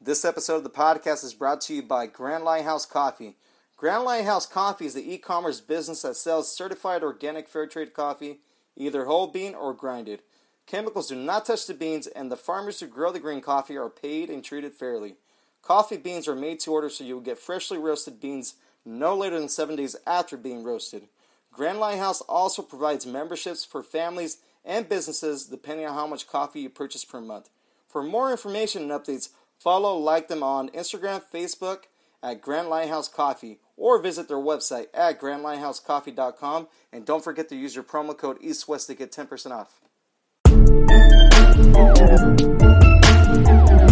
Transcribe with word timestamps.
This 0.00 0.24
episode 0.24 0.56
of 0.56 0.62
the 0.62 0.70
podcast 0.70 1.24
is 1.24 1.34
brought 1.34 1.60
to 1.62 1.74
you 1.74 1.82
by 1.82 2.06
Grand 2.06 2.44
Lighthouse 2.44 2.86
Coffee. 2.86 3.36
Grand 3.76 4.04
Lighthouse 4.04 4.46
Coffee 4.46 4.86
is 4.86 4.94
the 4.94 5.12
e 5.12 5.18
commerce 5.18 5.60
business 5.60 6.02
that 6.02 6.14
sells 6.14 6.54
certified 6.54 7.02
organic 7.02 7.48
fair 7.48 7.66
trade 7.66 7.92
coffee, 7.92 8.38
either 8.76 9.06
whole 9.06 9.26
bean 9.26 9.56
or 9.56 9.74
grinded. 9.74 10.22
Chemicals 10.66 11.08
do 11.08 11.16
not 11.16 11.44
touch 11.44 11.66
the 11.66 11.74
beans, 11.74 12.06
and 12.06 12.30
the 12.30 12.36
farmers 12.36 12.78
who 12.78 12.86
grow 12.86 13.10
the 13.10 13.18
green 13.18 13.40
coffee 13.40 13.76
are 13.76 13.90
paid 13.90 14.30
and 14.30 14.44
treated 14.44 14.72
fairly. 14.72 15.16
Coffee 15.60 15.96
beans 15.96 16.28
are 16.28 16.36
made 16.36 16.60
to 16.60 16.72
order 16.72 16.88
so 16.88 17.02
you 17.02 17.14
will 17.14 17.20
get 17.20 17.38
freshly 17.38 17.78
roasted 17.78 18.20
beans 18.20 18.54
no 18.84 19.16
later 19.16 19.38
than 19.38 19.48
seven 19.48 19.74
days 19.74 19.96
after 20.06 20.36
being 20.36 20.62
roasted. 20.62 21.08
Grand 21.52 21.80
Lighthouse 21.80 22.20
also 22.20 22.62
provides 22.62 23.06
memberships 23.06 23.64
for 23.64 23.82
families 23.82 24.38
and 24.70 24.88
businesses 24.88 25.46
depending 25.46 25.84
on 25.84 25.94
how 25.94 26.06
much 26.06 26.28
coffee 26.28 26.60
you 26.60 26.70
purchase 26.70 27.04
per 27.04 27.20
month. 27.20 27.50
For 27.88 28.04
more 28.04 28.30
information 28.30 28.82
and 28.82 28.92
updates, 28.92 29.30
follow 29.58 29.98
like 29.98 30.28
them 30.28 30.44
on 30.44 30.68
Instagram, 30.68 31.22
Facebook 31.34 31.84
at 32.22 32.40
Grand 32.40 32.68
Lighthouse 32.68 33.08
Coffee, 33.08 33.58
or 33.76 34.00
visit 34.00 34.28
their 34.28 34.36
website 34.36 34.86
at 34.94 35.20
grandlighthousecoffee.com. 35.20 36.68
And 36.92 37.04
don't 37.04 37.24
forget 37.24 37.48
to 37.48 37.56
use 37.56 37.74
your 37.74 37.82
promo 37.82 38.16
code 38.16 38.40
EastWest 38.40 38.86
to 38.86 38.94
get 38.94 39.10
10% 39.10 39.50
off. 39.50 39.80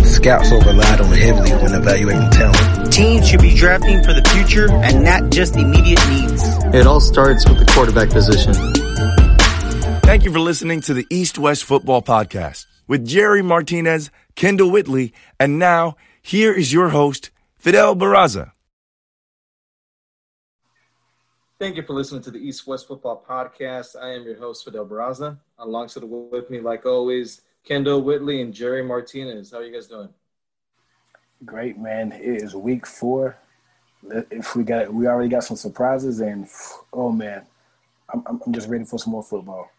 Scouts 0.04 0.52
are 0.52 0.60
relied 0.60 1.00
on 1.00 1.12
heavily 1.12 1.52
when 1.52 1.74
evaluating 1.74 2.30
talent. 2.30 2.92
Teams 2.92 3.28
should 3.28 3.40
be 3.40 3.54
drafting 3.54 4.02
for 4.04 4.12
the 4.12 4.22
future 4.32 4.70
and 4.70 5.02
not 5.02 5.30
just 5.30 5.56
immediate 5.56 6.06
needs. 6.08 6.42
It 6.74 6.86
all 6.86 7.00
starts 7.00 7.48
with 7.48 7.58
the 7.58 7.72
quarterback 7.72 8.10
position. 8.10 8.87
Thank 10.08 10.24
you 10.24 10.32
for 10.32 10.40
listening 10.40 10.80
to 10.80 10.94
the 10.94 11.06
East 11.10 11.36
West 11.36 11.64
Football 11.64 12.00
Podcast 12.00 12.64
with 12.86 13.06
Jerry 13.06 13.42
Martinez, 13.42 14.10
Kendall 14.36 14.70
Whitley, 14.70 15.12
and 15.38 15.58
now 15.58 15.98
here 16.22 16.50
is 16.50 16.72
your 16.72 16.88
host, 16.88 17.28
Fidel 17.58 17.94
Barraza. 17.94 18.52
Thank 21.58 21.76
you 21.76 21.82
for 21.82 21.92
listening 21.92 22.22
to 22.22 22.30
the 22.30 22.38
East 22.38 22.66
West 22.66 22.88
Football 22.88 23.22
Podcast. 23.28 24.02
I 24.02 24.14
am 24.14 24.24
your 24.24 24.38
host, 24.38 24.64
Fidel 24.64 24.86
Barraza. 24.86 25.36
Alongside 25.58 26.04
with 26.04 26.48
me, 26.48 26.60
like 26.60 26.86
always, 26.86 27.42
Kendall 27.62 28.00
Whitley 28.00 28.40
and 28.40 28.54
Jerry 28.54 28.82
Martinez. 28.82 29.50
How 29.50 29.58
are 29.58 29.62
you 29.62 29.74
guys 29.74 29.88
doing? 29.88 30.08
Great, 31.44 31.76
man. 31.76 32.12
It 32.12 32.42
is 32.42 32.56
week 32.56 32.86
four. 32.86 33.36
If 34.10 34.56
we 34.56 34.64
got, 34.64 34.90
we 34.90 35.06
already 35.06 35.28
got 35.28 35.44
some 35.44 35.58
surprises, 35.58 36.20
and 36.20 36.48
oh 36.94 37.12
man, 37.12 37.42
I'm, 38.08 38.22
I'm 38.26 38.54
just 38.54 38.70
ready 38.70 38.84
for 38.84 38.98
some 38.98 39.12
more 39.12 39.22
football. 39.22 39.70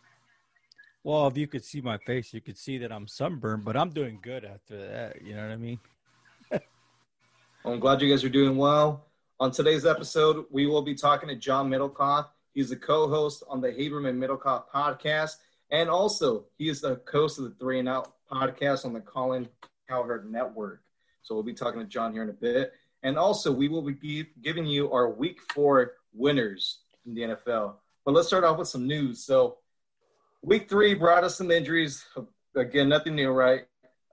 Well, 1.04 1.28
if 1.28 1.38
you 1.38 1.48
could 1.48 1.64
see 1.64 1.80
my 1.80 1.98
face, 2.00 2.34
you 2.34 2.42
could 2.42 2.58
see 2.58 2.78
that 2.80 2.92
I'm 2.92 3.08
sunburned, 3.08 3.64
but 3.64 3.78
I'm 3.78 3.90
doing 3.90 4.20
good 4.22 4.44
after 4.44 4.78
that. 4.78 5.22
You 5.22 5.34
know 5.34 5.44
what 5.44 5.52
I 5.52 5.56
mean? 5.56 5.80
I'm 7.66 7.80
glad 7.80 8.02
you 8.02 8.10
guys 8.10 8.24
are 8.26 8.30
doing 8.30 8.58
well. 8.58 9.06
On 9.40 9.50
today's 9.50 9.86
episode, 9.86 10.46
we 10.52 10.66
will 10.66 10.82
be 10.82 10.94
talking 10.94 11.30
to 11.30 11.36
John 11.36 11.70
Middlekauff. 11.70 12.28
He's 12.54 12.70
the 12.70 12.76
co-host 12.76 13.44
on 13.48 13.62
the 13.62 13.70
Haberman 13.70 14.18
Middlekauff 14.18 14.64
podcast, 14.74 15.38
and 15.72 15.90
also 15.90 16.44
he 16.58 16.68
is 16.68 16.82
the 16.82 17.00
host 17.10 17.38
of 17.38 17.46
the 17.46 17.52
Three 17.52 17.80
and 17.80 17.88
Out 17.88 18.16
podcast 18.30 18.84
on 18.84 18.92
the 18.92 19.00
Colin 19.00 19.48
Cowherd 19.88 20.30
Network. 20.30 20.82
So 21.22 21.34
we'll 21.34 21.46
be 21.46 21.54
talking 21.54 21.80
to 21.80 21.88
John 21.88 22.12
here 22.12 22.24
in 22.24 22.30
a 22.30 22.34
bit, 22.34 22.74
and 23.04 23.18
also 23.18 23.54
we 23.54 23.70
will 23.70 23.82
be 23.82 24.26
giving 24.42 24.66
you 24.66 24.92
our 24.92 25.10
Week 25.10 25.40
Four 25.54 25.94
winners 26.14 26.80
in 27.06 27.16
the 27.16 27.22
NFL. 27.22 27.76
But 28.04 28.14
let's 28.14 28.28
start 28.28 28.44
off 28.44 28.58
with 28.58 28.68
some 28.68 28.86
news. 28.86 29.24
So 29.24 29.60
week 30.42 30.70
three 30.70 30.94
brought 30.94 31.24
us 31.24 31.38
some 31.38 31.52
injuries. 31.52 32.06
Again, 32.56 32.90
nothing 32.90 33.16
new, 33.16 33.32
right? 33.32 33.66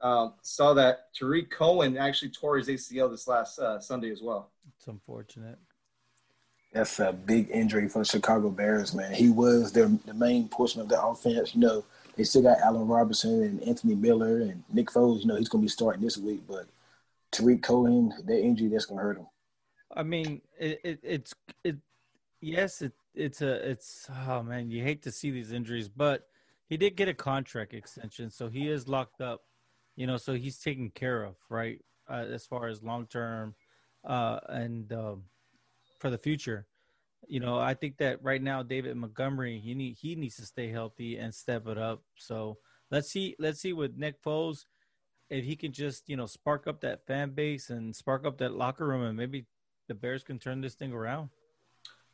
Um, 0.03 0.35
saw 0.43 0.75
that 0.75 1.15
Tarik 1.15 1.51
Cohen 1.51 1.97
actually 1.97 2.31
tore 2.31 2.59
his 2.59 2.69
ACL 2.69 3.11
this 3.11 3.27
last 3.27 3.59
uh, 3.59 3.81
Sunday 3.81 4.11
as 4.11 4.21
well. 4.23 4.51
It's 4.77 4.87
unfortunate. 4.87 5.59
That's 6.73 7.01
a 7.01 7.13
big 7.13 7.51
injury 7.51 7.89
for 7.89 8.01
the 8.01 8.05
Chicago 8.05 8.51
Bears, 8.51 8.95
man. 8.95 9.15
He 9.15 9.31
was 9.31 9.73
their 9.73 9.89
the 10.05 10.13
main 10.13 10.49
portion 10.49 10.83
of 10.83 10.89
the 10.89 11.03
offense. 11.03 11.55
You 11.55 11.63
know, 11.63 11.85
they 12.17 12.25
still 12.25 12.43
got 12.43 12.59
Allen 12.59 12.87
Robinson 12.87 13.43
and 13.43 13.63
Anthony 13.63 13.95
Miller 13.95 14.41
and 14.41 14.63
Nick 14.71 14.89
Foles. 14.89 15.21
You 15.21 15.29
know, 15.29 15.37
he's 15.37 15.49
going 15.49 15.63
to 15.63 15.67
be 15.67 15.71
starting 15.71 16.03
this 16.03 16.19
week, 16.19 16.43
but 16.47 16.67
Tarik 17.31 17.63
Cohen, 17.63 18.13
that 18.27 18.41
injury 18.41 18.69
that's 18.69 18.85
going 18.85 18.99
to 18.99 19.05
hurt 19.05 19.17
him. 19.17 19.27
I 19.95 20.03
mean, 20.03 20.43
it, 20.59 20.81
it, 20.85 21.01
it's 21.03 21.35
it. 21.65 21.77
Yes, 22.43 22.83
it, 22.83 22.93
it's 23.17 23.43
a 23.43 23.69
it's 23.69 24.09
oh 24.29 24.43
man, 24.43 24.71
you 24.71 24.83
hate 24.83 25.03
to 25.03 25.11
see 25.11 25.31
these 25.31 25.53
injuries, 25.53 25.89
but 25.89 26.29
he 26.69 26.77
did 26.77 26.97
get 26.97 27.09
a 27.09 27.15
contract 27.15 27.75
extension, 27.75 28.31
so 28.31 28.49
he 28.49 28.69
is 28.69 28.89
locked 28.89 29.21
up. 29.21 29.43
You 29.97 30.07
know, 30.07 30.19
so 30.19 30.35
he's 30.35 30.59
taken 30.59 30.91
care 30.91 31.23
of, 31.23 31.37
right? 31.49 31.81
Uh, 32.09 32.27
as 32.31 32.47
far 32.47 32.69
as 32.69 32.83
long 32.83 33.07
term 33.07 33.55
uh, 34.05 34.39
and 34.49 34.93
um, 34.93 35.23
for 35.99 36.11
the 36.11 36.19
future. 36.19 36.67
You 37.29 37.41
know, 37.41 37.59
I 37.59 37.75
think 37.75 37.97
that 37.97 38.23
right 38.23 38.43
now 38.43 38.63
David 38.63 38.97
Montgomery 38.97 39.59
he 39.59 39.75
need 39.75 39.97
he 40.01 40.15
needs 40.15 40.37
to 40.37 40.47
stay 40.47 40.69
healthy 40.69 41.17
and 41.17 41.35
step 41.35 41.67
it 41.67 41.79
up. 41.79 42.03
So 42.17 42.59
let's 42.91 43.11
see 43.11 43.35
let's 43.39 43.61
see 43.61 43.73
with 43.73 43.97
Nick 43.97 44.23
Foles 44.23 44.67
if 45.29 45.45
he 45.45 45.57
can 45.57 45.73
just 45.73 46.09
you 46.09 46.17
know 46.17 46.27
spark 46.27 46.67
up 46.67 46.81
that 46.83 47.05
fan 47.07 47.31
base 47.31 47.71
and 47.71 47.97
spark 47.97 48.27
up 48.27 48.39
that 48.39 48.55
locker 48.55 48.87
room 48.87 49.03
and 49.03 49.17
maybe 49.17 49.47
the 49.89 49.95
Bears 49.95 50.23
can 50.23 50.39
turn 50.39 50.61
this 50.61 50.75
thing 50.75 50.93
around. 50.93 51.31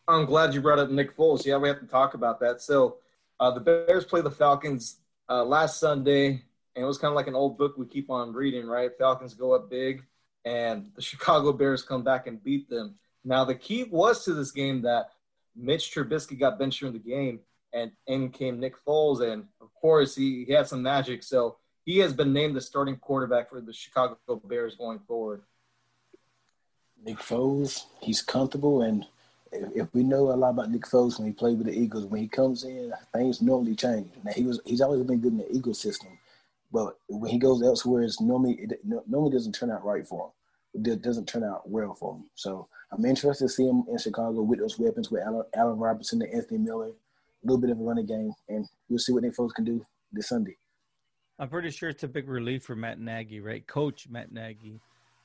I'm 0.08 0.24
glad 0.24 0.52
you 0.52 0.60
brought 0.60 0.78
up 0.78 0.90
Nick 0.90 1.16
Foles. 1.16 1.44
Yeah, 1.44 1.56
we 1.58 1.68
have 1.68 1.80
to 1.80 1.86
talk 1.86 2.14
about 2.14 2.40
that. 2.40 2.60
So 2.60 2.96
uh, 3.38 3.50
the 3.50 3.60
Bears 3.60 4.04
play 4.04 4.20
the 4.20 4.30
Falcons 4.30 4.98
uh, 5.28 5.44
last 5.44 5.78
Sunday, 5.78 6.28
and 6.74 6.84
it 6.84 6.84
was 6.84 6.98
kind 6.98 7.10
of 7.10 7.16
like 7.16 7.28
an 7.28 7.34
old 7.34 7.56
book 7.56 7.76
we 7.76 7.86
keep 7.86 8.10
on 8.10 8.32
reading, 8.32 8.66
right? 8.66 8.90
Falcons 8.98 9.34
go 9.34 9.54
up 9.54 9.70
big 9.70 10.04
and 10.44 10.90
the 10.94 11.02
Chicago 11.10 11.52
Bears 11.52 11.82
come 11.82 12.02
back 12.02 12.26
and 12.26 12.42
beat 12.42 12.68
them. 12.68 12.96
Now, 13.24 13.44
the 13.44 13.54
key 13.54 13.84
was 13.84 14.24
to 14.24 14.34
this 14.34 14.50
game 14.50 14.82
that 14.82 15.10
Mitch 15.54 15.94
Trubisky 15.94 16.38
got 16.38 16.58
benched 16.58 16.80
during 16.80 16.94
the 16.94 16.98
game, 16.98 17.40
and 17.72 17.92
in 18.06 18.30
came 18.30 18.58
Nick 18.58 18.74
Foles, 18.84 19.20
and 19.20 19.44
of 19.60 19.72
course 19.74 20.14
he, 20.14 20.44
he 20.44 20.52
had 20.52 20.66
some 20.66 20.82
magic. 20.82 21.22
So 21.22 21.56
he 21.84 21.98
has 21.98 22.12
been 22.12 22.32
named 22.32 22.56
the 22.56 22.60
starting 22.60 22.96
quarterback 22.96 23.50
for 23.50 23.60
the 23.60 23.72
Chicago 23.72 24.16
Bears 24.44 24.76
going 24.76 24.98
forward. 25.00 25.42
Nick 27.04 27.18
Foles, 27.18 27.84
he's 28.00 28.22
comfortable, 28.22 28.82
and 28.82 29.06
if 29.52 29.88
we 29.92 30.02
know 30.02 30.32
a 30.32 30.34
lot 30.34 30.50
about 30.50 30.70
Nick 30.70 30.82
Foles 30.82 31.18
when 31.18 31.28
he 31.28 31.32
played 31.32 31.58
with 31.58 31.66
the 31.66 31.78
Eagles, 31.78 32.06
when 32.06 32.20
he 32.20 32.28
comes 32.28 32.64
in, 32.64 32.92
things 33.12 33.42
normally 33.42 33.74
change. 33.74 34.10
Now 34.24 34.32
he 34.32 34.44
was 34.44 34.60
he's 34.64 34.80
always 34.80 35.02
been 35.02 35.20
good 35.20 35.32
in 35.32 35.38
the 35.38 35.52
Eagle 35.52 35.74
system, 35.74 36.18
but 36.72 36.98
when 37.08 37.30
he 37.30 37.38
goes 37.38 37.62
elsewhere, 37.62 38.02
it's 38.02 38.20
normally 38.20 38.54
it 38.54 38.80
normally 38.84 39.32
doesn't 39.32 39.52
turn 39.52 39.70
out 39.70 39.84
right 39.84 40.06
for 40.06 40.26
him. 40.26 40.86
It 40.86 41.02
doesn't 41.02 41.28
turn 41.28 41.44
out 41.44 41.68
well 41.68 41.94
for 41.94 42.14
him. 42.14 42.24
So 42.34 42.66
I'm 42.90 43.04
interested 43.04 43.44
to 43.44 43.48
see 43.48 43.66
him 43.66 43.84
in 43.90 43.98
Chicago 43.98 44.42
with 44.42 44.58
those 44.58 44.78
weapons 44.78 45.10
with 45.10 45.22
Allen, 45.22 45.44
Allen 45.54 45.78
Robinson 45.78 46.22
and 46.22 46.32
Anthony 46.32 46.58
Miller, 46.58 46.88
a 46.88 46.92
little 47.44 47.60
bit 47.60 47.70
of 47.70 47.78
a 47.78 47.82
running 47.82 48.06
game, 48.06 48.32
and 48.48 48.66
we'll 48.88 48.98
see 48.98 49.12
what 49.12 49.22
Nick 49.22 49.36
Foles 49.36 49.54
can 49.54 49.64
do 49.64 49.84
this 50.12 50.28
Sunday. 50.28 50.56
I'm 51.38 51.48
pretty 51.48 51.70
sure 51.70 51.88
it's 51.88 52.04
a 52.04 52.08
big 52.08 52.28
relief 52.28 52.64
for 52.64 52.76
Matt 52.76 53.00
Nagy, 53.00 53.40
right? 53.40 53.66
Coach 53.66 54.08
Matt 54.08 54.32
Nagy. 54.32 54.80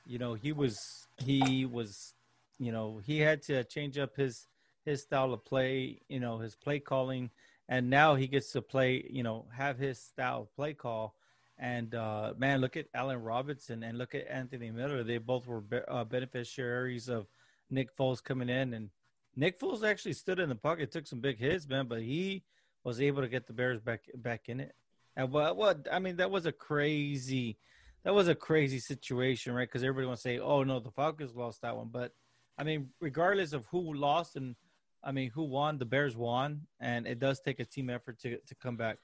You 0.06 0.18
know, 0.18 0.34
he 0.34 0.52
was 0.52 1.06
he 1.18 1.66
was, 1.66 2.14
you 2.58 2.72
know, 2.72 3.00
he 3.04 3.18
had 3.18 3.42
to 3.42 3.64
change 3.64 3.98
up 3.98 4.16
his 4.16 4.46
his 4.84 5.02
style 5.02 5.34
of 5.34 5.44
play, 5.44 6.00
you 6.08 6.20
know, 6.20 6.38
his 6.38 6.56
play 6.56 6.80
calling, 6.80 7.30
and 7.68 7.90
now 7.90 8.14
he 8.14 8.26
gets 8.26 8.52
to 8.52 8.62
play, 8.62 9.06
you 9.10 9.22
know, 9.22 9.46
have 9.54 9.78
his 9.78 10.00
style 10.00 10.42
of 10.42 10.54
play 10.56 10.74
call 10.74 11.14
and 11.58 11.94
uh, 11.94 12.34
man, 12.38 12.60
look 12.60 12.76
at 12.76 12.86
Allen 12.94 13.20
Robinson 13.20 13.82
and 13.82 13.98
look 13.98 14.14
at 14.14 14.28
Anthony 14.30 14.70
Miller. 14.70 15.02
They 15.02 15.18
both 15.18 15.46
were 15.46 15.60
be- 15.60 15.80
uh, 15.88 16.04
beneficiaries 16.04 17.08
of 17.08 17.26
Nick 17.68 17.96
Foles 17.96 18.22
coming 18.22 18.48
in, 18.48 18.74
and 18.74 18.90
Nick 19.34 19.58
Foles 19.58 19.82
actually 19.82 20.12
stood 20.12 20.38
in 20.38 20.48
the 20.48 20.54
pocket, 20.54 20.92
took 20.92 21.06
some 21.06 21.20
big 21.20 21.38
hits, 21.38 21.68
man, 21.68 21.86
but 21.88 22.02
he 22.02 22.44
was 22.84 23.00
able 23.00 23.22
to 23.22 23.28
get 23.28 23.46
the 23.46 23.52
Bears 23.52 23.80
back 23.80 24.02
back 24.14 24.48
in 24.48 24.60
it. 24.60 24.74
And 25.16 25.32
what 25.32 25.56
what 25.56 25.88
I 25.90 25.98
mean, 25.98 26.16
that 26.16 26.30
was 26.30 26.46
a 26.46 26.52
crazy, 26.52 27.58
that 28.04 28.14
was 28.14 28.28
a 28.28 28.36
crazy 28.36 28.78
situation, 28.78 29.52
right? 29.52 29.68
Because 29.68 29.82
everybody 29.82 30.06
wants 30.06 30.22
to 30.22 30.28
say, 30.28 30.38
"Oh 30.38 30.62
no, 30.62 30.78
the 30.78 30.92
Falcons 30.92 31.34
lost 31.34 31.62
that 31.62 31.76
one," 31.76 31.88
but 31.90 32.12
I 32.58 32.64
mean, 32.64 32.88
regardless 33.00 33.52
of 33.52 33.64
who 33.66 33.94
lost 33.94 34.36
and 34.36 34.56
I 35.02 35.12
mean 35.12 35.30
who 35.30 35.44
won, 35.44 35.78
the 35.78 35.84
Bears 35.84 36.16
won, 36.16 36.62
and 36.80 37.06
it 37.06 37.20
does 37.20 37.40
take 37.40 37.60
a 37.60 37.64
team 37.64 37.88
effort 37.88 38.18
to 38.20 38.38
to 38.38 38.54
come 38.56 38.76
back. 38.76 38.98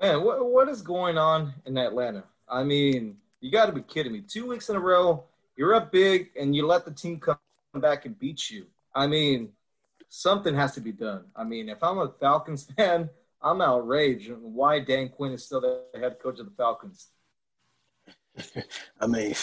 Man, 0.00 0.22
what 0.24 0.44
what 0.44 0.68
is 0.68 0.82
going 0.82 1.16
on 1.16 1.54
in 1.64 1.78
Atlanta? 1.78 2.24
I 2.48 2.64
mean, 2.64 3.16
you 3.40 3.50
got 3.50 3.66
to 3.66 3.72
be 3.72 3.82
kidding 3.82 4.12
me. 4.12 4.22
Two 4.22 4.46
weeks 4.46 4.68
in 4.68 4.76
a 4.76 4.80
row, 4.80 5.24
you're 5.56 5.74
up 5.74 5.92
big, 5.92 6.30
and 6.38 6.54
you 6.56 6.66
let 6.66 6.84
the 6.84 6.90
team 6.90 7.20
come 7.20 7.38
back 7.74 8.04
and 8.04 8.18
beat 8.18 8.50
you. 8.50 8.66
I 8.94 9.06
mean, 9.06 9.50
something 10.08 10.54
has 10.54 10.72
to 10.74 10.80
be 10.80 10.92
done. 10.92 11.24
I 11.36 11.44
mean, 11.44 11.68
if 11.68 11.82
I'm 11.82 11.98
a 11.98 12.12
Falcons 12.20 12.64
fan, 12.76 13.10
I'm 13.40 13.60
outraged. 13.60 14.32
Why 14.32 14.80
Dan 14.80 15.08
Quinn 15.10 15.32
is 15.32 15.44
still 15.44 15.60
the 15.60 15.82
head 15.94 16.18
coach 16.20 16.40
of 16.40 16.46
the 16.46 16.52
Falcons? 16.56 17.08
I 19.00 19.06
mean, 19.06 19.34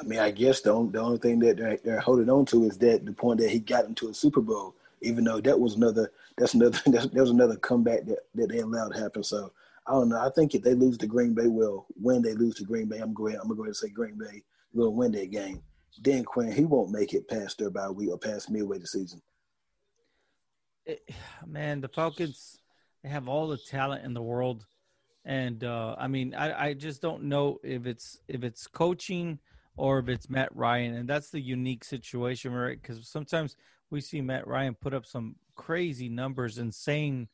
I 0.00 0.04
mean, 0.04 0.18
I 0.18 0.30
guess 0.30 0.60
the 0.60 0.72
only, 0.72 0.92
the 0.92 1.00
only 1.00 1.18
thing 1.18 1.38
that 1.40 1.56
they're, 1.56 1.78
they're 1.84 2.00
holding 2.00 2.30
on 2.30 2.44
to 2.46 2.64
is 2.64 2.78
that 2.78 3.04
the 3.04 3.12
point 3.12 3.40
that 3.40 3.50
he 3.50 3.58
got 3.58 3.86
into 3.86 4.08
a 4.08 4.14
Super 4.14 4.40
Bowl. 4.40 4.74
Even 5.00 5.22
though 5.24 5.40
that 5.40 5.58
was 5.58 5.74
another, 5.74 6.10
that's 6.36 6.54
another, 6.54 6.78
that's, 6.86 7.06
that 7.06 7.20
was 7.20 7.30
another 7.30 7.56
comeback 7.56 8.04
that, 8.06 8.18
that 8.34 8.48
they 8.48 8.58
allowed 8.58 8.92
to 8.94 9.00
happen. 9.00 9.22
So 9.22 9.52
I 9.86 9.92
don't 9.92 10.08
know. 10.08 10.20
I 10.20 10.30
think 10.30 10.54
if 10.54 10.62
they 10.62 10.74
lose 10.74 10.98
to 10.98 11.06
Green 11.06 11.34
Bay, 11.34 11.46
well, 11.46 11.86
when 12.00 12.20
they 12.20 12.34
lose 12.34 12.56
to 12.56 12.64
Green 12.64 12.88
Bay, 12.88 12.98
I'm 12.98 13.14
going. 13.14 13.34
I'm 13.34 13.42
gonna 13.42 13.54
go 13.54 13.62
ahead 13.62 13.68
and 13.68 13.76
say 13.76 13.88
Green 13.88 14.18
Bay 14.18 14.42
will 14.72 14.94
win 14.94 15.12
that 15.12 15.30
game. 15.30 15.62
Dan 16.02 16.24
Quinn, 16.24 16.52
he 16.52 16.64
won't 16.64 16.90
make 16.90 17.14
it 17.14 17.28
past 17.28 17.58
their 17.58 17.70
bye 17.70 17.88
week 17.88 18.10
or 18.10 18.18
past 18.18 18.50
midway 18.50 18.78
the 18.78 18.86
season. 18.86 19.22
It, 20.84 21.08
man, 21.46 21.80
the 21.80 21.88
Falcons 21.88 22.58
they 23.02 23.08
have 23.08 23.28
all 23.28 23.48
the 23.48 23.56
talent 23.56 24.04
in 24.04 24.12
the 24.12 24.22
world, 24.22 24.66
and 25.24 25.62
uh, 25.64 25.96
I 25.98 26.08
mean, 26.08 26.34
I, 26.34 26.68
I 26.68 26.74
just 26.74 27.00
don't 27.00 27.24
know 27.24 27.58
if 27.62 27.86
it's 27.86 28.20
if 28.28 28.44
it's 28.44 28.66
coaching 28.66 29.38
or 29.78 30.00
if 30.00 30.08
it's 30.08 30.28
Matt 30.28 30.54
Ryan, 30.54 30.94
and 30.94 31.08
that's 31.08 31.30
the 31.30 31.40
unique 31.40 31.84
situation, 31.84 32.52
right? 32.52 32.80
Because 32.80 33.08
sometimes 33.08 33.56
we 33.90 34.00
see 34.00 34.20
Matt 34.20 34.46
Ryan 34.46 34.74
put 34.74 34.92
up 34.92 35.06
some 35.06 35.36
crazy 35.54 36.08
numbers, 36.08 36.58
insane. 36.58 37.28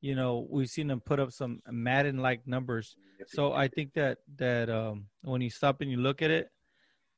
You 0.00 0.16
know, 0.16 0.46
we've 0.50 0.68
seen 0.68 0.90
him 0.90 1.00
put 1.00 1.20
up 1.20 1.32
some 1.32 1.60
Madden-like 1.70 2.46
numbers. 2.46 2.96
So 3.28 3.52
I 3.52 3.68
think 3.68 3.92
that 3.94 4.18
that 4.36 4.68
um, 4.68 5.06
when 5.22 5.40
you 5.40 5.50
stop 5.50 5.80
and 5.80 5.90
you 5.90 5.98
look 5.98 6.22
at 6.22 6.30
it, 6.30 6.48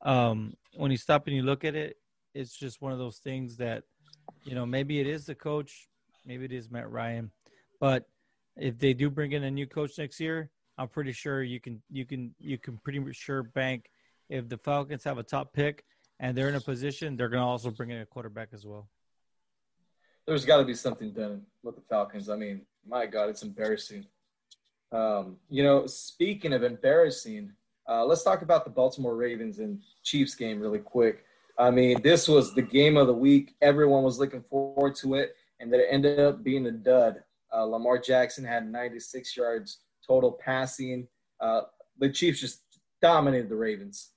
um, 0.03 0.53
when 0.75 0.91
you 0.91 0.97
stop 0.97 1.25
and 1.25 1.35
you 1.35 1.41
look 1.41 1.63
at 1.63 1.75
it, 1.75 1.97
it's 2.35 2.55
just 2.55 2.81
one 2.81 2.91
of 2.91 2.99
those 2.99 3.17
things 3.17 3.57
that, 3.57 3.83
you 4.43 4.53
know, 4.53 4.65
maybe 4.65 4.99
it 4.99 5.07
is 5.07 5.25
the 5.25 5.33
coach, 5.33 5.87
maybe 6.25 6.45
it 6.45 6.51
is 6.51 6.69
Matt 6.69 6.91
Ryan, 6.91 7.31
but 7.79 8.03
if 8.57 8.77
they 8.77 8.93
do 8.93 9.09
bring 9.09 9.31
in 9.31 9.45
a 9.45 9.51
new 9.51 9.65
coach 9.65 9.97
next 9.97 10.19
year, 10.19 10.49
I'm 10.77 10.89
pretty 10.89 11.13
sure 11.13 11.43
you 11.43 11.59
can 11.59 11.81
you 11.89 12.05
can 12.05 12.35
you 12.39 12.57
can 12.57 12.77
pretty 12.83 13.01
sure 13.13 13.43
bank 13.43 13.89
if 14.29 14.49
the 14.49 14.57
Falcons 14.57 15.03
have 15.03 15.17
a 15.17 15.23
top 15.23 15.53
pick 15.53 15.83
and 16.19 16.37
they're 16.37 16.49
in 16.49 16.55
a 16.55 16.61
position, 16.61 17.15
they're 17.15 17.29
going 17.29 17.41
to 17.41 17.47
also 17.47 17.71
bring 17.71 17.91
in 17.91 18.01
a 18.01 18.05
quarterback 18.05 18.49
as 18.53 18.65
well. 18.65 18.89
There's 20.25 20.45
got 20.45 20.57
to 20.57 20.65
be 20.65 20.73
something 20.73 21.11
done 21.11 21.43
with 21.63 21.75
the 21.75 21.81
Falcons. 21.81 22.29
I 22.29 22.35
mean, 22.35 22.61
my 22.87 23.05
God, 23.05 23.29
it's 23.29 23.43
embarrassing. 23.43 24.05
Um, 24.91 25.37
you 25.49 25.63
know, 25.63 25.85
speaking 25.85 26.53
of 26.53 26.63
embarrassing, 26.63 27.51
uh, 27.87 28.05
let's 28.05 28.23
talk 28.23 28.41
about 28.41 28.63
the 28.63 28.71
Baltimore 28.71 29.15
Ravens 29.15 29.59
and 29.59 29.79
Chiefs 30.03 30.33
game 30.33 30.59
really 30.59 30.79
quick. 30.79 31.25
I 31.57 31.69
mean, 31.69 32.01
this 32.01 32.27
was 32.27 32.53
the 32.53 32.61
game 32.61 32.97
of 32.97 33.07
the 33.07 33.13
week. 33.13 33.55
Everyone 33.61 34.03
was 34.03 34.19
looking 34.19 34.43
forward 34.49 34.95
to 34.95 35.15
it, 35.15 35.35
and 35.59 35.71
that 35.71 35.79
it 35.79 35.87
ended 35.89 36.19
up 36.19 36.43
being 36.43 36.65
a 36.65 36.71
dud. 36.71 37.23
Uh, 37.53 37.63
Lamar 37.63 37.99
Jackson 37.99 38.43
had 38.43 38.69
96 38.69 39.37
yards 39.37 39.79
total 40.05 40.31
passing. 40.31 41.07
Uh, 41.39 41.61
the 41.99 42.09
Chiefs 42.09 42.41
just 42.41 42.61
dominated 43.01 43.49
the 43.49 43.55
Ravens 43.55 44.11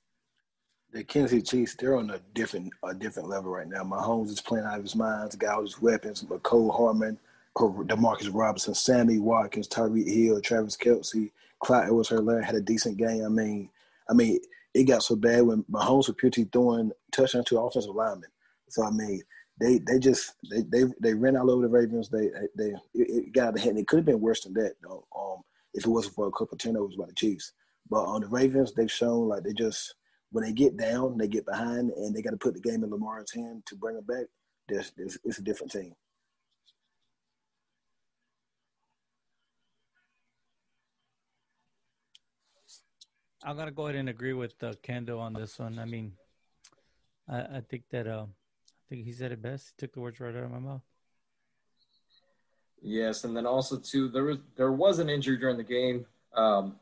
the 0.92 1.04
Kansas 1.04 1.30
City 1.30 1.42
Chiefs, 1.42 1.74
they're 1.74 1.96
on 1.96 2.10
a 2.10 2.20
different 2.34 2.72
a 2.82 2.94
different 2.94 3.28
level 3.28 3.50
right 3.50 3.68
now. 3.68 3.82
Mahomes 3.82 4.28
is 4.28 4.40
playing 4.40 4.64
out 4.64 4.78
of 4.78 4.84
his 4.84 4.96
mind. 4.96 5.38
Got 5.38 5.56
all 5.56 5.62
his 5.62 5.80
weapons. 5.80 6.22
Mecole 6.24 6.74
Hardman, 6.74 7.18
Demarcus 7.56 8.30
Robinson, 8.32 8.74
Sammy 8.74 9.18
Watkins, 9.18 9.68
Tyreek 9.68 10.08
Hill, 10.08 10.40
Travis 10.40 10.76
Kelce, 10.76 11.30
Clyde 11.60 11.86
Edwards-Helaire 11.86 12.44
had 12.44 12.54
a 12.54 12.60
decent 12.60 12.96
game. 12.96 13.24
I 13.24 13.28
mean, 13.28 13.68
I 14.08 14.14
mean, 14.14 14.38
it 14.74 14.84
got 14.84 15.02
so 15.02 15.16
bad 15.16 15.42
when 15.42 15.64
Mahomes 15.64 16.08
was 16.08 16.14
purely 16.16 16.48
throwing 16.52 16.92
touchdown 17.12 17.44
to 17.44 17.58
offensive 17.58 17.94
linemen. 17.94 18.30
So 18.68 18.84
I 18.84 18.90
mean, 18.90 19.22
they 19.60 19.78
they 19.78 19.98
just 19.98 20.34
they 20.50 20.62
they 20.62 20.84
they 21.00 21.14
ran 21.14 21.36
all 21.36 21.50
over 21.50 21.62
the 21.62 21.68
Ravens. 21.68 22.08
They 22.08 22.30
they 22.56 22.74
it, 22.94 23.32
got 23.32 23.54
the 23.54 23.60
head. 23.60 23.70
And 23.70 23.78
it 23.78 23.88
could 23.88 23.98
have 23.98 24.06
been 24.06 24.20
worse 24.20 24.44
than 24.44 24.54
that 24.54 24.74
though. 24.82 25.06
Um, 25.16 25.42
if 25.74 25.84
it 25.84 25.90
wasn't 25.90 26.14
for 26.14 26.26
a 26.26 26.32
couple 26.32 26.52
of 26.52 26.58
turnovers 26.58 26.96
by 26.96 27.06
the 27.06 27.12
Chiefs. 27.12 27.52
But 27.90 28.04
on 28.04 28.20
the 28.20 28.26
Ravens, 28.28 28.72
they've 28.72 28.90
shown 28.90 29.28
like 29.28 29.44
they 29.44 29.52
just 29.52 29.94
when 30.30 30.44
they 30.44 30.52
get 30.52 30.76
down, 30.76 31.16
they 31.16 31.28
get 31.28 31.46
behind, 31.46 31.90
and 31.90 32.14
they 32.14 32.22
got 32.22 32.30
to 32.30 32.36
put 32.36 32.54
the 32.54 32.60
game 32.60 32.84
in 32.84 32.90
Lamar's 32.90 33.32
hand 33.32 33.62
to 33.66 33.76
bring 33.76 33.96
it 33.96 34.06
back. 34.06 34.26
There's, 34.68 34.92
there's, 34.96 35.18
it's 35.24 35.38
a 35.38 35.42
different 35.42 35.72
team. 35.72 35.94
I'm 43.44 43.56
gonna 43.56 43.70
go 43.70 43.84
ahead 43.84 43.96
and 43.96 44.08
agree 44.08 44.32
with 44.32 44.52
uh, 44.62 44.72
Kendo 44.82 45.20
on 45.20 45.32
this 45.32 45.58
one. 45.58 45.78
I 45.78 45.84
mean, 45.84 46.12
I, 47.28 47.38
I 47.38 47.62
think 47.70 47.84
that 47.92 48.06
uh, 48.06 48.26
I 48.26 48.84
think 48.88 49.04
he 49.06 49.12
said 49.12 49.32
it 49.32 49.40
best. 49.40 49.68
He 49.68 49.72
took 49.78 49.94
the 49.94 50.00
words 50.00 50.18
right 50.18 50.34
out 50.34 50.42
of 50.42 50.50
my 50.50 50.58
mouth. 50.58 50.82
Yes, 52.82 53.24
and 53.24 53.36
then 53.36 53.46
also 53.46 53.78
too, 53.78 54.08
there 54.08 54.24
was 54.24 54.38
there 54.56 54.72
was 54.72 54.98
an 54.98 55.08
injury 55.08 55.38
during 55.38 55.56
the 55.56 55.62
game. 55.62 56.04
Um, 56.34 56.76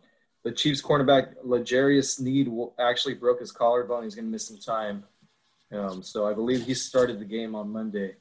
the 0.47 0.53
Chiefs 0.53 0.81
cornerback 0.81 1.35
L'Jarius 1.43 2.19
Sneed 2.19 2.49
actually 2.79 3.15
broke 3.15 3.41
his 3.41 3.51
collarbone. 3.51 4.05
He's 4.05 4.15
going 4.15 4.27
to 4.27 4.31
miss 4.31 4.47
some 4.47 4.59
time. 4.59 5.03
Um, 5.73 6.05
so 6.05 6.25
I 6.25 6.35
believe 6.35 6.65
he 6.65 6.73
started 6.73 7.19
the 7.19 7.25
game 7.25 7.57
on 7.57 7.69
Monday. 7.73 8.15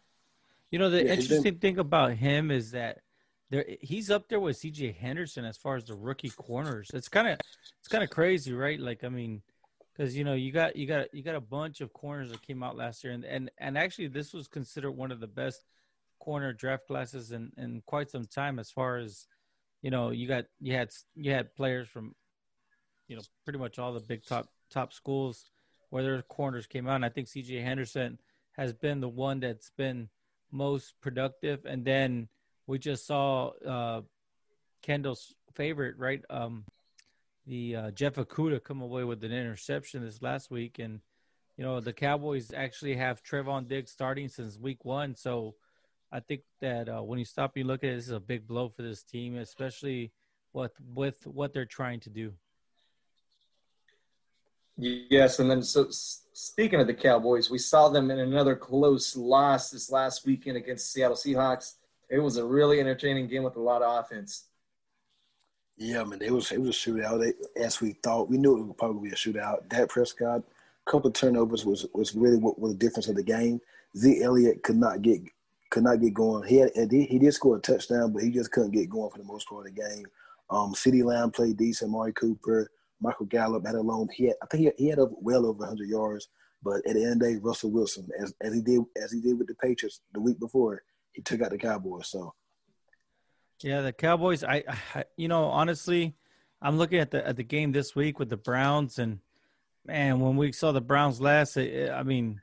You 0.72 0.80
know, 0.80 0.90
the 0.90 1.06
yeah, 1.06 1.12
interesting 1.12 1.44
been... 1.44 1.60
thing 1.60 1.78
about 1.78 2.14
him 2.14 2.50
is 2.50 2.72
that 2.72 3.02
there 3.52 3.64
he's 3.80 4.10
up 4.10 4.28
there 4.28 4.40
with 4.40 4.60
CJ 4.60 4.96
Henderson 4.96 5.46
as 5.46 5.56
far 5.56 5.76
as 5.76 5.86
the 5.86 5.94
rookie 5.94 6.32
corners. 6.32 6.90
It's 6.96 7.10
kind 7.10 7.28
of 7.28 7.40
it's 7.80 7.90
kind 7.90 8.04
of 8.04 8.10
crazy, 8.10 8.54
right? 8.54 8.80
Like 8.80 9.04
I 9.04 9.10
mean, 9.10 9.44
because 9.96 10.18
you 10.18 10.24
know 10.24 10.34
you 10.34 10.52
got 10.52 10.76
you 10.76 10.88
got 10.88 11.14
you 11.14 11.22
got 11.22 11.36
a 11.36 11.40
bunch 11.40 11.80
of 11.82 11.94
corners 11.94 12.32
that 12.32 12.42
came 12.42 12.64
out 12.64 12.76
last 12.76 13.04
year, 13.04 13.14
and 13.14 13.24
and 13.24 13.52
and 13.60 13.78
actually 13.78 14.08
this 14.08 14.34
was 14.34 14.48
considered 14.48 14.94
one 14.94 15.12
of 15.12 15.20
the 15.20 15.28
best 15.28 15.64
corner 16.18 16.54
draft 16.54 16.88
classes 16.88 17.32
in 17.32 17.52
in 17.56 17.84
quite 17.86 18.10
some 18.10 18.26
time 18.26 18.58
as 18.58 18.72
far 18.72 18.98
as 18.98 19.28
you 19.86 19.92
know, 19.92 20.10
you 20.10 20.28
got 20.28 20.46
you 20.60 20.74
had 20.74 20.90
you 21.14 21.32
had 21.32 21.54
players 21.54 21.88
from, 21.88 22.16
you 23.08 23.16
know, 23.16 23.22
pretty 23.44 23.60
much 23.60 23.78
all 23.78 23.94
the 23.94 24.00
big 24.00 24.26
top 24.26 24.48
top 24.72 24.92
schools 24.92 25.52
where 25.92 26.02
their 26.02 26.24
corners 26.24 26.66
came 26.66 26.88
out. 26.88 26.96
And 26.96 27.06
I 27.06 27.10
think 27.10 27.28
C.J. 27.28 27.62
Henderson 27.62 28.18
has 28.54 28.74
been 28.74 29.00
the 29.00 29.08
one 29.08 29.42
that's 29.42 29.70
been 29.78 30.10
most 30.52 30.96
productive. 31.02 31.66
And 31.66 31.86
then 31.86 32.30
we 32.66 32.80
just 32.80 33.06
saw 33.06 33.52
uh, 33.64 34.02
Kendall's 34.82 35.36
favorite, 35.54 36.00
right? 36.00 36.24
Um, 36.32 36.66
the 37.46 37.76
uh, 37.76 37.92
Jeff 37.92 38.16
Okudah 38.16 38.64
come 38.64 38.82
away 38.82 39.04
with 39.04 39.24
an 39.24 39.32
interception 39.32 40.04
this 40.04 40.20
last 40.20 40.50
week, 40.50 40.80
and 40.80 41.00
you 41.58 41.64
know 41.64 41.80
the 41.80 41.94
Cowboys 41.94 42.52
actually 42.52 42.96
have 42.96 43.22
Trevon 43.22 43.68
Diggs 43.68 43.92
starting 43.92 44.30
since 44.30 44.58
week 44.58 44.84
one, 44.84 45.14
so 45.14 45.54
I 46.16 46.22
think 46.22 46.44
that 46.62 46.88
uh, 46.88 47.02
when 47.02 47.20
you 47.20 47.26
stop 47.26 47.52
and 47.56 47.66
you 47.66 47.68
look 47.68 47.84
at 47.84 47.90
it, 47.90 47.96
this 47.98 48.06
is 48.06 48.12
a 48.12 48.22
big 48.22 48.48
blow 48.48 48.70
for 48.70 48.84
this 48.84 49.04
team, 49.04 49.36
especially 49.36 50.14
with 50.54 50.72
with 50.94 51.28
what 51.28 51.54
they're 51.54 51.66
trying 51.66 52.00
to 52.02 52.10
do. 52.10 52.32
Yes, 54.78 55.40
and 55.40 55.52
then 55.52 55.62
so 55.62 55.88
speaking 55.90 56.80
of 56.80 56.88
the 56.88 56.94
Cowboys, 56.94 57.50
we 57.50 57.58
saw 57.58 57.90
them 57.90 58.12
in 58.12 58.20
another 58.20 58.56
close 58.56 59.18
loss 59.18 59.72
this 59.72 59.92
last 59.92 60.26
weekend 60.26 60.56
against 60.56 60.86
the 60.86 61.00
Seattle 61.00 61.18
Seahawks. 61.18 61.74
It 62.10 62.20
was 62.20 62.38
a 62.38 62.46
really 62.46 62.80
entertaining 62.80 63.28
game 63.28 63.44
with 63.44 63.58
a 63.58 63.62
lot 63.62 63.82
of 63.82 64.06
offense. 64.06 64.46
Yeah, 65.76 66.06
man, 66.06 66.22
it 66.22 66.32
was 66.32 66.50
it 66.54 66.62
was 66.62 66.70
a 66.70 66.72
shootout. 66.72 67.30
as 67.58 67.82
we 67.82 67.92
thought, 67.92 68.30
we 68.30 68.38
knew 68.38 68.58
it 68.58 68.64
would 68.64 68.78
probably 68.78 69.10
be 69.10 69.14
a 69.14 69.18
shootout. 69.18 69.68
Dak 69.68 69.90
Prescott, 69.90 70.44
a 70.88 70.90
couple 70.90 71.10
of 71.10 71.14
turnovers 71.14 71.66
was 71.66 71.86
was 71.94 72.16
really 72.16 72.38
what 72.38 72.58
was 72.58 72.72
the 72.72 72.80
difference 72.80 73.10
of 73.10 73.16
the 73.16 73.24
game. 73.24 73.60
Z. 73.98 74.24
Elliott 74.24 74.64
could 74.64 74.78
not 74.78 75.02
get 75.02 75.22
could 75.76 75.84
not 75.84 76.00
get 76.00 76.14
going. 76.14 76.48
He 76.48 76.56
had, 76.56 76.72
he 76.90 77.20
did 77.20 77.34
score 77.34 77.58
a 77.58 77.60
touchdown, 77.60 78.14
but 78.14 78.24
he 78.24 78.32
just 78.32 78.50
couldn't 78.54 78.72
get 78.72 78.90
going 78.90 79.12
for 79.12 79.18
the 79.18 79.26
most 79.26 79.50
part 79.50 79.68
of 79.68 79.76
the 79.76 79.82
game. 79.82 80.06
Um, 80.50 80.74
CeeDee 80.74 81.04
Lamb 81.04 81.32
played 81.32 81.58
decent. 81.58 81.90
Amari 81.90 82.14
Cooper, 82.14 82.72
Michael 83.02 83.26
Gallup 83.26 83.66
had 83.66 83.76
a 83.76 83.82
long. 83.82 84.08
He 84.14 84.28
had, 84.28 84.36
I 84.42 84.46
think 84.46 84.60
he 84.60 84.66
had, 84.68 84.74
he 84.78 84.88
had 84.88 85.00
well 85.22 85.46
over 85.46 85.60
100 85.60 85.90
yards. 85.90 86.30
But 86.64 86.78
at 86.88 86.94
the 86.96 87.04
end 87.04 87.14
of 87.14 87.20
the 87.20 87.34
day, 87.34 87.40
Russell 87.44 87.72
Wilson, 87.72 88.08
as, 88.18 88.34
as 88.40 88.54
he 88.54 88.62
did 88.62 88.82
as 89.04 89.12
he 89.12 89.20
did 89.20 89.38
with 89.38 89.48
the 89.48 89.56
Patriots 89.56 90.00
the 90.14 90.22
week 90.22 90.40
before, 90.40 90.82
he 91.12 91.22
took 91.22 91.42
out 91.42 91.52
the 91.52 91.58
Cowboys. 91.58 92.08
So, 92.08 92.34
yeah, 93.62 93.82
the 93.82 93.92
Cowboys. 93.92 94.46
I, 94.46 94.64
I 94.94 95.04
you 95.18 95.28
know, 95.28 95.44
honestly, 95.44 96.16
I'm 96.62 96.78
looking 96.78 97.00
at 97.00 97.12
the 97.12 97.28
at 97.28 97.36
the 97.36 97.44
game 97.44 97.74
this 97.74 97.96
week 97.96 98.18
with 98.18 98.30
the 98.30 98.38
Browns, 98.38 98.98
and 98.98 99.20
man, 99.86 100.22
when 100.22 100.38
we 100.38 100.54
saw 100.54 100.72
the 100.72 100.80
Browns 100.80 101.20
last, 101.20 101.58
it, 101.58 101.92
I 101.92 102.02
mean, 102.02 102.42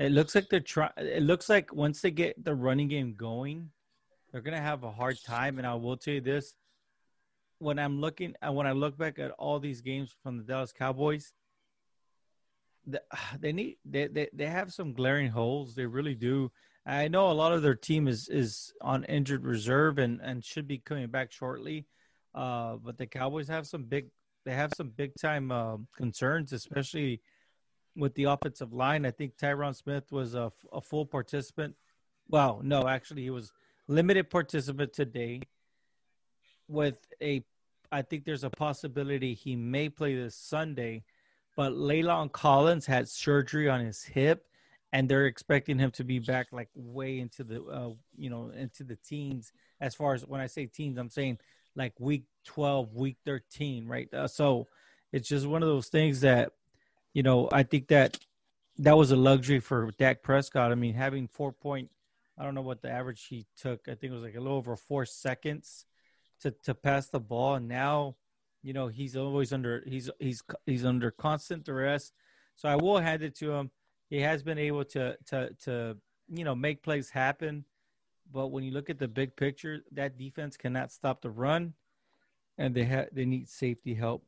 it 0.00 0.12
looks 0.12 0.34
like 0.34 0.48
they're 0.48 0.60
trying. 0.60 0.92
It 0.96 1.22
looks 1.22 1.50
like 1.50 1.74
once 1.74 2.00
they 2.00 2.10
get 2.10 2.42
the 2.42 2.54
running 2.54 2.88
game 2.88 3.14
going, 3.16 3.70
they're 4.32 4.40
gonna 4.40 4.60
have 4.60 4.82
a 4.82 4.90
hard 4.90 5.22
time. 5.22 5.58
And 5.58 5.66
I 5.66 5.74
will 5.74 5.98
tell 5.98 6.14
you 6.14 6.22
this: 6.22 6.54
when 7.58 7.78
I'm 7.78 8.00
looking, 8.00 8.34
uh, 8.40 8.50
when 8.50 8.66
I 8.66 8.72
look 8.72 8.96
back 8.96 9.18
at 9.18 9.30
all 9.32 9.60
these 9.60 9.82
games 9.82 10.14
from 10.22 10.38
the 10.38 10.42
Dallas 10.42 10.72
Cowboys, 10.72 11.34
they 13.38 13.52
need 13.52 13.76
they, 13.84 14.06
they 14.06 14.28
they 14.32 14.46
have 14.46 14.72
some 14.72 14.94
glaring 14.94 15.28
holes. 15.28 15.74
They 15.74 15.84
really 15.84 16.14
do. 16.14 16.50
I 16.86 17.08
know 17.08 17.30
a 17.30 17.32
lot 17.32 17.52
of 17.52 17.60
their 17.60 17.74
team 17.74 18.08
is 18.08 18.26
is 18.28 18.72
on 18.80 19.04
injured 19.04 19.44
reserve 19.44 19.98
and 19.98 20.18
and 20.22 20.42
should 20.42 20.66
be 20.66 20.78
coming 20.78 21.08
back 21.08 21.30
shortly. 21.30 21.86
Uh, 22.34 22.76
but 22.76 22.96
the 22.96 23.06
Cowboys 23.06 23.48
have 23.48 23.66
some 23.66 23.84
big 23.84 24.06
they 24.46 24.54
have 24.54 24.72
some 24.74 24.88
big 24.88 25.12
time 25.20 25.52
uh, 25.52 25.76
concerns, 25.94 26.54
especially 26.54 27.20
with 27.96 28.14
the 28.14 28.24
offensive 28.24 28.72
line. 28.72 29.04
I 29.04 29.10
think 29.10 29.36
Tyron 29.36 29.74
Smith 29.74 30.10
was 30.10 30.34
a, 30.34 30.52
a 30.72 30.80
full 30.80 31.06
participant. 31.06 31.74
Well, 32.28 32.60
no, 32.62 32.86
actually, 32.88 33.22
he 33.22 33.30
was 33.30 33.52
limited 33.88 34.30
participant 34.30 34.92
today. 34.92 35.42
With 36.68 36.98
a, 37.20 37.44
I 37.90 38.02
think 38.02 38.24
there's 38.24 38.44
a 38.44 38.50
possibility 38.50 39.34
he 39.34 39.56
may 39.56 39.88
play 39.88 40.14
this 40.14 40.36
Sunday, 40.36 41.02
but 41.56 41.72
La'el 41.72 42.30
Collins 42.30 42.86
had 42.86 43.08
surgery 43.08 43.68
on 43.68 43.84
his 43.84 44.04
hip, 44.04 44.46
and 44.92 45.08
they're 45.08 45.26
expecting 45.26 45.78
him 45.78 45.90
to 45.92 46.04
be 46.04 46.20
back 46.20 46.48
like 46.52 46.68
way 46.74 47.18
into 47.18 47.42
the, 47.42 47.62
uh, 47.64 47.90
you 48.16 48.30
know, 48.30 48.50
into 48.56 48.84
the 48.84 48.96
teens. 48.96 49.52
As 49.80 49.94
far 49.94 50.14
as 50.14 50.24
when 50.24 50.40
I 50.40 50.46
say 50.46 50.66
teens, 50.66 50.96
I'm 50.98 51.10
saying 51.10 51.38
like 51.74 51.98
week 51.98 52.24
12, 52.44 52.94
week 52.94 53.16
13, 53.24 53.86
right? 53.86 54.12
Uh, 54.12 54.28
so 54.28 54.68
it's 55.12 55.28
just 55.28 55.46
one 55.46 55.62
of 55.62 55.68
those 55.68 55.88
things 55.88 56.20
that, 56.20 56.52
you 57.12 57.22
know, 57.22 57.48
I 57.52 57.62
think 57.62 57.88
that 57.88 58.18
that 58.78 58.96
was 58.96 59.10
a 59.10 59.16
luxury 59.16 59.60
for 59.60 59.90
Dak 59.98 60.22
Prescott. 60.22 60.72
I 60.72 60.74
mean, 60.74 60.94
having 60.94 61.26
four 61.28 61.52
point, 61.52 61.90
I 62.38 62.44
don't 62.44 62.54
know 62.54 62.62
what 62.62 62.82
the 62.82 62.90
average 62.90 63.26
he 63.26 63.46
took. 63.56 63.80
I 63.88 63.94
think 63.94 64.12
it 64.12 64.14
was 64.14 64.22
like 64.22 64.36
a 64.36 64.40
little 64.40 64.56
over 64.56 64.76
four 64.76 65.04
seconds 65.04 65.84
to 66.42 66.52
to 66.64 66.74
pass 66.74 67.08
the 67.08 67.20
ball, 67.20 67.56
and 67.56 67.68
now, 67.68 68.16
you 68.62 68.72
know, 68.72 68.88
he's 68.88 69.16
always 69.16 69.52
under 69.52 69.82
he's 69.86 70.10
he's 70.18 70.42
he's 70.66 70.84
under 70.84 71.10
constant 71.10 71.64
duress. 71.64 72.12
So 72.56 72.68
I 72.68 72.76
will 72.76 72.98
hand 72.98 73.22
it 73.22 73.36
to 73.36 73.52
him. 73.52 73.70
He 74.08 74.20
has 74.20 74.42
been 74.42 74.58
able 74.58 74.84
to 74.86 75.16
to 75.26 75.50
to 75.64 75.96
you 76.28 76.44
know 76.44 76.54
make 76.54 76.82
plays 76.82 77.10
happen, 77.10 77.64
but 78.32 78.48
when 78.48 78.64
you 78.64 78.70
look 78.70 78.88
at 78.88 78.98
the 78.98 79.08
big 79.08 79.36
picture, 79.36 79.80
that 79.92 80.16
defense 80.16 80.56
cannot 80.56 80.92
stop 80.92 81.20
the 81.20 81.30
run, 81.30 81.74
and 82.56 82.74
they 82.74 82.84
have 82.84 83.08
they 83.12 83.24
need 83.24 83.48
safety 83.48 83.94
help. 83.94 84.24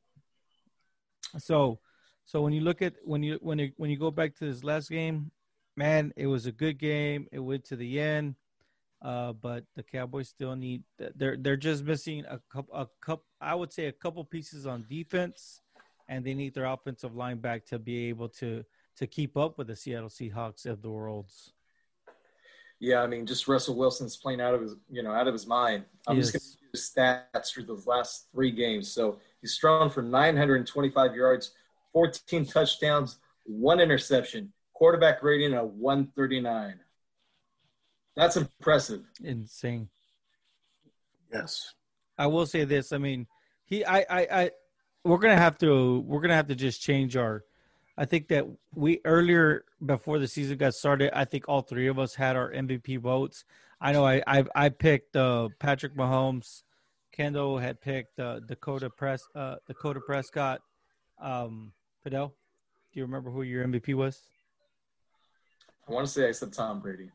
So 1.38 1.78
so 2.24 2.40
when 2.42 2.52
you 2.52 2.60
look 2.60 2.82
at 2.82 2.94
when 3.04 3.22
you 3.22 3.38
when 3.42 3.58
you 3.58 3.72
when 3.76 3.90
you 3.90 3.98
go 3.98 4.10
back 4.10 4.36
to 4.36 4.44
this 4.44 4.64
last 4.64 4.90
game, 4.90 5.30
man, 5.76 6.12
it 6.16 6.26
was 6.26 6.46
a 6.46 6.52
good 6.52 6.78
game. 6.78 7.26
It 7.32 7.40
went 7.40 7.64
to 7.66 7.76
the 7.76 8.00
end, 8.00 8.36
uh, 9.02 9.32
but 9.32 9.64
the 9.74 9.82
Cowboys 9.82 10.28
still 10.28 10.56
need 10.56 10.82
they're 11.16 11.36
they're 11.36 11.56
just 11.56 11.84
missing 11.84 12.24
a 12.28 12.40
couple 12.52 12.74
a 12.74 12.88
couple 13.00 13.24
I 13.40 13.54
would 13.54 13.72
say 13.72 13.86
a 13.86 13.92
couple 13.92 14.24
pieces 14.24 14.66
on 14.66 14.86
defense, 14.88 15.60
and 16.08 16.24
they 16.24 16.34
need 16.34 16.54
their 16.54 16.66
offensive 16.66 17.14
line 17.14 17.38
back 17.38 17.66
to 17.66 17.78
be 17.78 18.08
able 18.08 18.28
to 18.40 18.64
to 18.96 19.06
keep 19.06 19.36
up 19.36 19.58
with 19.58 19.66
the 19.66 19.76
Seattle 19.76 20.08
Seahawks 20.08 20.66
of 20.66 20.82
the 20.82 20.90
worlds. 20.90 21.52
Yeah, 22.78 23.00
I 23.00 23.06
mean, 23.06 23.26
just 23.26 23.46
Russell 23.46 23.76
Wilson's 23.76 24.16
playing 24.16 24.40
out 24.40 24.54
of 24.54 24.60
his 24.60 24.76
you 24.90 25.02
know 25.02 25.12
out 25.12 25.26
of 25.26 25.34
his 25.34 25.46
mind. 25.46 25.84
I'm 26.06 26.16
just 26.16 26.32
going 26.32 26.40
to 26.40 26.78
stats 26.78 27.52
through 27.52 27.64
those 27.64 27.86
last 27.86 28.28
three 28.32 28.50
games. 28.50 28.90
So 28.90 29.18
he's 29.40 29.56
thrown 29.56 29.90
for 29.90 30.02
925 30.02 31.14
yards 31.14 31.52
14 31.92 32.46
touchdowns, 32.46 33.18
one 33.44 33.80
interception, 33.80 34.52
quarterback 34.72 35.22
rating 35.22 35.54
of 35.54 35.74
139. 35.74 36.78
That's 38.14 38.36
impressive. 38.36 39.02
Insane. 39.22 39.88
Yes. 41.32 41.74
I 42.18 42.26
will 42.26 42.46
say 42.46 42.64
this. 42.64 42.92
I 42.92 42.98
mean, 42.98 43.26
he, 43.64 43.84
I, 43.84 44.00
I, 44.00 44.26
I, 44.30 44.50
we're 45.04 45.18
gonna 45.18 45.36
have 45.38 45.58
to, 45.58 46.00
we're 46.00 46.20
gonna 46.20 46.34
have 46.34 46.48
to 46.48 46.54
just 46.54 46.82
change 46.82 47.16
our. 47.16 47.44
I 47.96 48.06
think 48.06 48.28
that 48.28 48.46
we 48.74 49.00
earlier 49.04 49.64
before 49.84 50.18
the 50.18 50.26
season 50.26 50.56
got 50.56 50.74
started, 50.74 51.16
I 51.16 51.26
think 51.26 51.44
all 51.46 51.60
three 51.60 51.88
of 51.88 51.98
us 51.98 52.14
had 52.14 52.36
our 52.36 52.50
MVP 52.50 52.98
votes. 52.98 53.44
I 53.80 53.92
know 53.92 54.06
I, 54.06 54.22
I, 54.26 54.44
I 54.54 54.68
picked 54.70 55.16
uh, 55.16 55.48
Patrick 55.58 55.94
Mahomes. 55.94 56.62
Kendall 57.12 57.58
had 57.58 57.80
picked 57.80 58.18
uh, 58.18 58.40
Dakota 58.40 58.88
Press, 58.88 59.22
uh, 59.34 59.56
Dakota 59.66 60.00
Prescott. 60.00 60.62
Um, 61.20 61.72
Fidel, 62.02 62.34
do 62.92 63.00
you 63.00 63.06
remember 63.06 63.30
who 63.30 63.42
your 63.42 63.64
MVP 63.64 63.94
was? 63.94 64.20
I 65.88 65.92
want 65.92 66.06
to 66.06 66.12
say 66.12 66.28
I 66.28 66.32
said 66.32 66.52
Tom 66.52 66.80
Brady. 66.80 67.10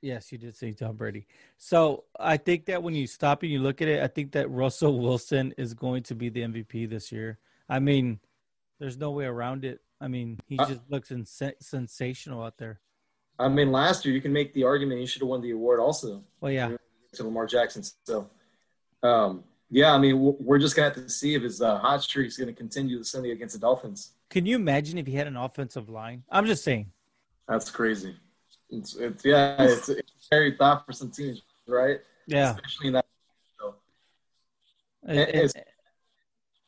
Yes, 0.00 0.30
you 0.32 0.38
did 0.38 0.54
say 0.54 0.72
Tom 0.72 0.96
Brady. 0.96 1.26
So 1.56 2.04
I 2.18 2.36
think 2.36 2.66
that 2.66 2.82
when 2.82 2.94
you 2.94 3.06
stop 3.06 3.42
and 3.42 3.50
you 3.50 3.58
look 3.58 3.80
at 3.80 3.88
it, 3.88 4.02
I 4.02 4.06
think 4.06 4.32
that 4.32 4.50
Russell 4.50 5.00
Wilson 5.00 5.54
is 5.56 5.72
going 5.72 6.02
to 6.04 6.14
be 6.14 6.28
the 6.28 6.42
MVP 6.42 6.88
this 6.88 7.10
year. 7.10 7.38
I 7.68 7.78
mean, 7.78 8.20
there's 8.78 8.98
no 8.98 9.12
way 9.12 9.24
around 9.24 9.64
it. 9.64 9.80
I 10.00 10.08
mean, 10.08 10.38
he 10.46 10.56
just 10.58 10.80
looks 10.90 11.10
sensational 11.60 12.42
out 12.42 12.58
there. 12.58 12.80
I 13.38 13.48
mean, 13.48 13.72
last 13.72 14.04
year 14.04 14.14
you 14.14 14.20
can 14.20 14.32
make 14.32 14.52
the 14.52 14.64
argument 14.64 15.00
he 15.00 15.06
should 15.06 15.22
have 15.22 15.28
won 15.28 15.40
the 15.40 15.52
award 15.52 15.80
also. 15.80 16.22
Well, 16.40 16.52
yeah, 16.52 16.76
to 17.14 17.24
Lamar 17.24 17.46
Jackson. 17.46 17.82
So, 18.04 18.28
um, 19.02 19.44
yeah, 19.74 19.92
I 19.92 19.98
mean, 19.98 20.36
we're 20.38 20.60
just 20.60 20.76
gonna 20.76 20.86
have 20.86 20.94
to 20.94 21.08
see 21.08 21.34
if 21.34 21.42
his 21.42 21.60
uh, 21.60 21.78
hot 21.78 22.00
streak 22.00 22.28
is 22.28 22.36
gonna 22.36 22.52
continue 22.52 22.96
this 22.96 23.10
Sunday 23.10 23.32
against 23.32 23.54
the 23.54 23.60
Dolphins. 23.60 24.12
Can 24.30 24.46
you 24.46 24.54
imagine 24.54 24.98
if 24.98 25.06
he 25.08 25.14
had 25.14 25.26
an 25.26 25.36
offensive 25.36 25.88
line? 25.88 26.22
I'm 26.30 26.46
just 26.46 26.62
saying. 26.62 26.92
That's 27.48 27.72
crazy. 27.72 28.14
It's, 28.70 28.94
it's 28.94 29.24
yeah, 29.24 29.60
it's, 29.60 29.88
it's 29.88 30.12
scary 30.20 30.56
thought 30.56 30.86
for 30.86 30.92
some 30.92 31.10
teams, 31.10 31.42
right? 31.66 31.98
Yeah. 32.28 32.50
Especially 32.50 32.86
in 32.86 32.92
that. 32.92 33.06
So. 33.58 33.74
And, 35.08 35.18
and, 35.18 35.28
it's, 35.28 35.54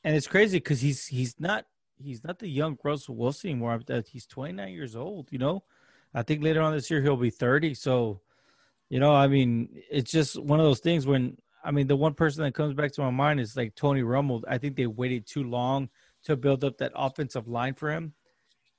and 0.02 0.16
it's 0.16 0.26
crazy 0.26 0.58
because 0.58 0.80
he's 0.80 1.06
he's 1.06 1.36
not 1.38 1.64
he's 2.02 2.24
not 2.24 2.40
the 2.40 2.48
young 2.48 2.76
Russell 2.82 3.14
Wilson 3.14 3.50
anymore. 3.50 3.80
He's 4.10 4.26
29 4.26 4.72
years 4.72 4.96
old. 4.96 5.28
You 5.30 5.38
know, 5.38 5.62
I 6.12 6.24
think 6.24 6.42
later 6.42 6.60
on 6.60 6.72
this 6.72 6.90
year 6.90 7.00
he'll 7.02 7.16
be 7.16 7.30
30. 7.30 7.74
So, 7.74 8.20
you 8.88 8.98
know, 8.98 9.14
I 9.14 9.28
mean, 9.28 9.68
it's 9.88 10.10
just 10.10 10.42
one 10.42 10.58
of 10.58 10.66
those 10.66 10.80
things 10.80 11.06
when 11.06 11.36
I 11.66 11.72
mean, 11.72 11.88
the 11.88 11.96
one 11.96 12.14
person 12.14 12.44
that 12.44 12.54
comes 12.54 12.74
back 12.74 12.92
to 12.92 13.00
my 13.00 13.10
mind 13.10 13.40
is 13.40 13.56
like 13.56 13.74
Tony 13.74 14.02
Romo. 14.02 14.40
I 14.46 14.56
think 14.56 14.76
they 14.76 14.86
waited 14.86 15.26
too 15.26 15.42
long 15.42 15.88
to 16.24 16.36
build 16.36 16.62
up 16.62 16.78
that 16.78 16.92
offensive 16.94 17.48
line 17.48 17.74
for 17.74 17.90
him. 17.90 18.14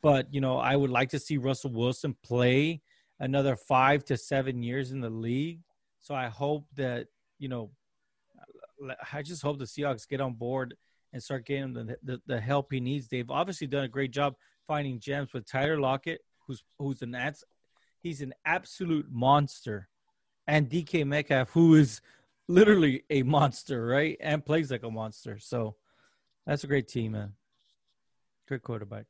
But, 0.01 0.33
you 0.33 0.39
know, 0.39 0.57
I 0.57 0.77
would 0.77 0.89
like 0.89 1.09
to 1.09 1.19
see 1.19 1.37
Russell 1.37 1.73
Wilson 1.73 2.15
play 2.23 2.81
another 3.19 3.57
five 3.57 4.05
to 4.05 4.15
seven 4.15 4.63
years 4.63 4.91
in 4.91 5.01
the 5.01 5.09
league. 5.09 5.59
So 5.99 6.15
I 6.15 6.27
hope 6.27 6.65
that, 6.75 7.07
you 7.39 7.49
know, 7.49 7.71
I 9.11 9.21
just 9.21 9.41
hope 9.41 9.59
the 9.59 9.65
Seahawks 9.65 10.07
get 10.07 10.21
on 10.21 10.33
board 10.35 10.75
and 11.11 11.21
start 11.21 11.45
getting 11.45 11.73
the, 11.73 11.97
the, 12.03 12.21
the 12.25 12.39
help 12.39 12.71
he 12.71 12.79
needs. 12.79 13.09
They've 13.09 13.29
obviously 13.29 13.67
done 13.67 13.83
a 13.83 13.89
great 13.89 14.11
job 14.11 14.35
finding 14.65 14.99
gems 14.99 15.33
with 15.33 15.49
Tyler 15.49 15.79
Lockett, 15.79 16.21
who's 16.45 16.63
who's 16.77 17.01
an 17.01 17.17
he's 18.01 18.21
an 18.21 18.33
absolute 18.45 19.07
monster, 19.11 19.89
and 20.45 20.69
DK 20.69 21.05
Metcalf, 21.05 21.49
who 21.49 21.75
is 21.75 22.01
literally 22.47 23.03
a 23.09 23.23
monster, 23.23 23.85
right? 23.85 24.17
And 24.19 24.45
plays 24.45 24.71
like 24.71 24.83
a 24.83 24.91
monster. 24.91 25.39
So 25.39 25.75
that's 26.45 26.63
a 26.63 26.67
great 26.67 26.87
team, 26.87 27.13
man. 27.13 27.33
Great 28.47 28.63
quarterback. 28.63 29.05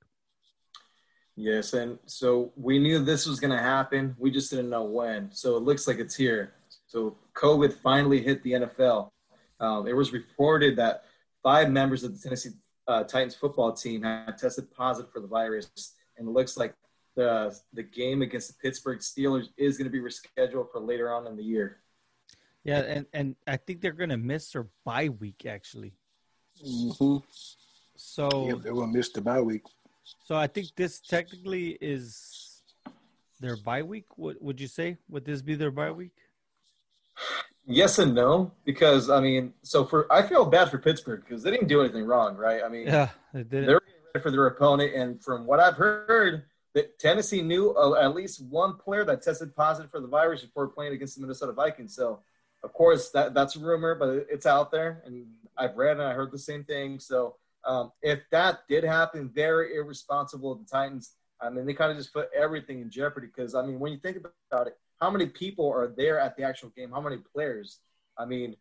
Yes, 1.36 1.74
and 1.74 2.00
so 2.08 2.52
we 2.56 2.80
knew 2.80 2.98
this 2.98 3.28
was 3.28 3.40
going 3.40 3.56
to 3.56 3.62
happen. 3.62 4.16
We 4.18 4.32
just 4.32 4.50
didn't 4.50 4.72
know 4.72 4.86
when. 4.86 5.32
So 5.32 5.56
it 5.56 5.62
looks 5.62 5.88
like 5.88 6.00
it's 6.00 6.16
here. 6.16 6.54
So 6.88 7.16
COVID 7.36 7.74
finally 7.74 8.22
hit 8.24 8.42
the 8.42 8.54
NFL. 8.54 9.12
Um, 9.60 9.88
it 9.88 9.96
was 9.96 10.14
reported 10.14 10.76
that 10.78 11.04
five 11.44 11.70
members 11.70 12.04
of 12.04 12.14
the 12.14 12.20
Tennessee 12.20 12.52
uh, 12.88 13.04
Titans 13.04 13.36
football 13.36 13.72
team 13.74 14.02
had 14.02 14.38
tested 14.38 14.72
positive 14.72 15.12
for 15.12 15.20
the 15.20 15.28
virus, 15.28 15.70
and 16.18 16.28
it 16.28 16.32
looks 16.32 16.58
like 16.58 16.74
the 17.16 17.56
the 17.74 17.84
game 17.84 18.24
against 18.24 18.48
the 18.48 18.56
Pittsburgh 18.62 19.00
Steelers 19.00 19.50
is 19.58 19.78
going 19.78 19.92
to 19.92 19.92
be 19.92 20.00
rescheduled 20.00 20.72
for 20.72 20.80
later 20.80 21.14
on 21.14 21.28
in 21.28 21.36
the 21.36 21.44
year. 21.44 21.82
Yeah, 22.68 22.80
and 22.80 23.06
and 23.14 23.36
I 23.48 23.56
think 23.56 23.80
they're 23.80 23.94
gonna 23.94 24.18
miss 24.18 24.52
their 24.52 24.68
bye 24.84 25.08
week 25.08 25.46
actually. 25.46 25.94
Mm-hmm. 26.62 27.18
So 27.96 28.48
yeah, 28.48 28.56
they 28.62 28.72
will 28.72 28.88
miss 28.88 29.10
the 29.10 29.22
bye 29.22 29.40
week. 29.40 29.64
So 30.26 30.36
I 30.36 30.48
think 30.48 30.76
this 30.76 31.00
technically 31.00 31.78
is 31.80 32.62
their 33.40 33.56
bye 33.56 33.84
week. 33.84 34.06
What 34.18 34.42
would 34.42 34.60
you 34.60 34.68
say? 34.68 34.98
Would 35.08 35.24
this 35.24 35.42
be 35.42 35.56
their 35.56 35.72
bye 35.72 35.92
week? 35.92 36.12
Yes 37.66 38.00
and 38.00 38.14
no, 38.14 38.52
because 38.66 39.10
I 39.10 39.22
mean, 39.22 39.54
so 39.62 39.86
for 39.86 40.12
I 40.12 40.28
feel 40.28 40.46
bad 40.46 40.70
for 40.70 40.78
Pittsburgh 40.78 41.24
because 41.26 41.44
they 41.44 41.52
didn't 41.52 41.70
do 41.70 41.80
anything 41.80 42.04
wrong, 42.04 42.36
right? 42.36 42.62
I 42.66 42.68
mean, 42.68 42.88
yeah, 42.88 43.12
they 43.34 43.44
didn't. 43.44 43.68
They're 43.68 43.82
ready 44.14 44.24
for 44.24 44.30
their 44.30 44.46
opponent, 44.48 44.94
and 44.94 45.24
from 45.24 45.46
what 45.46 45.62
I've 45.62 45.76
heard, 45.76 46.44
that 46.74 47.00
Tennessee 47.00 47.42
knew 47.42 47.72
uh, 47.76 47.94
at 47.94 48.14
least 48.14 48.44
one 48.44 48.76
player 48.76 49.06
that 49.06 49.22
tested 49.22 49.56
positive 49.56 49.90
for 49.90 50.02
the 50.02 50.08
virus 50.08 50.42
before 50.42 50.68
playing 50.68 50.92
against 50.92 51.16
the 51.16 51.22
Minnesota 51.22 51.54
Vikings. 51.54 51.96
So 51.96 52.20
of 52.68 52.74
course, 52.74 53.12
that 53.12 53.34
that's 53.34 53.56
a 53.56 53.60
rumor, 53.60 53.96
but 53.96 54.10
it's 54.30 54.46
out 54.46 54.72
there, 54.72 55.02
and 55.06 55.26
I've 55.58 55.78
read 55.78 55.98
and 55.98 56.06
I 56.06 56.12
heard 56.12 56.34
the 56.34 56.38
same 56.38 56.66
thing. 56.66 57.00
So 57.00 57.38
um, 57.64 57.94
if 58.02 58.20
that 58.32 58.68
did 58.68 58.84
happen, 58.84 59.32
very 59.34 59.78
irresponsible 59.78 60.52
of 60.52 60.60
the 60.60 60.66
Titans. 60.66 61.14
I 61.40 61.50
mean, 61.50 61.66
they 61.66 61.74
kind 61.74 61.92
of 61.92 61.98
just 61.98 62.12
put 62.12 62.30
everything 62.36 62.82
in 62.82 62.90
jeopardy 62.90 63.28
because 63.28 63.56
I 63.56 63.66
mean, 63.66 63.80
when 63.80 63.94
you 63.94 64.00
think 64.00 64.18
about 64.52 64.68
it, 64.68 64.78
how 65.00 65.10
many 65.10 65.28
people 65.28 65.72
are 65.72 65.94
there 65.96 66.20
at 66.20 66.36
the 66.36 66.44
actual 66.44 66.74
game? 66.76 66.92
How 66.92 67.00
many 67.00 67.18
players? 67.34 67.80
I 68.18 68.26
mean, 68.26 68.58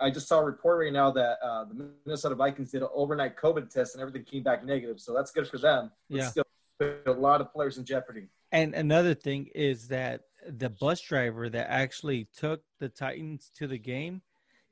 I 0.00 0.10
just 0.10 0.28
saw 0.28 0.38
a 0.38 0.44
report 0.44 0.78
right 0.84 0.92
now 0.92 1.10
that 1.10 1.38
uh, 1.42 1.64
the 1.64 1.90
Minnesota 2.06 2.36
Vikings 2.36 2.70
did 2.70 2.82
an 2.82 2.88
overnight 2.94 3.36
COVID 3.36 3.68
test 3.68 3.96
and 3.96 4.02
everything 4.02 4.22
came 4.22 4.44
back 4.44 4.64
negative. 4.64 5.00
So 5.00 5.12
that's 5.12 5.32
good 5.32 5.48
for 5.48 5.58
them. 5.58 5.90
Yeah. 6.08 6.28
Still, 6.28 6.44
a 7.06 7.10
lot 7.10 7.40
of 7.40 7.52
players 7.52 7.78
in 7.78 7.84
jeopardy. 7.84 8.28
And 8.52 8.74
another 8.74 9.14
thing 9.14 9.50
is 9.54 9.88
that 9.88 10.22
the 10.48 10.70
bus 10.70 11.00
driver 11.00 11.48
that 11.48 11.70
actually 11.70 12.28
took 12.36 12.62
the 12.78 12.88
Titans 12.88 13.50
to 13.56 13.66
the 13.66 13.78
game, 13.78 14.22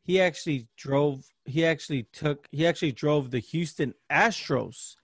he 0.02 0.20
actually 0.20 0.68
drove. 0.76 1.24
He 1.44 1.64
actually 1.64 2.04
took. 2.12 2.48
He 2.50 2.66
actually 2.66 2.92
drove 2.92 3.30
the 3.30 3.40
Houston 3.40 3.94
Astros 4.10 4.96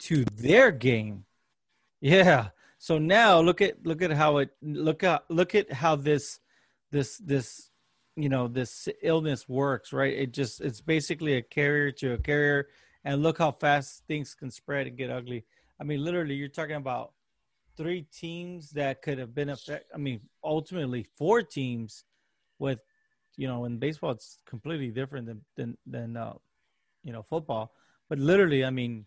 to 0.00 0.24
their 0.34 0.70
game. 0.70 1.24
Yeah. 2.00 2.48
So 2.78 2.98
now 2.98 3.40
look 3.40 3.60
at 3.60 3.86
look 3.86 4.02
at 4.02 4.10
how 4.10 4.38
it 4.38 4.50
look 4.62 5.04
at 5.04 5.24
look 5.28 5.54
at 5.54 5.72
how 5.72 5.96
this 5.96 6.40
this 6.90 7.18
this 7.18 7.70
you 8.16 8.28
know 8.28 8.48
this 8.48 8.88
illness 9.02 9.48
works 9.48 9.92
right 9.92 10.14
it 10.14 10.32
just 10.32 10.60
it's 10.60 10.80
basically 10.80 11.34
a 11.36 11.42
carrier 11.42 11.90
to 11.92 12.14
a 12.14 12.18
carrier 12.18 12.68
and 13.04 13.22
look 13.22 13.38
how 13.38 13.52
fast 13.52 14.02
things 14.06 14.34
can 14.34 14.50
spread 14.50 14.86
and 14.86 14.96
get 14.96 15.10
ugly 15.10 15.44
i 15.80 15.84
mean 15.84 16.02
literally 16.04 16.34
you're 16.34 16.48
talking 16.48 16.76
about 16.76 17.12
three 17.80 18.02
teams 18.12 18.70
that 18.72 19.00
could 19.00 19.18
have 19.18 19.34
been 19.34 19.48
affected. 19.48 19.86
I 19.94 19.98
mean, 19.98 20.20
ultimately 20.44 21.06
four 21.16 21.42
teams 21.42 22.04
with 22.58 22.80
you 23.40 23.48
know, 23.48 23.64
in 23.64 23.78
baseball 23.78 24.10
it's 24.10 24.38
completely 24.44 24.88
different 24.88 25.26
than 25.26 25.40
than 25.56 25.78
than 25.86 26.16
uh, 26.16 26.34
you 27.02 27.12
know 27.12 27.22
football. 27.22 27.72
But 28.10 28.18
literally, 28.18 28.66
I 28.66 28.70
mean, 28.70 29.06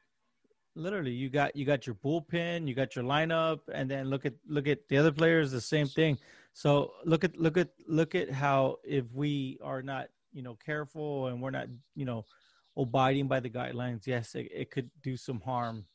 literally, 0.75 1.11
you 1.11 1.29
got 1.29 1.55
you 1.55 1.65
got 1.65 1.85
your 1.85 1.95
bullpen, 1.95 2.67
you 2.67 2.73
got 2.73 2.95
your 2.95 3.05
lineup, 3.05 3.59
and 3.71 3.89
then 3.89 4.09
look 4.09 4.25
at 4.25 4.33
look 4.47 4.67
at 4.67 4.87
the 4.89 4.97
other 4.97 5.11
players, 5.11 5.51
the 5.51 5.61
same 5.61 5.87
thing. 5.87 6.17
So 6.53 6.93
look 7.05 7.23
at 7.23 7.37
look 7.37 7.57
at 7.57 7.69
look 7.87 8.15
at 8.15 8.31
how 8.31 8.77
if 8.83 9.05
we 9.13 9.59
are 9.61 9.83
not 9.83 10.07
you 10.31 10.41
know 10.41 10.57
careful 10.65 11.27
and 11.27 11.39
we're 11.39 11.51
not 11.51 11.67
you 11.95 12.05
know 12.05 12.25
abiding 12.75 13.27
by 13.27 13.39
the 13.39 13.51
guidelines, 13.51 14.07
yes, 14.07 14.33
it, 14.33 14.47
it 14.51 14.71
could 14.71 14.89
do 15.03 15.15
some 15.15 15.41
harm. 15.41 15.85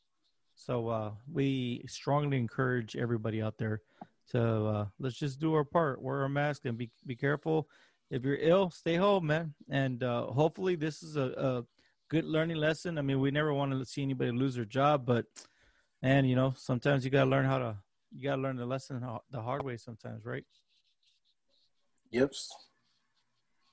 So 0.59 0.89
uh, 0.89 1.11
we 1.31 1.85
strongly 1.87 2.37
encourage 2.37 2.97
everybody 2.97 3.41
out 3.41 3.57
there 3.57 3.81
to 4.31 4.41
uh, 4.43 4.85
let's 4.99 5.17
just 5.17 5.39
do 5.39 5.53
our 5.53 5.63
part, 5.63 6.01
wear 6.01 6.25
a 6.25 6.29
mask, 6.29 6.65
and 6.65 6.77
be 6.77 6.91
be 7.05 7.15
careful. 7.15 7.69
If 8.11 8.25
you're 8.25 8.35
ill, 8.35 8.69
stay 8.69 8.95
home, 8.95 9.27
man. 9.27 9.53
And 9.69 10.03
uh, 10.03 10.25
hopefully, 10.25 10.75
this 10.75 11.01
is 11.01 11.15
a, 11.15 11.21
a 11.21 11.63
good 12.09 12.25
learning 12.25 12.57
lesson. 12.57 12.97
I 12.97 13.01
mean, 13.01 13.21
we 13.21 13.31
never 13.31 13.53
want 13.53 13.71
to 13.71 13.85
see 13.85 14.03
anybody 14.03 14.31
lose 14.31 14.55
their 14.55 14.65
job, 14.65 15.05
but 15.05 15.25
and 16.01 16.29
you 16.29 16.35
know, 16.35 16.53
sometimes 16.57 17.05
you 17.05 17.09
gotta 17.09 17.29
learn 17.29 17.45
how 17.45 17.59
to 17.59 17.77
you 18.11 18.23
gotta 18.23 18.41
learn 18.41 18.57
the 18.57 18.65
lesson 18.65 19.01
the 19.31 19.41
hard 19.41 19.63
way 19.63 19.77
sometimes, 19.77 20.25
right? 20.25 20.43
Yep. 22.11 22.33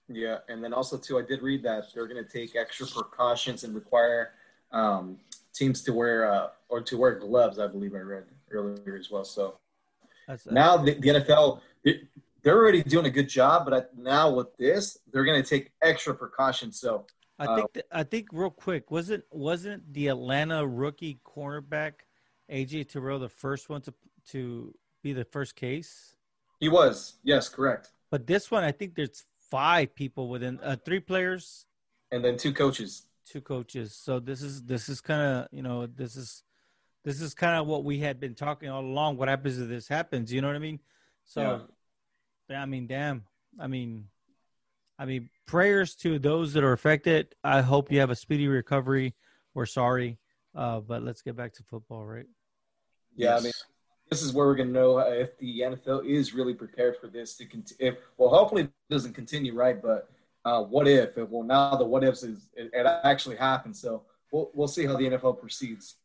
Yeah, 0.09 0.39
and 0.49 0.63
then 0.63 0.73
also 0.73 0.97
too, 0.99 1.19
I 1.19 1.23
did 1.23 1.43
read 1.43 1.65
that 1.65 1.93
they're 1.93 2.07
to 2.07 2.23
take 2.23 2.55
extra 2.55 2.87
precautions 2.87 3.65
and 3.65 3.75
require 3.75 4.35
um, 4.71 5.19
teams 5.57 5.83
to 5.83 5.93
wear 5.93 6.31
uh, 6.31 6.49
or 6.69 6.81
to 6.83 6.97
wear 6.97 7.15
gloves. 7.15 7.59
I 7.59 7.67
believe 7.67 7.95
I 7.95 7.99
read 7.99 8.25
earlier 8.51 8.97
as 8.99 9.11
well. 9.11 9.25
So 9.25 9.59
that's, 10.29 10.47
now 10.47 10.77
the, 10.77 10.95
the 10.95 11.09
NFL 11.09 11.61
they're 12.47 12.57
already 12.57 12.83
doing 12.83 13.07
a 13.07 13.11
good 13.11 13.29
job, 13.29 13.67
but 13.69 13.91
now 13.99 14.31
with 14.31 14.57
this, 14.57 14.99
they're 15.13 15.25
going 15.25 15.43
to 15.43 15.49
take 15.49 15.73
extra 15.83 16.15
precautions. 16.15 16.79
So 16.79 17.05
I 17.41 17.57
think 17.57 17.71
uh, 17.77 17.81
I 17.91 18.03
think 18.05 18.29
real 18.33 18.51
quick 18.51 18.91
wasn't 18.91 19.25
wasn't 19.33 19.93
the 19.93 20.07
Atlanta 20.09 20.65
rookie 20.65 21.19
cornerback 21.27 21.93
AJ 22.51 22.89
Terrell 22.91 23.19
the 23.19 23.29
first 23.29 23.69
one 23.69 23.81
to 23.83 23.95
to 24.29 24.75
be 25.03 25.13
the 25.13 25.25
first 25.25 25.57
case? 25.57 26.15
He 26.61 26.69
was, 26.69 27.15
yes, 27.23 27.49
correct. 27.49 27.91
But 28.11 28.27
this 28.27 28.51
one, 28.51 28.65
I 28.65 28.73
think 28.73 28.95
there's 28.95 29.25
five 29.51 29.95
people 29.95 30.29
within 30.29 30.59
uh, 30.63 30.77
three 30.85 31.01
players, 31.01 31.67
and 32.13 32.25
then 32.25 32.37
two 32.37 32.53
coaches. 32.53 33.06
Two 33.29 33.41
coaches. 33.41 33.95
So 33.95 34.21
this 34.21 34.43
is 34.43 34.63
this 34.63 34.89
is 34.89 35.01
kind 35.01 35.21
of 35.21 35.49
you 35.51 35.63
know 35.63 35.87
this 35.87 36.17
is 36.17 36.43
this 37.05 37.21
is 37.21 37.35
kind 37.35 37.59
of 37.59 37.67
what 37.67 37.85
we 37.85 37.99
had 37.99 38.21
been 38.21 38.35
talking 38.35 38.69
all 38.69 38.83
along. 38.83 39.17
What 39.17 39.29
happens 39.29 39.59
if 39.59 39.69
this 39.69 39.89
happens? 39.89 40.33
You 40.33 40.41
know 40.41 40.49
what 40.49 40.57
I 40.57 40.61
mean? 40.61 40.81
So 41.25 41.67
I 42.51 42.67
mean, 42.67 42.87
damn. 42.87 43.25
I 43.59 43.67
mean, 43.67 44.07
I 44.99 45.05
mean, 45.05 45.31
prayers 45.47 45.95
to 45.97 46.19
those 46.19 46.53
that 46.55 46.65
are 46.65 46.73
affected. 46.73 47.35
I 47.43 47.61
hope 47.63 47.91
you 47.91 48.01
have 48.01 48.11
a 48.11 48.17
speedy 48.17 48.49
recovery. 48.49 49.15
We're 49.55 49.67
sorry, 49.67 50.19
uh, 50.55 50.81
but 50.81 51.03
let's 51.03 51.23
get 51.23 51.37
back 51.37 51.55
to 51.55 51.63
football, 51.63 52.05
right? 52.05 52.27
Yeah, 53.15 53.31
yes. 53.31 53.41
I 53.41 53.43
mean, 53.45 53.53
this 54.11 54.23
is 54.23 54.33
where 54.33 54.47
we're 54.47 54.55
going 54.55 54.69
to 54.69 54.75
know 54.75 54.99
if 54.99 55.37
the 55.39 55.61
NFL 55.61 56.07
is 56.07 56.35
really 56.35 56.55
prepared 56.55 56.97
for 57.01 57.09
this 57.09 57.37
to 57.39 57.47
continue. 57.47 57.97
Well, 58.19 58.29
hopefully 58.29 58.65
it 58.65 58.71
doesn't 58.91 59.15
continue, 59.15 59.55
right? 59.55 59.81
But 59.81 60.11
uh, 60.47 60.63
what 60.63 60.87
if? 60.87 61.17
Well, 61.17 61.43
now 61.43 61.75
the 61.75 61.85
what 61.85 62.05
ifs 62.05 62.23
is 62.23 62.49
it, 62.55 62.71
it 62.73 62.87
actually 63.03 63.35
happened. 63.35 63.77
So 63.77 64.05
we'll 64.31 64.53
we'll 64.55 64.69
see 64.69 64.87
how 64.87 64.97
the 64.97 65.11
NFL 65.11 65.41
proceeds. 65.41 65.97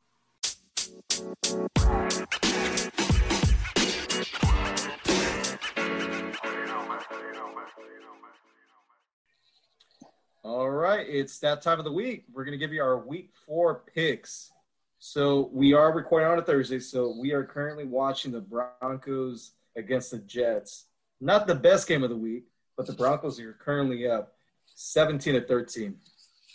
All 10.43 10.71
right, 10.71 11.05
it's 11.07 11.37
that 11.39 11.61
time 11.61 11.77
of 11.77 11.85
the 11.85 11.91
week. 11.91 12.25
We're 12.33 12.43
going 12.43 12.57
to 12.59 12.65
give 12.65 12.73
you 12.73 12.81
our 12.81 12.97
week 12.97 13.29
four 13.45 13.83
picks. 13.93 14.51
So 14.97 15.51
we 15.53 15.73
are 15.73 15.93
recording 15.93 16.29
on 16.29 16.39
a 16.39 16.41
Thursday, 16.41 16.79
so 16.79 17.15
we 17.19 17.31
are 17.31 17.43
currently 17.43 17.85
watching 17.85 18.31
the 18.31 18.41
Broncos 18.41 19.51
against 19.75 20.09
the 20.09 20.17
Jets. 20.17 20.85
Not 21.19 21.45
the 21.45 21.53
best 21.53 21.87
game 21.87 22.03
of 22.03 22.09
the 22.09 22.17
week, 22.17 22.45
but 22.81 22.87
the 22.87 22.93
Broncos 22.93 23.39
are 23.39 23.53
currently 23.53 24.07
up 24.09 24.33
17 24.73 25.35
to 25.35 25.41
13. 25.41 25.97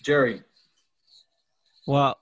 Jerry. 0.02 0.42
Well, 1.86 2.18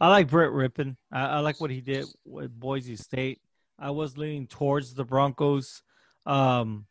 I 0.00 0.08
like 0.08 0.28
Brett 0.28 0.50
Rypien. 0.50 0.96
I, 1.10 1.26
I 1.26 1.38
like 1.40 1.60
what 1.60 1.72
he 1.72 1.80
did 1.80 2.04
with 2.24 2.56
Boise 2.56 2.94
State. 2.94 3.40
I 3.76 3.90
was 3.90 4.16
leaning 4.16 4.46
towards 4.46 4.94
the 4.94 5.02
Broncos. 5.04 5.82
Um, 6.26 6.86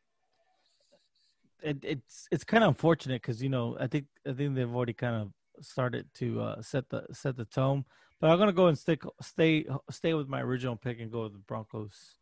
it, 1.63 1.77
it's 1.81 2.27
it's 2.29 2.43
kind 2.43 2.65
of 2.65 2.67
unfortunate 2.67 3.21
because 3.21 3.41
you 3.41 3.47
know 3.47 3.77
I 3.79 3.87
think 3.87 4.07
I 4.27 4.33
think 4.33 4.55
they've 4.55 4.75
already 4.75 4.91
kind 4.91 5.15
of 5.15 5.63
started 5.63 6.07
to 6.15 6.41
uh, 6.41 6.61
set 6.61 6.89
the 6.89 7.05
set 7.13 7.37
the 7.37 7.45
tone. 7.45 7.85
But 8.19 8.31
I'm 8.31 8.37
gonna 8.37 8.51
go 8.51 8.67
and 8.67 8.77
stick 8.77 9.03
stay 9.21 9.65
stay 9.89 10.13
with 10.13 10.27
my 10.27 10.41
original 10.41 10.75
pick 10.75 10.99
and 10.99 11.09
go 11.09 11.23
with 11.23 11.31
the 11.31 11.39
Broncos. 11.39 12.17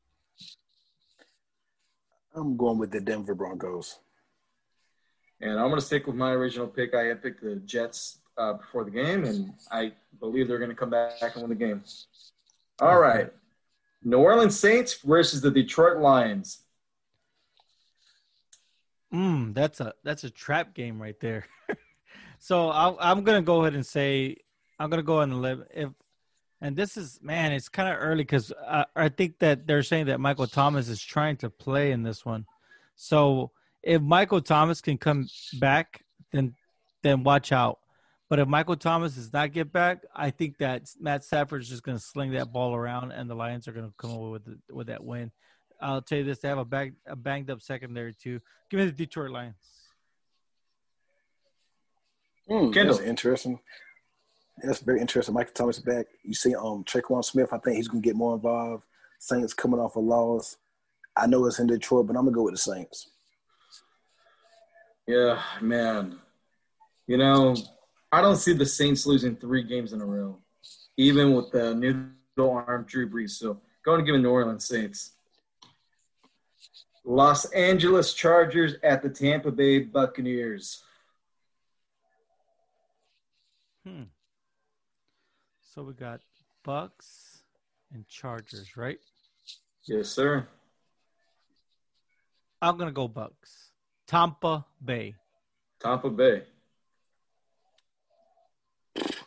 I'm 2.35 2.55
going 2.55 2.77
with 2.77 2.91
the 2.91 3.01
Denver 3.01 3.33
Broncos. 3.33 3.97
And 5.41 5.59
I'm 5.59 5.69
gonna 5.69 5.81
stick 5.81 6.07
with 6.07 6.15
my 6.15 6.31
original 6.31 6.67
pick. 6.67 6.95
I 6.95 7.03
had 7.03 7.21
picked 7.21 7.41
the 7.41 7.57
Jets 7.57 8.19
uh, 8.37 8.53
before 8.53 8.83
the 8.83 8.91
game, 8.91 9.23
and 9.23 9.53
I 9.71 9.93
believe 10.19 10.47
they're 10.47 10.59
gonna 10.59 10.75
come 10.75 10.89
back 10.89 11.13
and 11.21 11.41
win 11.41 11.49
the 11.49 11.55
game. 11.55 11.83
All 12.79 12.99
right, 12.99 13.31
New 14.03 14.17
Orleans 14.17 14.59
Saints 14.59 14.99
versus 15.03 15.41
the 15.41 15.51
Detroit 15.51 15.97
Lions. 15.97 16.63
Mm, 19.13 19.53
that's 19.53 19.79
a 19.79 19.93
that's 20.03 20.23
a 20.23 20.29
trap 20.29 20.73
game 20.73 21.01
right 21.01 21.19
there. 21.19 21.45
so 22.39 22.69
i 22.69 23.11
am 23.11 23.23
gonna 23.23 23.41
go 23.41 23.61
ahead 23.61 23.73
and 23.73 23.85
say 23.85 24.35
I'm 24.79 24.89
gonna 24.89 25.03
go 25.03 25.17
ahead 25.17 25.29
and 25.29 25.41
live 25.41 25.63
if, 25.73 25.89
and 26.61 26.75
this 26.75 26.97
is 26.97 27.19
man, 27.21 27.51
it's 27.51 27.69
kind 27.69 27.93
of 27.93 28.01
early 28.01 28.23
because 28.23 28.51
I, 28.67 28.85
I 28.95 29.09
think 29.09 29.39
that 29.39 29.67
they're 29.67 29.83
saying 29.83 30.07
that 30.07 30.19
Michael 30.19 30.47
Thomas 30.47 30.89
is 30.89 31.01
trying 31.01 31.37
to 31.37 31.49
play 31.49 31.91
in 31.91 32.03
this 32.03 32.25
one. 32.25 32.45
So 32.95 33.51
if 33.83 34.01
Michael 34.01 34.41
Thomas 34.41 34.81
can 34.81 34.97
come 34.97 35.27
back, 35.59 36.03
then 36.31 36.55
then 37.03 37.23
watch 37.23 37.51
out. 37.51 37.79
But 38.29 38.39
if 38.39 38.47
Michael 38.47 38.75
Thomas 38.75 39.15
does 39.15 39.31
not 39.31 39.53
get 39.53 39.71
back, 39.71 40.03
I 40.13 40.31
think 40.31 40.57
that 40.57 40.83
Matt 40.99 41.23
Stafford 41.23 41.61
is 41.61 41.69
just 41.69 41.83
going 41.83 41.97
to 41.97 42.03
sling 42.03 42.31
that 42.31 42.51
ball 42.51 42.75
around, 42.75 43.13
and 43.13 43.29
the 43.29 43.35
Lions 43.35 43.67
are 43.67 43.71
going 43.71 43.87
to 43.87 43.93
come 43.97 44.11
away 44.11 44.31
with 44.31 44.45
the, 44.45 44.57
with 44.73 44.87
that 44.87 45.03
win. 45.03 45.31
I'll 45.79 46.01
tell 46.01 46.17
you 46.17 46.23
this: 46.23 46.39
they 46.39 46.49
have 46.49 46.57
a 46.57 46.65
bang, 46.65 46.95
a 47.05 47.15
banged 47.15 47.49
up 47.49 47.61
secondary 47.61 48.13
too. 48.13 48.39
Give 48.69 48.79
me 48.79 48.87
the 48.87 48.91
Detroit 48.91 49.31
Lions. 49.31 49.55
Mm, 52.49 52.73
that's 52.73 52.99
interesting. 52.99 53.59
That's 54.63 54.79
very 54.79 54.99
interesting. 54.99 55.33
Michael 55.33 55.53
Thomas 55.53 55.79
back. 55.79 56.07
You 56.23 56.33
see, 56.33 56.55
um, 56.55 56.83
Tre'Quan 56.83 57.23
Smith. 57.23 57.53
I 57.53 57.59
think 57.59 57.77
he's 57.77 57.87
gonna 57.87 58.01
get 58.01 58.15
more 58.15 58.35
involved. 58.35 58.83
Saints 59.19 59.53
coming 59.53 59.79
off 59.79 59.95
a 59.95 59.99
loss. 59.99 60.57
I 61.15 61.27
know 61.27 61.45
it's 61.45 61.59
in 61.59 61.67
Detroit, 61.67 62.07
but 62.07 62.15
I'm 62.15 62.25
gonna 62.25 62.35
go 62.35 62.43
with 62.43 62.55
the 62.55 62.59
Saints. 62.59 63.09
Yeah, 65.07 65.41
man. 65.61 66.19
You 67.07 67.17
know, 67.17 67.55
I 68.11 68.21
don't 68.21 68.35
see 68.35 68.53
the 68.53 68.65
Saints 68.65 69.05
losing 69.05 69.35
three 69.35 69.63
games 69.63 69.93
in 69.93 70.01
a 70.01 70.05
row, 70.05 70.37
even 70.97 71.33
with 71.33 71.51
the 71.51 71.73
new 71.73 72.09
arm 72.37 72.85
Drew 72.87 73.09
Brees. 73.09 73.31
So, 73.31 73.61
going 73.83 73.99
to 73.99 74.05
give 74.05 74.15
it 74.15 74.19
New 74.19 74.29
Orleans 74.29 74.67
Saints. 74.67 75.13
Los 77.05 77.45
Angeles 77.51 78.13
Chargers 78.13 78.75
at 78.83 79.01
the 79.01 79.09
Tampa 79.09 79.49
Bay 79.49 79.79
Buccaneers. 79.79 80.83
Hmm. 83.85 84.03
So 85.61 85.83
we 85.83 85.93
got 85.93 86.19
Bucks 86.65 87.43
and 87.93 88.05
Chargers, 88.09 88.75
right? 88.75 88.99
Yes, 89.85 90.09
sir. 90.09 90.45
I'm 92.61 92.77
gonna 92.77 92.91
go 92.91 93.07
Bucks. 93.07 93.66
Tampa 94.07 94.65
Bay. 94.83 95.15
Tampa 95.81 96.09
Bay. 96.09 96.43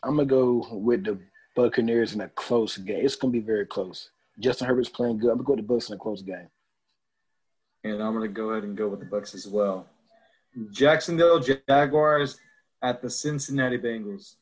I'm 0.02 0.16
gonna 0.16 0.24
go 0.24 0.66
with 0.72 1.04
the 1.04 1.18
Buccaneers 1.54 2.14
in 2.14 2.22
a 2.22 2.28
close 2.28 2.76
game. 2.78 3.04
It's 3.04 3.16
gonna 3.16 3.32
be 3.32 3.40
very 3.40 3.66
close. 3.66 4.10
Justin 4.38 4.66
Herbert's 4.66 4.88
playing 4.88 5.18
good. 5.18 5.30
I'm 5.30 5.36
gonna 5.36 5.44
go 5.44 5.54
with 5.54 5.66
the 5.66 5.74
Bucks 5.74 5.88
in 5.90 5.96
a 5.96 5.98
close 5.98 6.22
game 6.22 6.48
and 7.84 8.02
I'm 8.02 8.14
going 8.14 8.28
to 8.28 8.34
go 8.34 8.50
ahead 8.50 8.64
and 8.64 8.76
go 8.76 8.88
with 8.88 9.00
the 9.00 9.06
Bucks 9.06 9.34
as 9.34 9.46
well. 9.46 9.86
Jacksonville 10.70 11.40
Jaguars 11.40 12.38
at 12.82 13.00
the 13.00 13.08
Cincinnati 13.08 13.78
Bengals. 13.78 14.34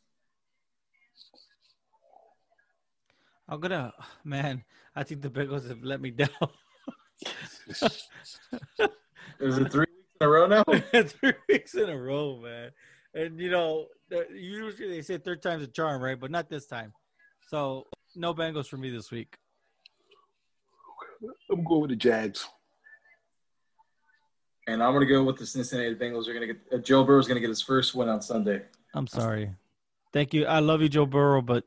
I'm 3.48 3.61
gonna, 3.61 3.92
man. 4.24 4.64
I 4.94 5.05
think 5.05 5.22
the 5.22 5.31
Bengals 5.31 5.68
have 5.68 5.83
let 5.83 6.01
me 6.01 6.11
down. 6.11 6.29
Is 9.40 9.57
it 9.59 9.70
three 9.72 9.81
weeks 9.81 9.88
in 10.20 10.26
a 10.26 10.31
row 10.31 10.46
now? 10.46 10.64
three 11.02 11.35
weeks 11.48 11.74
in 11.74 11.88
a 11.88 11.96
row, 11.96 12.40
man. 12.42 12.70
And 13.14 13.40
you 13.40 13.50
know, 13.50 13.87
usually 14.33 14.88
they 14.88 15.02
say 15.02 15.18
third 15.18 15.42
time's 15.42 15.62
a 15.62 15.66
charm, 15.66 16.02
right? 16.02 16.18
But 16.18 16.31
not 16.31 16.48
this 16.48 16.66
time. 16.66 16.92
So 17.48 17.87
no 18.14 18.35
Bengals 18.35 18.66
for 18.66 18.76
me 18.76 18.90
this 18.90 19.11
week. 19.11 19.37
I'm 21.50 21.64
going 21.64 21.83
with 21.83 21.90
the 21.90 21.96
Jags. 21.96 22.46
And 24.66 24.83
I'm 24.83 24.92
going 24.92 25.07
to 25.07 25.12
go 25.12 25.24
with 25.24 25.38
the 25.38 25.46
Cincinnati 25.46 25.94
Bengals. 25.94 26.28
Are 26.28 26.35
going 26.35 26.46
to 26.46 26.54
get 26.54 26.59
uh, 26.72 26.78
Joe 26.78 27.02
Burrow's 27.02 27.26
going 27.26 27.37
to 27.37 27.40
get 27.40 27.48
his 27.48 27.62
first 27.62 27.94
win 27.94 28.09
on 28.09 28.20
Sunday. 28.20 28.62
I'm 28.94 29.07
sorry. 29.07 29.54
Thank 30.12 30.35
you. 30.35 30.46
I 30.46 30.59
love 30.61 30.83
you, 30.83 30.88
Joe 30.88 31.07
Burrow, 31.07 31.40
but 31.40 31.64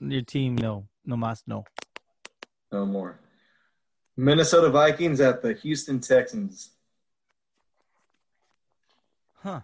your 0.00 0.22
team, 0.22 0.56
no, 0.56 0.86
no 1.04 1.16
mas, 1.16 1.42
no. 1.46 1.64
No 2.72 2.84
more. 2.84 3.20
Minnesota 4.16 4.68
Vikings 4.68 5.20
at 5.20 5.42
the 5.42 5.54
Houston 5.54 6.00
Texans. 6.00 6.70
Huh. 9.42 9.60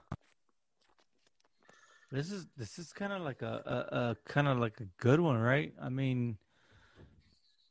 This 2.12 2.30
is 2.30 2.46
this 2.56 2.78
is 2.78 2.92
kind 2.92 3.12
of 3.12 3.22
like 3.22 3.42
a, 3.42 3.46
a, 3.66 3.96
a 3.96 4.16
kind 4.24 4.46
of 4.46 4.58
like 4.58 4.80
a 4.80 4.87
good 4.98 5.18
one, 5.18 5.37
right? 5.37 5.72
I 5.82 5.88
mean, 5.88 6.38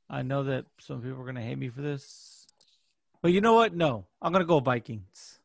I 0.09 0.21
know 0.21 0.43
that 0.43 0.65
some 0.79 1.01
people 1.01 1.21
are 1.21 1.25
gonna 1.25 1.41
hate 1.41 1.57
me 1.57 1.69
for 1.69 1.81
this, 1.81 2.45
but 3.21 3.31
you 3.31 3.39
know 3.39 3.53
what? 3.53 3.73
No, 3.73 4.05
I'm 4.21 4.33
gonna 4.33 4.43
go 4.43 4.59
Vikings. 4.59 5.39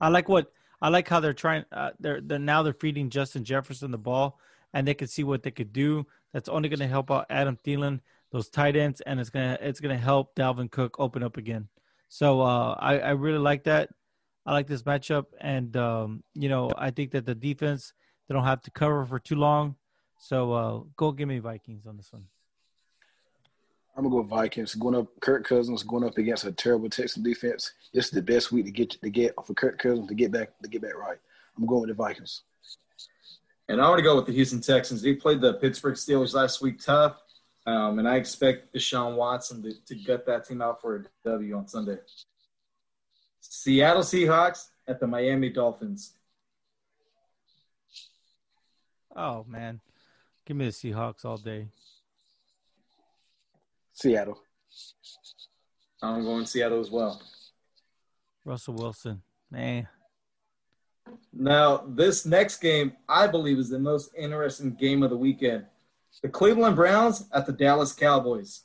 I 0.00 0.08
like 0.08 0.28
what 0.28 0.50
I 0.80 0.88
like 0.88 1.08
how 1.08 1.20
they're 1.20 1.32
trying. 1.32 1.64
Uh, 1.70 1.90
they're 2.00 2.20
they're 2.20 2.40
now 2.40 2.64
they're 2.64 2.72
feeding 2.72 3.10
Justin 3.10 3.44
Jefferson 3.44 3.92
the 3.92 3.98
ball, 3.98 4.40
and 4.74 4.84
they 4.88 4.94
can 4.94 5.06
see 5.06 5.22
what 5.22 5.44
they 5.44 5.52
could 5.52 5.72
do. 5.72 6.04
That's 6.32 6.48
only 6.48 6.68
gonna 6.68 6.88
help 6.88 7.12
out 7.12 7.26
Adam 7.30 7.56
Thielen, 7.64 8.00
those 8.32 8.48
tight 8.48 8.74
ends, 8.74 9.00
and 9.02 9.20
it's 9.20 9.30
gonna 9.30 9.56
it's 9.60 9.78
gonna 9.78 9.96
help 9.96 10.34
Dalvin 10.34 10.68
Cook 10.68 10.96
open 10.98 11.22
up 11.22 11.36
again. 11.36 11.68
So 12.08 12.40
uh, 12.40 12.76
I 12.80 12.98
I 12.98 13.10
really 13.10 13.38
like 13.38 13.62
that. 13.64 13.90
I 14.44 14.52
like 14.52 14.66
this 14.66 14.82
matchup, 14.82 15.26
and 15.40 15.76
um, 15.76 16.22
you 16.34 16.48
know 16.48 16.70
I 16.76 16.90
think 16.90 17.12
that 17.12 17.26
the 17.26 17.34
defense 17.34 17.92
they 18.28 18.34
don't 18.34 18.44
have 18.44 18.62
to 18.62 18.70
cover 18.70 19.06
for 19.06 19.18
too 19.18 19.36
long. 19.36 19.76
So 20.18 20.52
uh, 20.52 20.80
go 20.96 21.12
give 21.12 21.28
me 21.28 21.38
Vikings 21.38 21.86
on 21.86 21.96
this 21.96 22.12
one. 22.12 22.24
I'm 23.96 24.04
gonna 24.04 24.16
go 24.16 24.22
Vikings. 24.22 24.74
Going 24.74 24.94
up, 24.94 25.08
Kirk 25.20 25.46
Cousins 25.46 25.82
going 25.82 26.04
up 26.04 26.16
against 26.16 26.44
a 26.44 26.52
terrible 26.52 26.88
Texas 26.88 27.22
defense. 27.22 27.72
This 27.92 28.06
is 28.06 28.10
the 28.10 28.22
best 28.22 28.50
week 28.50 28.64
to 28.64 28.70
get 28.70 28.90
to 28.90 29.10
get 29.10 29.34
for 29.44 29.54
Kirk 29.54 29.78
Cousins 29.78 30.08
to 30.08 30.14
get 30.14 30.32
back 30.32 30.58
to 30.62 30.68
get 30.68 30.82
back 30.82 30.96
right. 30.96 31.18
I'm 31.56 31.66
going 31.66 31.82
with 31.82 31.90
the 31.90 31.94
Vikings. 31.94 32.42
And 33.68 33.80
I 33.80 33.88
want 33.88 33.98
to 33.98 34.02
go 34.02 34.16
with 34.16 34.26
the 34.26 34.32
Houston 34.32 34.60
Texans. 34.60 35.02
They 35.02 35.14
played 35.14 35.40
the 35.40 35.54
Pittsburgh 35.54 35.94
Steelers 35.94 36.34
last 36.34 36.60
week 36.60 36.80
tough, 36.80 37.16
um, 37.66 37.98
and 37.98 38.08
I 38.08 38.16
expect 38.16 38.74
Deshaun 38.74 39.14
Watson 39.16 39.62
to, 39.62 39.72
to 39.86 39.94
gut 39.94 40.26
that 40.26 40.46
team 40.46 40.62
out 40.62 40.80
for 40.80 40.96
a 40.96 41.28
W 41.28 41.56
on 41.56 41.68
Sunday. 41.68 41.98
Seattle 43.42 44.02
Seahawks 44.02 44.68
at 44.86 45.00
the 45.00 45.06
Miami 45.06 45.50
Dolphins. 45.50 46.14
Oh 49.14 49.44
man, 49.46 49.80
give 50.46 50.56
me 50.56 50.66
the 50.66 50.70
Seahawks 50.70 51.24
all 51.24 51.36
day. 51.36 51.68
Seattle. 53.92 54.40
I'm 56.02 56.24
going 56.24 56.46
Seattle 56.46 56.80
as 56.80 56.90
well. 56.90 57.20
Russell 58.44 58.74
Wilson, 58.74 59.22
man. 59.50 59.86
Now, 61.32 61.84
this 61.86 62.26
next 62.26 62.58
game, 62.58 62.92
I 63.08 63.26
believe, 63.26 63.58
is 63.58 63.68
the 63.68 63.78
most 63.78 64.10
interesting 64.16 64.74
game 64.74 65.02
of 65.02 65.10
the 65.10 65.16
weekend. 65.16 65.66
The 66.22 66.28
Cleveland 66.28 66.76
Browns 66.76 67.28
at 67.32 67.46
the 67.46 67.52
Dallas 67.52 67.92
Cowboys. 67.92 68.62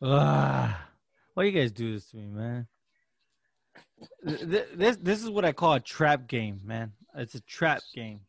Ah, 0.00 0.87
why 1.38 1.44
you 1.44 1.52
guys 1.52 1.70
do 1.70 1.94
this 1.94 2.10
to 2.10 2.16
me, 2.16 2.26
man? 2.26 2.66
This 4.24 4.96
this 4.96 5.22
is 5.22 5.30
what 5.30 5.44
I 5.44 5.52
call 5.52 5.74
a 5.74 5.80
trap 5.80 6.26
game, 6.26 6.60
man. 6.64 6.94
It's 7.14 7.36
a 7.36 7.40
trap 7.42 7.80
game. 7.94 8.22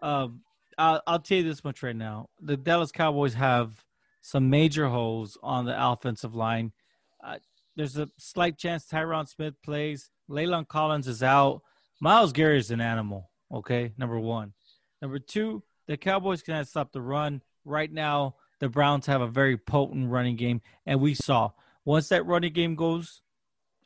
Um, 0.00 0.42
I'll, 0.78 1.02
I'll 1.04 1.18
tell 1.18 1.38
you 1.38 1.42
this 1.42 1.64
much 1.64 1.82
right 1.82 1.96
now: 1.96 2.28
the 2.40 2.56
Dallas 2.56 2.92
Cowboys 2.92 3.34
have 3.34 3.84
some 4.20 4.48
major 4.48 4.86
holes 4.86 5.36
on 5.42 5.64
the 5.64 5.74
offensive 5.76 6.32
line. 6.32 6.70
Uh, 7.24 7.38
there's 7.74 7.98
a 7.98 8.08
slight 8.18 8.56
chance 8.56 8.86
Tyron 8.86 9.28
Smith 9.28 9.54
plays. 9.64 10.08
La'el 10.30 10.68
Collins 10.68 11.08
is 11.08 11.24
out. 11.24 11.62
Myles 12.00 12.32
Garrett 12.32 12.60
is 12.60 12.70
an 12.70 12.80
animal. 12.80 13.30
Okay, 13.52 13.94
number 13.98 14.20
one. 14.20 14.52
Number 15.00 15.18
two, 15.18 15.64
the 15.88 15.96
Cowboys 15.96 16.40
cannot 16.42 16.68
stop 16.68 16.92
the 16.92 17.02
run. 17.02 17.42
Right 17.64 17.92
now, 17.92 18.36
the 18.60 18.68
Browns 18.68 19.06
have 19.06 19.22
a 19.22 19.26
very 19.26 19.56
potent 19.56 20.08
running 20.08 20.36
game, 20.36 20.62
and 20.86 21.00
we 21.00 21.14
saw 21.14 21.50
once 21.84 22.08
that 22.08 22.26
running 22.26 22.52
game 22.52 22.74
goes, 22.74 23.22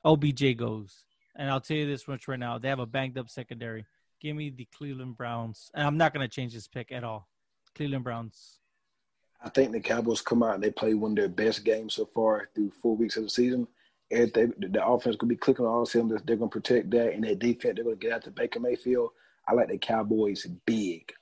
OBJ 0.05 0.57
goes. 0.57 1.05
And 1.35 1.51
I'll 1.51 1.61
tell 1.61 1.77
you 1.77 1.87
this 1.87 2.09
much 2.09 2.29
right 2.29 2.39
now: 2.39 2.59
they 2.59 2.69
have 2.69 2.79
a 2.79 2.87
banged 2.87 3.19
up 3.19 3.29
secondary. 3.29 3.85
Give 4.21 4.35
me 4.35 4.51
the 4.51 4.67
Cleveland 4.77 5.17
Browns, 5.17 5.71
and 5.75 5.87
I'm 5.87 5.99
not 5.99 6.15
going 6.15 6.27
to 6.27 6.35
change 6.35 6.55
this 6.55 6.69
pick 6.69 6.91
at 6.93 7.05
all. 7.05 7.29
Cleveland 7.75 8.05
Browns. 8.05 8.59
I 9.43 9.51
think 9.51 9.73
the 9.73 9.81
Cowboys 9.81 10.23
come 10.23 10.43
out 10.43 10.55
and 10.55 10.65
they 10.65 10.71
play 10.71 10.95
one 10.95 11.13
of 11.13 11.17
their 11.17 11.29
best 11.29 11.63
games 11.63 11.95
so 11.95 12.07
far 12.07 12.49
through 12.55 12.71
four 12.71 12.97
weeks 12.97 13.19
of 13.19 13.25
the 13.25 13.31
season. 13.31 13.69
Everything, 14.11 14.55
the, 14.59 14.69
the 14.69 14.87
offense 14.87 15.17
gonna 15.17 15.29
be 15.29 15.37
clicking 15.37 15.67
on 15.67 15.73
all 15.73 15.87
cylinders. 15.87 16.23
They're 16.25 16.37
gonna 16.37 16.49
protect 16.49 16.91
that, 16.93 17.13
and 17.13 17.23
their 17.23 17.35
defense 17.35 17.75
they're 17.77 17.85
gonna 17.85 17.97
get 17.97 18.13
out 18.13 18.25
to 18.25 18.31
Baker 18.31 18.61
Mayfield. 18.61 19.11
I 19.47 19.53
like 19.53 19.69
the 19.69 19.79
Cowboys 19.79 20.47
big. 20.65 21.13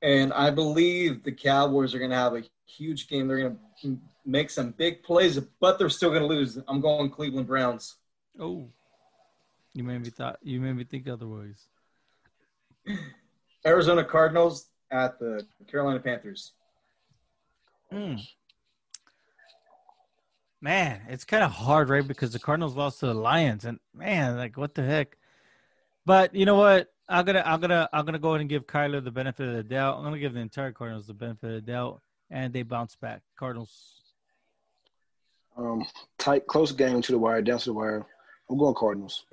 And 0.00 0.32
I 0.32 0.50
believe 0.50 1.22
the 1.22 1.32
Cowboys 1.32 1.94
are 1.94 1.98
going 1.98 2.10
to 2.10 2.16
have 2.16 2.34
a 2.34 2.44
huge 2.66 3.08
game. 3.08 3.26
They're 3.26 3.38
going 3.38 3.58
to 3.82 3.98
make 4.24 4.50
some 4.50 4.70
big 4.70 5.02
plays, 5.02 5.38
but 5.60 5.78
they're 5.78 5.88
still 5.88 6.10
going 6.10 6.22
to 6.22 6.28
lose. 6.28 6.58
I'm 6.68 6.80
going 6.80 7.10
Cleveland 7.10 7.46
Browns. 7.46 7.96
Oh, 8.38 8.68
you 9.74 9.84
made 9.84 10.02
me 10.02 10.10
thought. 10.10 10.38
You 10.42 10.60
made 10.60 10.76
me 10.76 10.84
think 10.84 11.08
otherwise. 11.08 11.66
Arizona 13.66 14.04
Cardinals 14.04 14.66
at 14.90 15.18
the 15.18 15.46
Carolina 15.70 16.00
Panthers. 16.00 16.52
Hmm. 17.90 18.16
Man, 20.60 21.02
it's 21.08 21.24
kind 21.24 21.44
of 21.44 21.50
hard, 21.50 21.90
right? 21.90 22.06
Because 22.06 22.32
the 22.32 22.38
Cardinals 22.38 22.74
lost 22.74 23.00
to 23.00 23.06
the 23.06 23.14
Lions, 23.14 23.64
and 23.64 23.78
man, 23.94 24.36
like 24.36 24.56
what 24.56 24.74
the 24.74 24.82
heck. 24.82 25.18
But 26.06 26.34
you 26.34 26.46
know 26.46 26.54
what? 26.56 26.88
I'm 27.08 27.24
gonna, 27.26 27.42
I'm 27.44 27.60
gonna, 27.60 27.88
I'm 27.92 28.06
gonna 28.06 28.18
go 28.18 28.30
ahead 28.30 28.40
and 28.40 28.48
give 28.48 28.66
Kyler 28.66 29.04
the 29.04 29.10
benefit 29.10 29.46
of 29.46 29.56
the 29.56 29.62
doubt. 29.62 29.98
I'm 29.98 30.04
gonna 30.04 30.18
give 30.18 30.32
the 30.32 30.40
entire 30.40 30.72
Cardinals 30.72 31.06
the 31.06 31.14
benefit 31.14 31.48
of 31.48 31.54
the 31.56 31.72
doubt, 31.72 32.00
and 32.30 32.52
they 32.52 32.62
bounce 32.62 32.96
back. 32.96 33.22
Cardinals. 33.36 34.03
Um, 35.56 35.84
tight, 36.18 36.46
close 36.46 36.72
game 36.72 37.00
to 37.02 37.12
the 37.12 37.18
wire, 37.18 37.40
down 37.42 37.58
to 37.60 37.66
the 37.66 37.72
wire. 37.74 38.04
I'm 38.50 38.58
going 38.58 38.74
Cardinals. 38.74 39.24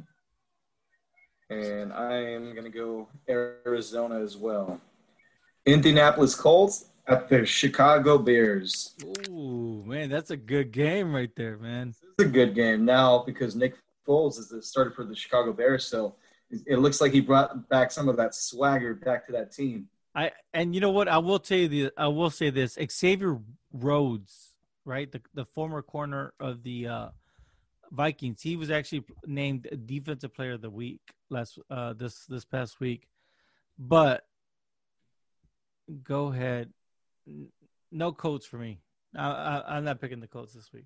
And 1.50 1.92
I 1.92 2.14
am 2.16 2.54
going 2.54 2.64
to 2.64 2.70
go 2.70 3.10
Arizona 3.28 4.20
as 4.22 4.38
well. 4.38 4.80
Indianapolis 5.66 6.34
Colts 6.36 6.86
at 7.08 7.28
the 7.28 7.46
Chicago 7.46 8.18
Bears. 8.18 8.96
Ooh, 9.30 9.84
man, 9.86 10.10
that's 10.10 10.32
a 10.32 10.38
good 10.38 10.72
game 10.72 11.14
right 11.14 11.32
there, 11.36 11.58
man. 11.58 11.90
This 11.90 11.98
is 12.20 12.26
a 12.26 12.30
good 12.32 12.56
game 12.56 12.86
now 12.86 13.24
because 13.26 13.56
Nick 13.56 13.76
Foles 14.08 14.40
is 14.40 14.50
the 14.50 14.62
starter 14.62 14.92
for 14.92 15.04
the 15.04 15.16
Chicago 15.16 15.52
Bears. 15.54 15.86
So 15.86 16.16
it- 16.50 16.62
it 16.68 16.78
looks 16.78 17.02
like 17.02 17.12
he 17.12 17.22
brought 17.22 17.68
back 17.70 17.92
some 17.92 18.08
of 18.08 18.18
that 18.18 18.34
swagger 18.34 18.94
back 18.94 19.26
to 19.26 19.32
that 19.34 19.52
team. 19.52 19.90
I 20.14 20.32
and 20.54 20.76
you 20.76 20.82
know 20.82 20.92
what? 20.92 21.08
I 21.08 21.18
will 21.20 21.40
tell 21.40 21.58
you 21.58 21.68
the 21.70 21.92
I 21.96 22.08
will 22.08 22.30
say 22.30 22.50
this: 22.50 22.78
Xavier 22.92 23.40
Rhodes, 23.72 24.51
right, 24.86 25.12
the 25.12 25.22
the 25.34 25.46
former 25.46 25.82
corner 25.82 26.34
of 26.40 26.64
the 26.64 26.88
uh, 26.88 27.10
Vikings, 27.92 28.42
he 28.42 28.56
was 28.56 28.72
actually 28.72 29.04
named 29.26 29.68
Defensive 29.86 30.34
Player 30.34 30.54
of 30.54 30.62
the 30.62 30.70
Week 30.70 31.02
last 31.30 31.60
uh, 31.70 31.94
this 31.94 32.26
this 32.26 32.46
past 32.46 32.80
week. 32.80 33.08
But 33.78 34.26
go 36.04 36.28
ahead, 36.28 36.70
no 37.92 38.12
Colts 38.12 38.46
for 38.46 38.58
me. 38.58 38.80
I, 39.16 39.30
I, 39.30 39.78
I'm 39.78 39.84
not 39.84 40.00
picking 40.00 40.20
the 40.20 40.28
Colts 40.28 40.54
this 40.54 40.72
week. 40.72 40.86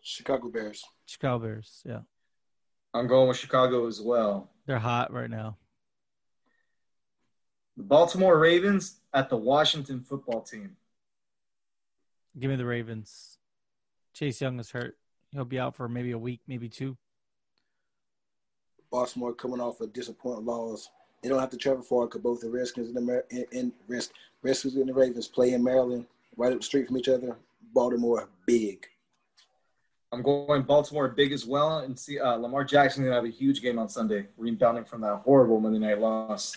Chicago 0.00 0.48
Bears. 0.48 0.84
Chicago 1.06 1.38
Bears, 1.44 1.82
yeah, 1.84 2.00
I'm 2.94 3.06
going 3.06 3.28
with 3.28 3.36
Chicago 3.36 3.86
as 3.86 4.00
well. 4.00 4.50
they're 4.66 4.78
hot 4.78 5.12
right 5.12 5.30
now. 5.30 5.56
The 7.76 7.84
Baltimore 7.84 8.38
Ravens 8.38 8.96
at 9.14 9.28
the 9.28 9.36
Washington 9.36 10.00
football 10.00 10.40
team. 10.40 10.76
Give 12.38 12.50
me 12.50 12.56
the 12.56 12.66
Ravens. 12.66 13.38
Chase 14.14 14.40
Young 14.40 14.60
is 14.60 14.70
hurt. 14.70 14.96
He'll 15.32 15.44
be 15.44 15.58
out 15.58 15.74
for 15.74 15.88
maybe 15.88 16.12
a 16.12 16.18
week, 16.18 16.40
maybe 16.46 16.68
two. 16.68 16.96
Baltimore 18.90 19.34
coming 19.34 19.60
off 19.60 19.80
a 19.80 19.86
disappointing 19.86 20.46
loss. 20.46 20.88
They 21.22 21.28
don't 21.28 21.40
have 21.40 21.50
to 21.50 21.56
travel 21.56 21.82
far 21.82 22.06
because 22.06 22.22
both 22.22 22.40
the 22.40 22.48
Redskins 22.48 22.88
and 22.88 22.96
the 22.96 23.00
Mar- 23.00 23.24
and, 23.30 23.44
and 23.52 23.72
Reds, 23.88 24.10
Redskins 24.42 24.76
and 24.76 24.88
the 24.88 24.94
Ravens 24.94 25.26
play 25.26 25.52
in 25.52 25.62
Maryland, 25.64 26.06
right 26.36 26.52
up 26.52 26.60
the 26.60 26.64
street 26.64 26.86
from 26.86 26.96
each 26.96 27.08
other. 27.08 27.36
Baltimore 27.74 28.28
big. 28.46 28.86
I'm 30.10 30.22
going 30.22 30.62
Baltimore 30.62 31.08
big 31.08 31.32
as 31.32 31.44
well, 31.44 31.80
and 31.80 31.98
see 31.98 32.18
uh, 32.18 32.36
Lamar 32.36 32.64
Jackson 32.64 33.04
gonna 33.04 33.16
have 33.16 33.24
a 33.24 33.30
huge 33.30 33.60
game 33.60 33.78
on 33.78 33.88
Sunday, 33.88 34.28
rebounding 34.38 34.84
from 34.84 35.02
that 35.02 35.16
horrible 35.16 35.60
Monday 35.60 35.80
night 35.80 36.00
loss. 36.00 36.56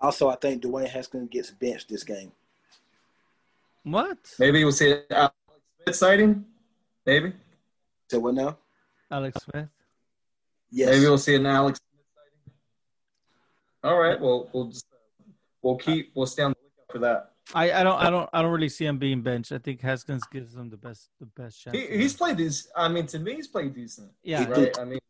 Also, 0.00 0.28
I 0.28 0.34
think 0.36 0.62
Dwayne 0.62 0.88
Haskins 0.88 1.28
gets 1.30 1.50
benched 1.50 1.88
this 1.88 2.02
game. 2.02 2.32
What? 3.84 4.18
Maybe 4.38 4.62
we'll 4.62 4.72
see 4.72 4.92
an 4.92 5.02
Alex 5.10 5.34
Smith 5.84 5.96
sighting. 5.96 6.44
Maybe, 7.04 7.32
So 8.08 8.20
what 8.20 8.34
now? 8.34 8.58
Alex 9.10 9.42
Smith. 9.44 9.68
Yes. 10.70 10.90
maybe 10.90 11.06
we'll 11.06 11.18
see 11.18 11.34
an 11.34 11.46
Alex 11.46 11.80
Smith 11.80 12.06
sighting. 12.14 12.54
All 13.84 13.98
right, 13.98 14.20
well 14.20 14.48
we'll 14.52 14.68
just 14.68 14.86
we'll 15.62 15.76
keep 15.76 16.12
we'll 16.14 16.26
stay 16.26 16.44
on 16.44 16.52
the 16.52 16.58
lookout 16.62 16.92
for 16.92 16.98
that. 17.00 17.32
I, 17.54 17.72
I 17.72 17.82
don't 17.82 17.98
I 18.00 18.08
don't 18.10 18.30
I 18.32 18.40
don't 18.40 18.52
really 18.52 18.68
see 18.68 18.86
him 18.86 18.98
being 18.98 19.20
benched. 19.20 19.52
I 19.52 19.58
think 19.58 19.80
Haskins 19.80 20.22
gives 20.30 20.54
him 20.54 20.70
the 20.70 20.76
best 20.76 21.08
the 21.18 21.26
best 21.26 21.60
chance. 21.60 21.76
He, 21.76 21.86
he's 21.98 22.14
played 22.14 22.36
this. 22.36 22.68
I 22.76 22.88
mean, 22.88 23.06
to 23.08 23.18
me, 23.18 23.34
he's 23.34 23.48
played 23.48 23.74
decent. 23.74 24.12
Yeah, 24.22 24.48
right. 24.48 24.78
I 24.78 24.84
mean, 24.84 25.00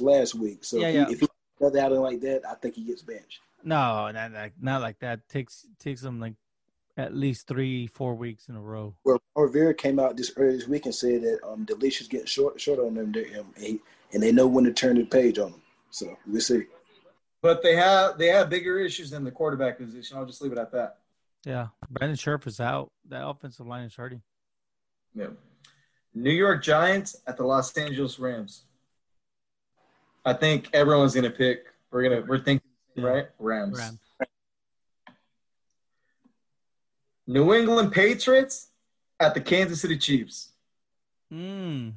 last 0.00 0.34
week. 0.34 0.64
So 0.64 0.78
Yeah, 0.78 0.88
if, 0.88 0.94
yeah. 0.94 1.06
He, 1.06 1.12
if 1.12 1.20
he 1.20 1.28
does 1.60 1.76
out 1.76 1.92
like 1.92 2.20
that, 2.20 2.42
I 2.48 2.54
think 2.54 2.76
he 2.76 2.84
gets 2.84 3.02
benched. 3.02 3.40
no, 3.62 4.10
not 4.10 4.32
like 4.32 4.54
not 4.60 4.80
like 4.80 4.98
that. 5.00 5.28
Takes 5.28 5.66
takes 5.78 6.02
him 6.02 6.18
like 6.18 6.34
at 6.96 7.14
least 7.14 7.46
three 7.46 7.86
four 7.86 8.14
weeks 8.14 8.48
in 8.48 8.56
a 8.56 8.60
row. 8.60 8.94
Well, 9.04 9.20
Rivera 9.36 9.74
came 9.74 9.98
out 9.98 10.16
this 10.16 10.32
early 10.36 10.56
this 10.56 10.68
week 10.68 10.84
and 10.86 10.94
said 10.94 11.22
that 11.22 11.40
um, 11.46 11.66
is 11.80 12.08
getting 12.08 12.26
short 12.26 12.60
short 12.60 12.78
on 12.78 12.94
them, 12.94 13.12
there, 13.12 13.24
um, 13.40 13.46
and, 13.56 13.64
he, 13.64 13.80
and 14.12 14.22
they 14.22 14.32
know 14.32 14.46
when 14.46 14.64
to 14.64 14.72
turn 14.72 14.96
the 14.96 15.04
page 15.04 15.38
on 15.38 15.52
them. 15.52 15.62
So 15.90 16.16
we'll 16.26 16.40
see. 16.40 16.64
but 17.40 17.62
they 17.62 17.76
have 17.76 18.18
they 18.18 18.28
have 18.28 18.50
bigger 18.50 18.78
issues 18.78 19.10
than 19.10 19.24
the 19.24 19.30
quarterback 19.30 19.78
position. 19.78 20.16
I'll 20.16 20.26
just 20.26 20.42
leave 20.42 20.52
it 20.52 20.58
at 20.58 20.72
that. 20.72 20.98
Yeah, 21.44 21.68
Brandon 21.90 22.16
Scherff 22.16 22.46
is 22.46 22.60
out. 22.60 22.92
That 23.08 23.26
offensive 23.26 23.66
line 23.66 23.84
is 23.84 23.94
hurting. 23.94 24.22
Yeah. 25.14 25.28
New 26.14 26.30
York 26.30 26.62
Giants 26.62 27.16
at 27.26 27.36
the 27.36 27.44
Los 27.44 27.76
Angeles 27.76 28.18
Rams. 28.18 28.64
I 30.24 30.34
think 30.34 30.68
everyone's 30.72 31.14
gonna 31.14 31.30
pick. 31.30 31.64
We're 31.90 32.02
gonna 32.02 32.22
we're 32.28 32.38
thinking 32.38 32.68
Yeah. 32.94 33.04
right 33.04 33.26
Rams. 33.38 33.78
Rams. 33.78 33.98
New 37.32 37.54
England 37.54 37.92
Patriots 37.92 38.68
at 39.18 39.32
the 39.32 39.40
Kansas 39.40 39.80
City 39.80 39.96
Chiefs. 39.96 40.50
Mm. 41.32 41.92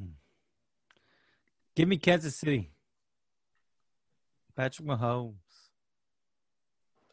Give 1.75 1.89
me 1.89 1.97
Kansas 1.97 2.37
City. 2.37 2.71
Patrick 4.55 4.87
Mahomes. 4.87 5.33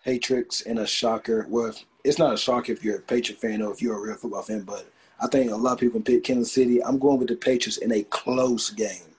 Patriots 0.04 0.60
in 0.60 0.78
a 0.78 0.86
shocker. 0.86 1.46
Well, 1.48 1.74
it's 2.04 2.18
not 2.18 2.34
a 2.34 2.36
shocker 2.36 2.70
if 2.70 2.84
you're 2.84 2.98
a 2.98 3.00
Patriot 3.00 3.40
fan 3.40 3.60
or 3.60 3.72
if 3.72 3.82
you're 3.82 3.96
a 3.96 4.00
real 4.00 4.16
football 4.16 4.42
fan, 4.42 4.62
but 4.62 4.88
I 5.20 5.26
think 5.26 5.50
a 5.50 5.56
lot 5.56 5.72
of 5.72 5.80
people 5.80 6.00
pick 6.00 6.22
Kansas 6.22 6.52
City. 6.52 6.82
I'm 6.82 7.00
going 7.00 7.18
with 7.18 7.28
the 7.28 7.36
Patriots 7.36 7.78
in 7.78 7.90
a 7.90 8.04
close 8.04 8.70
game. 8.70 9.16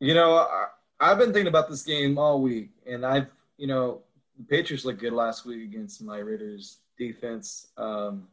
You 0.00 0.14
know, 0.14 0.38
I, 0.38 0.66
I've 0.98 1.18
been 1.18 1.32
thinking 1.32 1.48
about 1.48 1.68
this 1.68 1.82
game 1.82 2.18
all 2.18 2.40
week, 2.40 2.70
and 2.84 3.06
I've 3.06 3.26
you 3.58 3.68
know 3.68 4.00
the 4.40 4.46
Patriots 4.46 4.84
looked 4.84 5.00
good 5.00 5.12
last 5.12 5.44
week 5.44 5.62
against 5.62 6.02
my 6.02 6.18
Raiders 6.18 6.78
defense. 6.98 7.68
Um, 7.76 8.28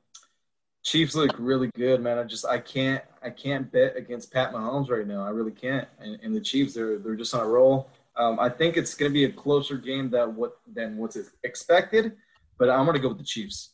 Chiefs 0.83 1.15
look 1.15 1.35
really 1.37 1.69
good, 1.75 2.01
man. 2.01 2.17
I 2.17 2.23
just 2.23 2.45
I 2.45 2.59
can't 2.59 3.03
I 3.21 3.29
can't 3.29 3.69
bet 3.69 3.97
against 3.97 4.31
Pat 4.31 4.53
Mahomes 4.53 4.89
right 4.89 5.05
now. 5.05 5.25
I 5.25 5.29
really 5.29 5.51
can't. 5.51 5.87
And, 5.99 6.17
and 6.23 6.33
the 6.33 6.39
Chiefs 6.39 6.73
they're 6.73 6.97
they're 6.97 7.15
just 7.15 7.35
on 7.35 7.41
a 7.41 7.47
roll. 7.47 7.89
Um, 8.15 8.39
I 8.39 8.49
think 8.49 8.77
it's 8.77 8.95
going 8.95 9.11
to 9.11 9.13
be 9.13 9.25
a 9.25 9.31
closer 9.31 9.77
game 9.77 10.09
than 10.09 10.35
what 10.35 10.59
than 10.73 10.97
what's 10.97 11.17
expected, 11.43 12.13
but 12.57 12.69
I'm 12.69 12.85
going 12.85 12.95
to 12.95 13.01
go 13.01 13.09
with 13.09 13.17
the 13.17 13.25
Chiefs. 13.25 13.71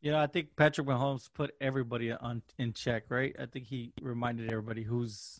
You 0.00 0.10
know, 0.12 0.18
I 0.18 0.26
think 0.26 0.56
Patrick 0.56 0.86
Mahomes 0.86 1.28
put 1.32 1.54
everybody 1.60 2.12
on 2.12 2.42
in 2.58 2.72
check, 2.72 3.04
right? 3.10 3.36
I 3.38 3.46
think 3.46 3.66
he 3.66 3.92
reminded 4.00 4.50
everybody 4.50 4.82
who's 4.82 5.38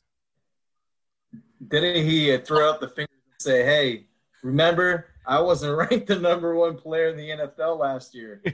Didn't 1.67 2.05
he 2.05 2.37
throw 2.39 2.69
up 2.69 2.81
the 2.81 2.89
finger 2.89 3.13
and 3.33 3.41
say, 3.41 3.65
"Hey, 3.65 4.07
remember 4.43 5.14
I 5.27 5.41
wasn't 5.41 5.77
ranked 5.91 6.07
the 6.07 6.19
number 6.19 6.55
one 6.55 6.77
player 6.77 7.09
in 7.09 7.17
the 7.17 7.31
NFL 7.31 7.79
last 7.79 8.15
year." 8.15 8.43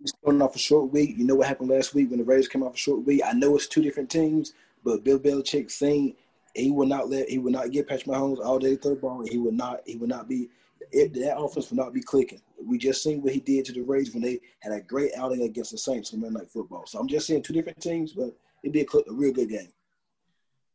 He's 0.00 0.12
coming 0.24 0.42
off 0.42 0.54
a 0.54 0.58
short 0.58 0.92
week. 0.92 1.16
You 1.16 1.24
know 1.24 1.34
what 1.34 1.48
happened 1.48 1.70
last 1.70 1.94
week 1.94 2.10
when 2.10 2.18
the 2.18 2.24
Raiders 2.24 2.48
came 2.48 2.62
off 2.62 2.74
a 2.74 2.78
short 2.78 3.04
week. 3.04 3.22
I 3.24 3.32
know 3.32 3.56
it's 3.56 3.66
two 3.66 3.82
different 3.82 4.08
teams, 4.08 4.52
but 4.84 5.02
Bill 5.02 5.18
Belichick 5.18 5.70
saying 5.70 6.14
he 6.54 6.70
will 6.70 6.86
not 6.86 7.10
let 7.10 7.28
he 7.28 7.38
will 7.38 7.50
not 7.50 7.70
give 7.70 7.88
Patrick 7.88 8.06
Mahomes 8.06 8.38
all 8.38 8.58
day 8.58 8.76
third 8.76 9.00
ball. 9.00 9.20
And 9.20 9.28
he 9.28 9.38
will 9.38 9.52
not 9.52 9.80
he 9.84 9.96
will 9.96 10.06
not 10.06 10.28
be 10.28 10.48
it, 10.92 11.12
that 11.14 11.36
offense 11.36 11.70
will 11.70 11.76
not 11.78 11.92
be 11.92 12.02
clicking. 12.02 12.40
We 12.64 12.78
just 12.78 13.02
seen 13.02 13.22
what 13.22 13.32
he 13.32 13.40
did 13.40 13.64
to 13.66 13.72
the 13.72 13.82
Raiders 13.82 14.14
when 14.14 14.22
they 14.22 14.40
had 14.60 14.72
a 14.72 14.80
great 14.80 15.12
outing 15.16 15.42
against 15.42 15.72
the 15.72 15.78
Saints 15.78 16.12
on 16.14 16.20
Monday 16.20 16.38
Night 16.38 16.50
Football. 16.50 16.86
So 16.86 16.98
I'm 16.98 17.08
just 17.08 17.26
saying 17.26 17.42
two 17.42 17.52
different 17.52 17.80
teams, 17.80 18.12
but 18.12 18.36
it'd 18.62 18.72
be 18.72 18.82
a, 18.82 18.86
cl- 18.88 19.04
a 19.08 19.12
real 19.12 19.32
good 19.32 19.48
game. 19.48 19.72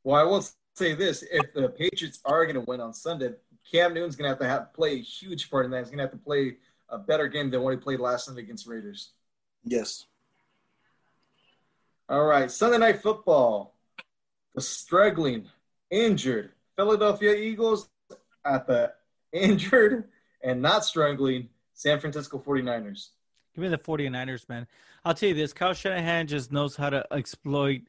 Well, 0.04 0.20
I 0.20 0.24
will 0.24 0.46
say 0.76 0.94
this: 0.94 1.24
if 1.32 1.54
the 1.54 1.70
Patriots 1.70 2.20
are 2.26 2.46
going 2.46 2.56
to 2.56 2.62
win 2.62 2.82
on 2.82 2.94
Sunday, 2.94 3.34
Cam 3.70 3.94
Newton's 3.94 4.16
going 4.16 4.26
to 4.26 4.30
have 4.30 4.40
to 4.40 4.48
have 4.48 4.74
play 4.74 4.94
a 4.94 5.02
huge 5.02 5.50
part 5.50 5.66
in 5.66 5.72
that. 5.72 5.80
He's 5.80 5.88
going 5.88 5.98
to 5.98 6.04
have 6.04 6.12
to 6.12 6.18
play 6.18 6.58
a 6.90 6.98
better 6.98 7.28
game 7.28 7.50
than 7.50 7.62
what 7.62 7.72
he 7.72 7.78
played 7.78 8.00
last 8.00 8.30
night 8.30 8.38
against 8.38 8.68
Raiders. 8.68 9.12
Yes. 9.64 10.06
All 12.10 12.26
right, 12.26 12.52
Sunday 12.52 12.78
night 12.78 13.02
football. 13.02 13.76
The 14.54 14.62
struggling, 14.62 15.48
injured 15.90 16.52
Philadelphia 16.76 17.34
Eagles 17.36 17.90
at 18.44 18.68
the 18.68 18.92
injured 19.32 20.10
and 20.44 20.62
not 20.62 20.84
struggling 20.84 21.48
San 21.74 22.00
Francisco 22.00 22.38
49ers. 22.38 23.10
give 23.56 23.62
me 23.62 23.70
the 23.70 23.78
49ers, 23.78 24.48
man. 24.50 24.68
I'll 25.06 25.14
tell 25.14 25.30
you 25.30 25.36
this, 25.36 25.54
Kyle 25.54 25.74
Shanahan 25.74 26.28
just 26.28 26.52
knows 26.52 26.76
how 26.76 26.90
to 26.90 27.06
exploit, 27.14 27.82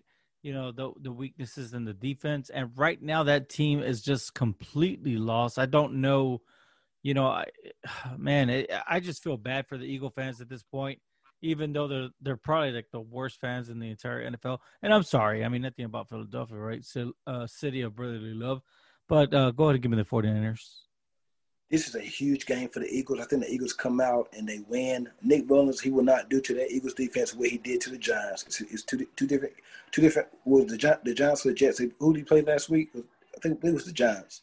you 0.42 0.52
know, 0.52 0.72
the 0.72 0.92
the 1.00 1.12
weaknesses 1.12 1.72
in 1.74 1.84
the 1.84 1.94
defense. 1.94 2.50
And 2.50 2.70
right 2.76 3.00
now 3.00 3.24
that 3.24 3.48
team 3.48 3.82
is 3.82 4.02
just 4.02 4.34
completely 4.34 5.16
lost. 5.16 5.58
I 5.58 5.66
don't 5.66 6.00
know, 6.00 6.42
you 7.02 7.14
know, 7.14 7.26
I 7.26 7.46
man, 8.16 8.50
it, 8.50 8.70
I 8.88 9.00
just 9.00 9.22
feel 9.22 9.36
bad 9.36 9.66
for 9.68 9.78
the 9.78 9.84
Eagle 9.84 10.10
fans 10.10 10.40
at 10.40 10.48
this 10.48 10.62
point. 10.62 11.00
Even 11.44 11.72
though 11.72 11.88
they're 11.88 12.08
they're 12.20 12.36
probably 12.36 12.70
like 12.70 12.86
the 12.92 13.00
worst 13.00 13.40
fans 13.40 13.68
in 13.68 13.80
the 13.80 13.90
entire 13.90 14.30
NFL, 14.30 14.58
and 14.80 14.94
I'm 14.94 15.02
sorry, 15.02 15.44
I 15.44 15.48
mean 15.48 15.62
nothing 15.62 15.84
about 15.84 16.08
Philadelphia, 16.08 16.56
right? 16.56 16.84
So, 16.84 17.12
uh, 17.26 17.48
city 17.48 17.80
of 17.80 17.96
brotherly 17.96 18.32
love, 18.32 18.62
but 19.08 19.34
uh, 19.34 19.50
go 19.50 19.64
ahead 19.64 19.74
and 19.74 19.82
give 19.82 19.90
me 19.90 19.96
the 19.96 20.04
49ers. 20.04 20.62
This 21.72 21.88
is 21.88 21.94
a 21.94 22.00
huge 22.00 22.44
game 22.44 22.68
for 22.68 22.80
the 22.80 22.94
Eagles. 22.94 23.18
I 23.20 23.24
think 23.24 23.44
the 23.44 23.50
Eagles 23.50 23.72
come 23.72 23.98
out 23.98 24.28
and 24.36 24.46
they 24.46 24.58
win. 24.68 25.08
Nick 25.22 25.48
Mullens, 25.48 25.80
he 25.80 25.90
will 25.90 26.04
not 26.04 26.28
do 26.28 26.38
to 26.38 26.54
that 26.56 26.70
Eagles 26.70 26.92
defense 26.92 27.34
what 27.34 27.48
he 27.48 27.56
did 27.56 27.80
to 27.80 27.90
the 27.90 27.96
Giants. 27.96 28.44
It's, 28.46 28.60
it's 28.60 28.82
two, 28.82 29.06
two 29.16 29.26
different, 29.26 29.54
two 29.90 30.02
different. 30.02 30.28
Was 30.44 30.66
the 30.66 31.00
the 31.02 31.14
Giants 31.14 31.46
or 31.46 31.48
the 31.48 31.54
Jets? 31.54 31.78
Who 31.78 32.12
did 32.12 32.20
he 32.20 32.24
play 32.24 32.42
last 32.42 32.68
week? 32.68 32.90
I 32.94 33.40
think 33.40 33.64
it 33.64 33.72
was 33.72 33.86
the 33.86 33.92
Giants. 33.92 34.42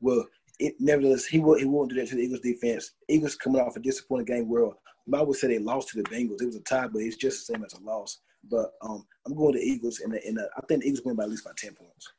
Well, 0.00 0.24
it 0.60 0.76
nevertheless 0.78 1.26
he 1.26 1.40
will 1.40 1.58
he 1.58 1.64
won't 1.64 1.90
do 1.90 1.96
that 1.96 2.06
to 2.10 2.14
the 2.14 2.22
Eagles 2.22 2.40
defense. 2.40 2.92
Eagles 3.08 3.34
coming 3.34 3.60
off 3.60 3.74
a 3.74 3.80
disappointing 3.80 4.26
game. 4.26 4.48
Where 4.48 4.70
I 5.12 5.22
would 5.22 5.36
say 5.36 5.48
they 5.48 5.58
lost 5.58 5.88
to 5.88 6.00
the 6.00 6.08
Bengals. 6.08 6.40
It 6.40 6.46
was 6.46 6.56
a 6.56 6.60
tie, 6.60 6.86
but 6.86 7.02
it's 7.02 7.16
just 7.16 7.48
the 7.48 7.52
same 7.52 7.64
as 7.64 7.72
a 7.74 7.80
loss. 7.80 8.20
But 8.48 8.74
um, 8.80 9.04
I'm 9.26 9.34
going 9.34 9.54
to 9.54 9.58
the 9.58 9.64
Eagles, 9.64 9.98
and 9.98 10.14
and 10.14 10.38
I 10.38 10.60
think 10.68 10.82
the 10.82 10.88
Eagles 10.88 11.04
win 11.04 11.16
by 11.16 11.24
at 11.24 11.30
least 11.30 11.44
by 11.44 11.50
ten 11.56 11.74
points. 11.74 12.12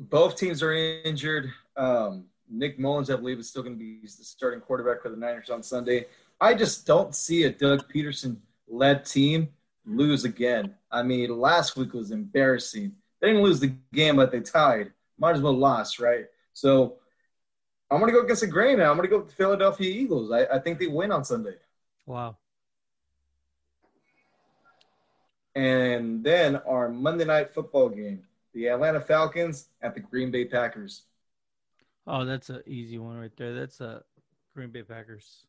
Both 0.00 0.36
teams 0.36 0.60
are 0.60 0.74
injured. 0.74 1.52
Um, 1.76 2.24
Nick 2.50 2.78
Mullens, 2.78 3.10
I 3.10 3.16
believe, 3.16 3.38
is 3.38 3.48
still 3.48 3.62
going 3.62 3.74
to 3.74 3.78
be 3.78 4.00
the 4.02 4.24
starting 4.24 4.60
quarterback 4.60 5.02
for 5.02 5.08
the 5.10 5.16
Niners 5.16 5.50
on 5.50 5.62
Sunday. 5.62 6.06
I 6.40 6.54
just 6.54 6.86
don't 6.86 7.14
see 7.14 7.44
a 7.44 7.50
Doug 7.50 7.92
Pederson 7.92 8.36
led 8.68 9.04
team 9.04 9.48
lose 9.84 10.24
again. 10.24 10.74
I 10.90 11.02
mean, 11.02 11.38
last 11.38 11.76
week 11.76 11.92
was 11.92 12.10
embarrassing. 12.10 12.92
They 13.20 13.28
didn't 13.28 13.42
lose 13.42 13.60
the 13.60 13.74
game, 13.92 14.16
but 14.16 14.30
they 14.30 14.40
tied. 14.40 14.92
Might 15.18 15.36
as 15.36 15.42
well 15.42 15.56
lost, 15.56 15.98
right? 15.98 16.26
So 16.52 16.98
I'm 17.90 17.98
going 17.98 18.12
to 18.12 18.18
go 18.18 18.24
against 18.24 18.42
the 18.42 18.46
grain 18.46 18.78
now. 18.78 18.90
I'm 18.90 18.96
going 18.96 19.08
to 19.08 19.10
go 19.10 19.18
with 19.18 19.28
the 19.28 19.34
Philadelphia 19.34 19.90
Eagles. 19.90 20.30
I, 20.30 20.44
I 20.44 20.58
think 20.58 20.78
they 20.78 20.86
win 20.86 21.10
on 21.10 21.24
Sunday. 21.24 21.54
Wow. 22.06 22.36
And 25.54 26.22
then 26.22 26.56
our 26.56 26.88
Monday 26.88 27.24
night 27.24 27.52
football 27.52 27.88
game, 27.88 28.22
the 28.52 28.68
Atlanta 28.68 29.00
Falcons 29.00 29.68
at 29.82 29.94
the 29.94 30.00
Green 30.00 30.30
Bay 30.30 30.44
Packers. 30.44 31.02
Oh, 32.10 32.24
that's 32.24 32.48
an 32.48 32.62
easy 32.66 32.96
one 32.96 33.18
right 33.18 33.36
there. 33.36 33.52
That's 33.52 33.82
a 33.82 34.02
Green 34.54 34.70
Bay 34.70 34.82
Packers. 34.82 35.44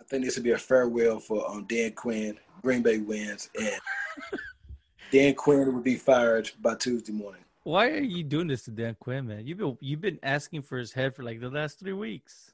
I 0.00 0.02
think 0.04 0.24
this 0.24 0.36
would 0.36 0.44
be 0.44 0.52
a 0.52 0.58
farewell 0.58 1.20
for 1.20 1.48
um, 1.50 1.64
Dan 1.68 1.92
Quinn. 1.92 2.38
Green 2.62 2.80
Bay 2.80 2.98
wins, 2.98 3.50
and 3.60 3.78
Dan 5.12 5.34
Quinn 5.34 5.74
would 5.74 5.84
be 5.84 5.96
fired 5.96 6.50
by 6.62 6.74
Tuesday 6.74 7.12
morning. 7.12 7.42
Why 7.64 7.88
are 7.88 7.98
you 7.98 8.24
doing 8.24 8.46
this 8.46 8.62
to 8.64 8.70
Dan 8.70 8.96
Quinn, 8.98 9.26
man? 9.26 9.46
You've 9.46 9.58
been 9.58 9.76
you've 9.80 10.00
been 10.00 10.18
asking 10.22 10.62
for 10.62 10.78
his 10.78 10.90
head 10.90 11.14
for 11.14 11.22
like 11.22 11.40
the 11.40 11.50
last 11.50 11.78
three 11.78 11.92
weeks. 11.92 12.52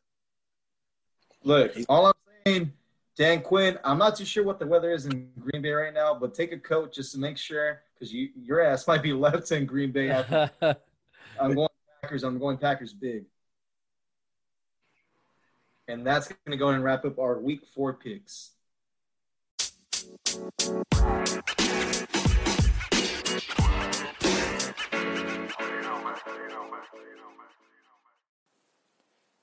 Look, 1.44 1.76
all 1.88 2.06
I'm 2.06 2.12
saying, 2.44 2.72
Dan 3.16 3.42
Quinn, 3.42 3.78
I'm 3.84 3.98
not 3.98 4.16
too 4.16 4.24
sure 4.24 4.42
what 4.42 4.58
the 4.58 4.66
weather 4.66 4.90
is 4.90 5.06
in 5.06 5.28
Green 5.38 5.62
Bay 5.62 5.70
right 5.70 5.94
now, 5.94 6.14
but 6.14 6.34
take 6.34 6.50
a 6.50 6.58
coat 6.58 6.92
just 6.92 7.12
to 7.12 7.18
make 7.18 7.38
sure 7.38 7.82
because 7.94 8.12
you 8.12 8.30
your 8.34 8.60
ass 8.60 8.88
might 8.88 9.04
be 9.04 9.12
left 9.12 9.52
in 9.52 9.66
Green 9.66 9.92
Bay. 9.92 10.10
After, 10.10 10.50
I'm 11.40 11.54
going 11.54 11.68
Packers. 12.02 12.24
I'm 12.24 12.40
going 12.40 12.58
Packers 12.58 12.92
big. 12.92 13.26
And 15.86 16.04
that's 16.04 16.26
going 16.26 16.50
to 16.50 16.56
go 16.56 16.70
and 16.70 16.82
wrap 16.82 17.04
up 17.04 17.16
our 17.20 17.38
week 17.38 17.62
four 17.76 17.94
picks. 17.94 18.50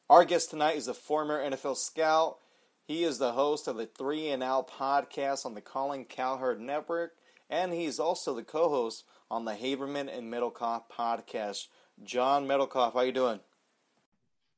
Our 0.09 0.25
guest 0.25 0.49
tonight 0.49 0.75
is 0.75 0.89
a 0.89 0.93
former 0.93 1.39
NFL 1.39 1.77
scout. 1.77 2.39
He 2.83 3.05
is 3.05 3.19
the 3.19 3.31
host 3.31 3.69
of 3.69 3.77
the 3.77 3.85
Three 3.85 4.27
and 4.29 4.43
Out 4.43 4.69
podcast 4.69 5.45
on 5.45 5.53
the 5.53 5.61
Colin 5.61 6.03
Cowherd 6.03 6.59
Network, 6.59 7.13
and 7.49 7.71
he's 7.71 7.99
also 7.99 8.35
the 8.35 8.43
co-host 8.43 9.05
on 9.31 9.45
the 9.45 9.53
Haberman 9.53 10.13
and 10.13 10.33
Middlekauff 10.33 10.83
podcast. 10.91 11.67
John 12.03 12.47
Middlekauff, 12.47 12.93
how 12.93 13.01
you 13.01 13.11
doing? 13.11 13.39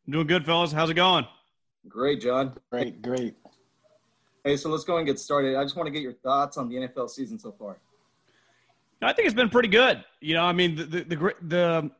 Doing 0.09 0.27
good, 0.27 0.45
fellas. 0.45 0.71
How's 0.71 0.89
it 0.89 0.95
going? 0.95 1.25
Great, 1.87 2.21
John. 2.21 2.53
Great, 2.71 3.01
great. 3.01 3.35
Hey, 4.43 4.57
so 4.57 4.69
let's 4.69 4.83
go 4.83 4.97
and 4.97 5.05
get 5.05 5.19
started. 5.19 5.55
I 5.55 5.63
just 5.63 5.75
want 5.75 5.87
to 5.87 5.91
get 5.91 6.01
your 6.01 6.13
thoughts 6.13 6.57
on 6.57 6.69
the 6.69 6.75
NFL 6.75 7.09
season 7.09 7.37
so 7.37 7.51
far. 7.51 7.77
I 9.01 9.13
think 9.13 9.25
it's 9.25 9.35
been 9.35 9.49
pretty 9.49 9.69
good. 9.69 10.03
You 10.19 10.35
know, 10.35 10.43
I 10.43 10.53
mean, 10.53 10.75
the 10.75 10.83
the 10.83 11.03
the 11.03 11.35
the, 11.41 11.91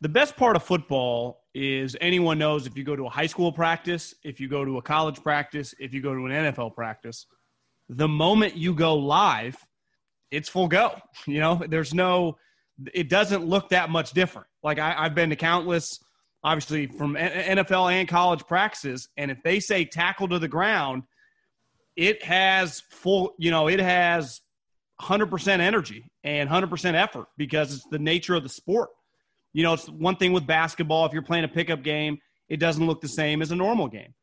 the 0.00 0.08
best 0.08 0.36
part 0.36 0.54
of 0.54 0.62
football 0.62 1.42
is 1.54 1.96
anyone 2.00 2.38
knows 2.38 2.66
if 2.66 2.76
you 2.76 2.84
go 2.84 2.96
to 2.96 3.06
a 3.06 3.10
high 3.10 3.26
school 3.26 3.52
practice, 3.52 4.14
if 4.22 4.40
you 4.40 4.48
go 4.48 4.64
to 4.64 4.78
a 4.78 4.82
college 4.82 5.22
practice, 5.22 5.74
if 5.78 5.92
you 5.94 6.00
go 6.00 6.14
to 6.14 6.26
an 6.26 6.32
NFL 6.32 6.74
practice, 6.74 7.26
the 7.88 8.08
moment 8.08 8.56
you 8.56 8.74
go 8.74 8.94
live, 8.96 9.56
it's 10.30 10.48
full 10.48 10.68
go. 10.68 10.92
You 11.26 11.40
know, 11.40 11.62
there's 11.68 11.94
no, 11.94 12.36
it 12.92 13.08
doesn't 13.08 13.44
look 13.44 13.70
that 13.70 13.90
much 13.90 14.12
different. 14.12 14.48
Like 14.62 14.78
I, 14.78 14.94
I've 14.96 15.14
been 15.14 15.30
to 15.30 15.36
countless, 15.36 15.98
obviously 16.42 16.86
from 16.86 17.14
NFL 17.14 17.92
and 17.92 18.08
college 18.08 18.44
practices, 18.46 19.08
and 19.16 19.30
if 19.30 19.42
they 19.42 19.60
say 19.60 19.84
tackle 19.84 20.28
to 20.28 20.38
the 20.38 20.48
ground, 20.48 21.04
it 21.96 22.22
has 22.24 22.82
full, 22.90 23.34
you 23.38 23.50
know, 23.50 23.68
it 23.68 23.80
has 23.80 24.40
100% 25.00 25.60
energy 25.60 26.10
and 26.22 26.48
100% 26.48 26.94
effort 26.94 27.26
because 27.36 27.74
it's 27.74 27.86
the 27.90 27.98
nature 27.98 28.34
of 28.34 28.42
the 28.42 28.48
sport. 28.48 28.90
You 29.52 29.62
know, 29.62 29.74
it's 29.74 29.88
one 29.88 30.16
thing 30.16 30.32
with 30.32 30.46
basketball. 30.46 31.06
If 31.06 31.12
you're 31.12 31.22
playing 31.22 31.44
a 31.44 31.48
pickup 31.48 31.82
game, 31.82 32.18
it 32.48 32.58
doesn't 32.58 32.84
look 32.84 33.00
the 33.00 33.08
same 33.08 33.42
as 33.42 33.50
a 33.50 33.56
normal 33.56 33.88
game. 33.88 34.14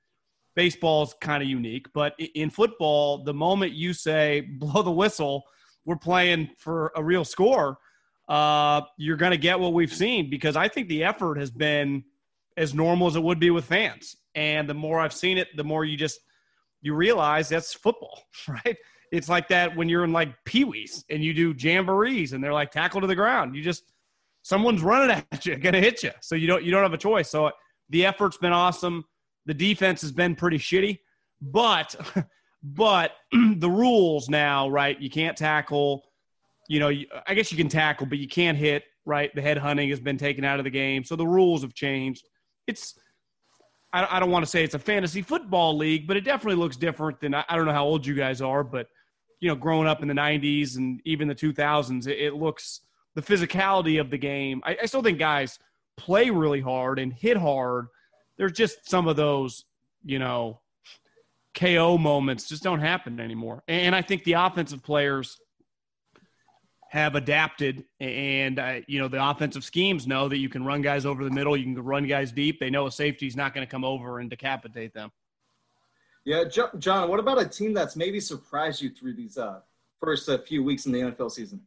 Baseball 0.55 1.03
is 1.03 1.15
kind 1.21 1.41
of 1.41 1.47
unique, 1.47 1.87
but 1.93 2.13
in 2.19 2.49
football, 2.49 3.23
the 3.23 3.33
moment 3.33 3.71
you 3.71 3.93
say 3.93 4.41
blow 4.59 4.81
the 4.81 4.91
whistle, 4.91 5.43
we're 5.85 5.95
playing 5.95 6.49
for 6.57 6.91
a 6.95 7.03
real 7.03 7.23
score, 7.23 7.77
uh, 8.31 8.81
you're 8.95 9.17
going 9.17 9.31
to 9.31 9.37
get 9.37 9.59
what 9.59 9.73
we've 9.73 9.93
seen 9.93 10.29
because 10.29 10.55
I 10.55 10.69
think 10.69 10.87
the 10.87 11.03
effort 11.03 11.37
has 11.37 11.51
been 11.51 12.01
as 12.55 12.73
normal 12.73 13.07
as 13.07 13.17
it 13.17 13.21
would 13.21 13.41
be 13.41 13.49
with 13.49 13.65
fans. 13.65 14.15
And 14.35 14.69
the 14.69 14.73
more 14.73 15.01
I've 15.01 15.11
seen 15.11 15.37
it, 15.37 15.49
the 15.57 15.65
more 15.65 15.83
you 15.83 15.97
just 15.97 16.17
you 16.81 16.95
realize 16.95 17.49
that's 17.49 17.73
football, 17.73 18.23
right? 18.47 18.77
It's 19.11 19.27
like 19.27 19.49
that 19.49 19.75
when 19.75 19.89
you're 19.89 20.05
in 20.05 20.13
like 20.13 20.29
Pee 20.45 20.63
Wees 20.63 21.03
and 21.09 21.21
you 21.21 21.33
do 21.33 21.53
jamborees 21.53 22.31
and 22.31 22.41
they're 22.41 22.53
like 22.53 22.71
tackle 22.71 23.01
to 23.01 23.07
the 23.07 23.15
ground. 23.15 23.53
You 23.53 23.61
just 23.61 23.91
someone's 24.43 24.81
running 24.81 25.09
at 25.31 25.45
you, 25.45 25.57
gonna 25.57 25.81
hit 25.81 26.01
you. 26.01 26.11
So 26.21 26.35
you 26.35 26.47
don't 26.47 26.63
you 26.63 26.71
don't 26.71 26.83
have 26.83 26.93
a 26.93 26.97
choice. 26.97 27.29
So 27.29 27.51
the 27.89 28.05
effort's 28.05 28.37
been 28.37 28.53
awesome. 28.53 29.03
The 29.45 29.53
defense 29.53 29.99
has 30.03 30.13
been 30.13 30.37
pretty 30.37 30.57
shitty, 30.57 30.99
but 31.41 31.95
but 32.63 33.11
the 33.57 33.69
rules 33.69 34.29
now, 34.29 34.69
right? 34.69 34.97
You 35.01 35.09
can't 35.09 35.35
tackle. 35.35 36.05
You 36.71 36.79
know, 36.79 36.89
I 37.27 37.33
guess 37.33 37.51
you 37.51 37.57
can 37.57 37.67
tackle, 37.67 38.05
but 38.05 38.17
you 38.17 38.29
can't 38.29 38.57
hit. 38.57 38.83
Right? 39.03 39.33
The 39.35 39.41
head 39.41 39.57
hunting 39.57 39.89
has 39.89 39.99
been 39.99 40.17
taken 40.17 40.45
out 40.45 40.59
of 40.59 40.63
the 40.63 40.69
game, 40.69 41.03
so 41.03 41.15
the 41.15 41.27
rules 41.27 41.63
have 41.63 41.73
changed. 41.73 42.29
It's 42.67 42.95
I, 43.93 44.21
don't 44.21 44.31
want 44.31 44.45
to 44.45 44.49
say 44.49 44.63
it's 44.63 44.75
a 44.75 44.79
fantasy 44.79 45.21
football 45.21 45.75
league, 45.75 46.07
but 46.07 46.15
it 46.15 46.21
definitely 46.21 46.55
looks 46.55 46.77
different 46.77 47.19
than 47.19 47.33
I 47.33 47.43
don't 47.55 47.65
know 47.65 47.73
how 47.73 47.83
old 47.83 48.05
you 48.05 48.13
guys 48.13 48.41
are, 48.41 48.63
but 48.63 48.87
you 49.41 49.49
know, 49.49 49.55
growing 49.55 49.85
up 49.85 50.01
in 50.01 50.07
the 50.07 50.13
'90s 50.13 50.77
and 50.77 51.01
even 51.03 51.27
the 51.27 51.35
2000s, 51.35 52.07
it, 52.07 52.35
looks 52.35 52.81
the 53.15 53.21
physicality 53.21 53.99
of 53.99 54.09
the 54.09 54.17
game. 54.17 54.61
I, 54.63 54.77
I 54.83 54.85
still 54.85 55.01
think 55.01 55.19
guys 55.19 55.59
play 55.97 56.29
really 56.29 56.61
hard 56.61 56.99
and 56.99 57.11
hit 57.11 57.35
hard. 57.35 57.87
There's 58.37 58.53
just 58.53 58.89
some 58.89 59.07
of 59.07 59.17
those, 59.17 59.65
you 60.05 60.19
know, 60.19 60.61
KO 61.53 61.97
moments 61.97 62.47
just 62.47 62.63
don't 62.63 62.79
happen 62.79 63.19
anymore. 63.19 63.61
And 63.67 63.93
I 63.93 64.01
think 64.01 64.23
the 64.23 64.33
offensive 64.33 64.83
players 64.83 65.37
have 66.91 67.15
adapted 67.15 67.85
and 68.01 68.59
uh, 68.59 68.81
you 68.85 68.99
know 68.99 69.07
the 69.07 69.29
offensive 69.29 69.63
schemes 69.63 70.05
know 70.05 70.27
that 70.27 70.39
you 70.39 70.49
can 70.49 70.61
run 70.61 70.81
guys 70.81 71.05
over 71.05 71.23
the 71.23 71.29
middle 71.29 71.55
you 71.55 71.63
can 71.63 71.81
run 71.81 72.05
guys 72.05 72.33
deep 72.33 72.59
they 72.59 72.69
know 72.69 72.85
a 72.85 72.91
safety 72.91 73.25
is 73.25 73.35
not 73.35 73.53
going 73.53 73.65
to 73.65 73.71
come 73.71 73.85
over 73.85 74.19
and 74.19 74.29
decapitate 74.29 74.93
them 74.93 75.09
yeah 76.25 76.43
john 76.77 77.09
what 77.09 77.17
about 77.17 77.41
a 77.41 77.47
team 77.47 77.73
that's 77.73 77.95
maybe 77.95 78.19
surprised 78.19 78.81
you 78.81 78.89
through 78.89 79.13
these 79.13 79.37
uh, 79.37 79.61
first 80.01 80.27
uh, 80.27 80.37
few 80.39 80.65
weeks 80.65 80.85
in 80.85 80.91
the 80.91 80.99
nfl 80.99 81.31
season 81.31 81.61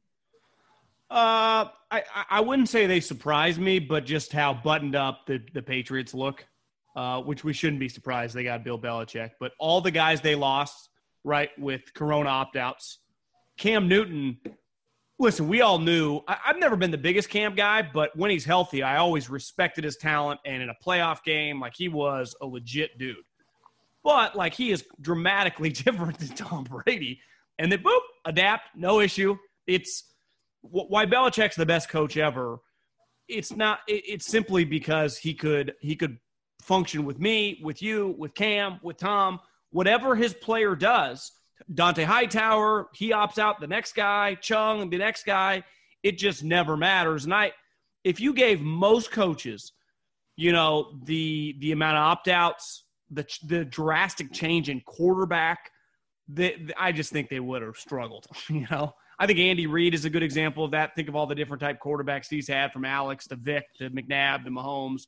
uh, 1.10 1.68
I, 1.90 2.02
I 2.28 2.40
wouldn't 2.40 2.68
say 2.68 2.87
they 2.87 2.98
surprised 2.98 3.60
me, 3.60 3.78
but 3.78 4.04
just 4.04 4.32
how 4.32 4.54
buttoned 4.54 4.96
up 4.96 5.26
the, 5.26 5.40
the 5.52 5.62
Patriots 5.62 6.12
look, 6.12 6.44
uh, 6.96 7.20
which 7.20 7.44
we 7.44 7.52
shouldn't 7.52 7.78
be 7.78 7.90
surprised. 7.90 8.34
They 8.34 8.42
got 8.42 8.64
Bill 8.64 8.78
Belichick, 8.78 9.32
but 9.38 9.52
all 9.60 9.80
the 9.80 9.92
guys 9.92 10.22
they 10.22 10.34
lost, 10.34 10.88
right, 11.22 11.50
with 11.58 11.92
Corona 11.94 12.30
opt 12.30 12.56
outs. 12.56 12.98
Cam 13.58 13.87
Newton 13.87 14.38
listen, 15.18 15.48
we 15.48 15.61
all 15.61 15.79
knew 15.79 16.20
I, 16.27 16.37
have 16.44 16.59
never 16.59 16.77
been 16.77 16.90
the 16.90 16.98
biggest 16.98 17.29
Cam 17.29 17.55
guy, 17.55 17.83
but 17.83 18.14
when 18.16 18.31
he's 18.31 18.44
healthy, 18.44 18.83
I 18.83 18.96
always 18.96 19.31
respected 19.31 19.85
his 19.85 19.96
talent. 19.96 20.40
And 20.44 20.62
in 20.62 20.70
a 20.70 20.77
playoff 20.85 21.22
game, 21.24 21.61
like 21.61 21.74
he 21.77 21.88
was 21.88 22.35
a 22.40 22.46
legit 22.46 22.98
dude. 22.98 23.16
But 24.03 24.37
like 24.37 24.55
he 24.55 24.70
is 24.70 24.85
dramatically 25.00 25.70
different 25.70 26.18
than 26.18 26.29
Tom 26.29 26.64
Brady. 26.64 27.20
And 27.59 27.70
then 27.70 27.83
boop, 27.83 28.00
adapt, 28.24 28.77
no 28.77 29.00
issue. 29.00 29.37
It's 29.66 30.05
why 30.62 31.07
Belichick's 31.07 31.57
the 31.57 31.66
best 31.66 31.88
coach 31.88 32.16
ever. 32.16 32.59
It's 33.29 33.55
not. 33.55 33.81
It's 33.87 34.27
simply 34.27 34.64
because 34.64 35.16
he 35.16 35.33
could 35.33 35.74
he 35.81 35.96
could 35.96 36.18
function 36.61 37.05
with 37.05 37.18
me, 37.18 37.61
with 37.62 37.81
you, 37.81 38.14
with 38.18 38.35
Cam, 38.35 38.81
with 38.83 38.98
Tom. 38.98 39.40
Whatever 39.70 40.14
his 40.14 40.35
player 40.35 40.77
does, 40.77 41.33
Dont'a 41.72 42.04
Hightower, 42.04 42.88
he 42.94 43.10
opts 43.10 43.38
out. 43.38 43.60
The 43.60 43.66
next 43.66 43.94
guy, 43.94 44.34
Chung, 44.34 44.90
the 44.90 44.98
next 44.98 45.24
guy, 45.24 45.64
it 46.02 46.18
just 46.18 46.44
never 46.44 46.76
matters. 46.76 47.24
And 47.24 47.34
I, 47.34 47.52
if 48.02 48.20
you 48.20 48.34
gave 48.34 48.60
most 48.60 49.10
coaches, 49.10 49.72
you 50.36 50.52
know, 50.52 50.98
the 51.04 51.54
the 51.60 51.72
amount 51.72 51.96
of 51.96 52.02
opt 52.02 52.28
outs, 52.28 52.84
the 53.10 53.26
the 53.44 53.64
drastic 53.64 54.32
change 54.32 54.68
in 54.68 54.80
quarterback, 54.80 55.70
the, 56.28 56.54
the, 56.66 56.74
I 56.76 56.92
just 56.92 57.12
think 57.12 57.28
they 57.28 57.40
would 57.40 57.62
have 57.62 57.76
struggled. 57.76 58.26
You 58.48 58.66
know, 58.70 58.92
I 59.18 59.26
think 59.26 59.38
Andy 59.38 59.66
Reid 59.66 59.94
is 59.94 60.04
a 60.04 60.10
good 60.10 60.22
example 60.22 60.64
of 60.64 60.72
that. 60.72 60.94
Think 60.94 61.08
of 61.08 61.16
all 61.16 61.26
the 61.26 61.34
different 61.34 61.60
type 61.60 61.78
quarterbacks 61.82 62.26
he's 62.28 62.48
had, 62.48 62.72
from 62.72 62.84
Alex 62.84 63.26
to 63.28 63.36
Vic 63.36 63.64
to 63.78 63.90
McNabb 63.90 64.44
to 64.44 64.50
Mahomes. 64.50 65.02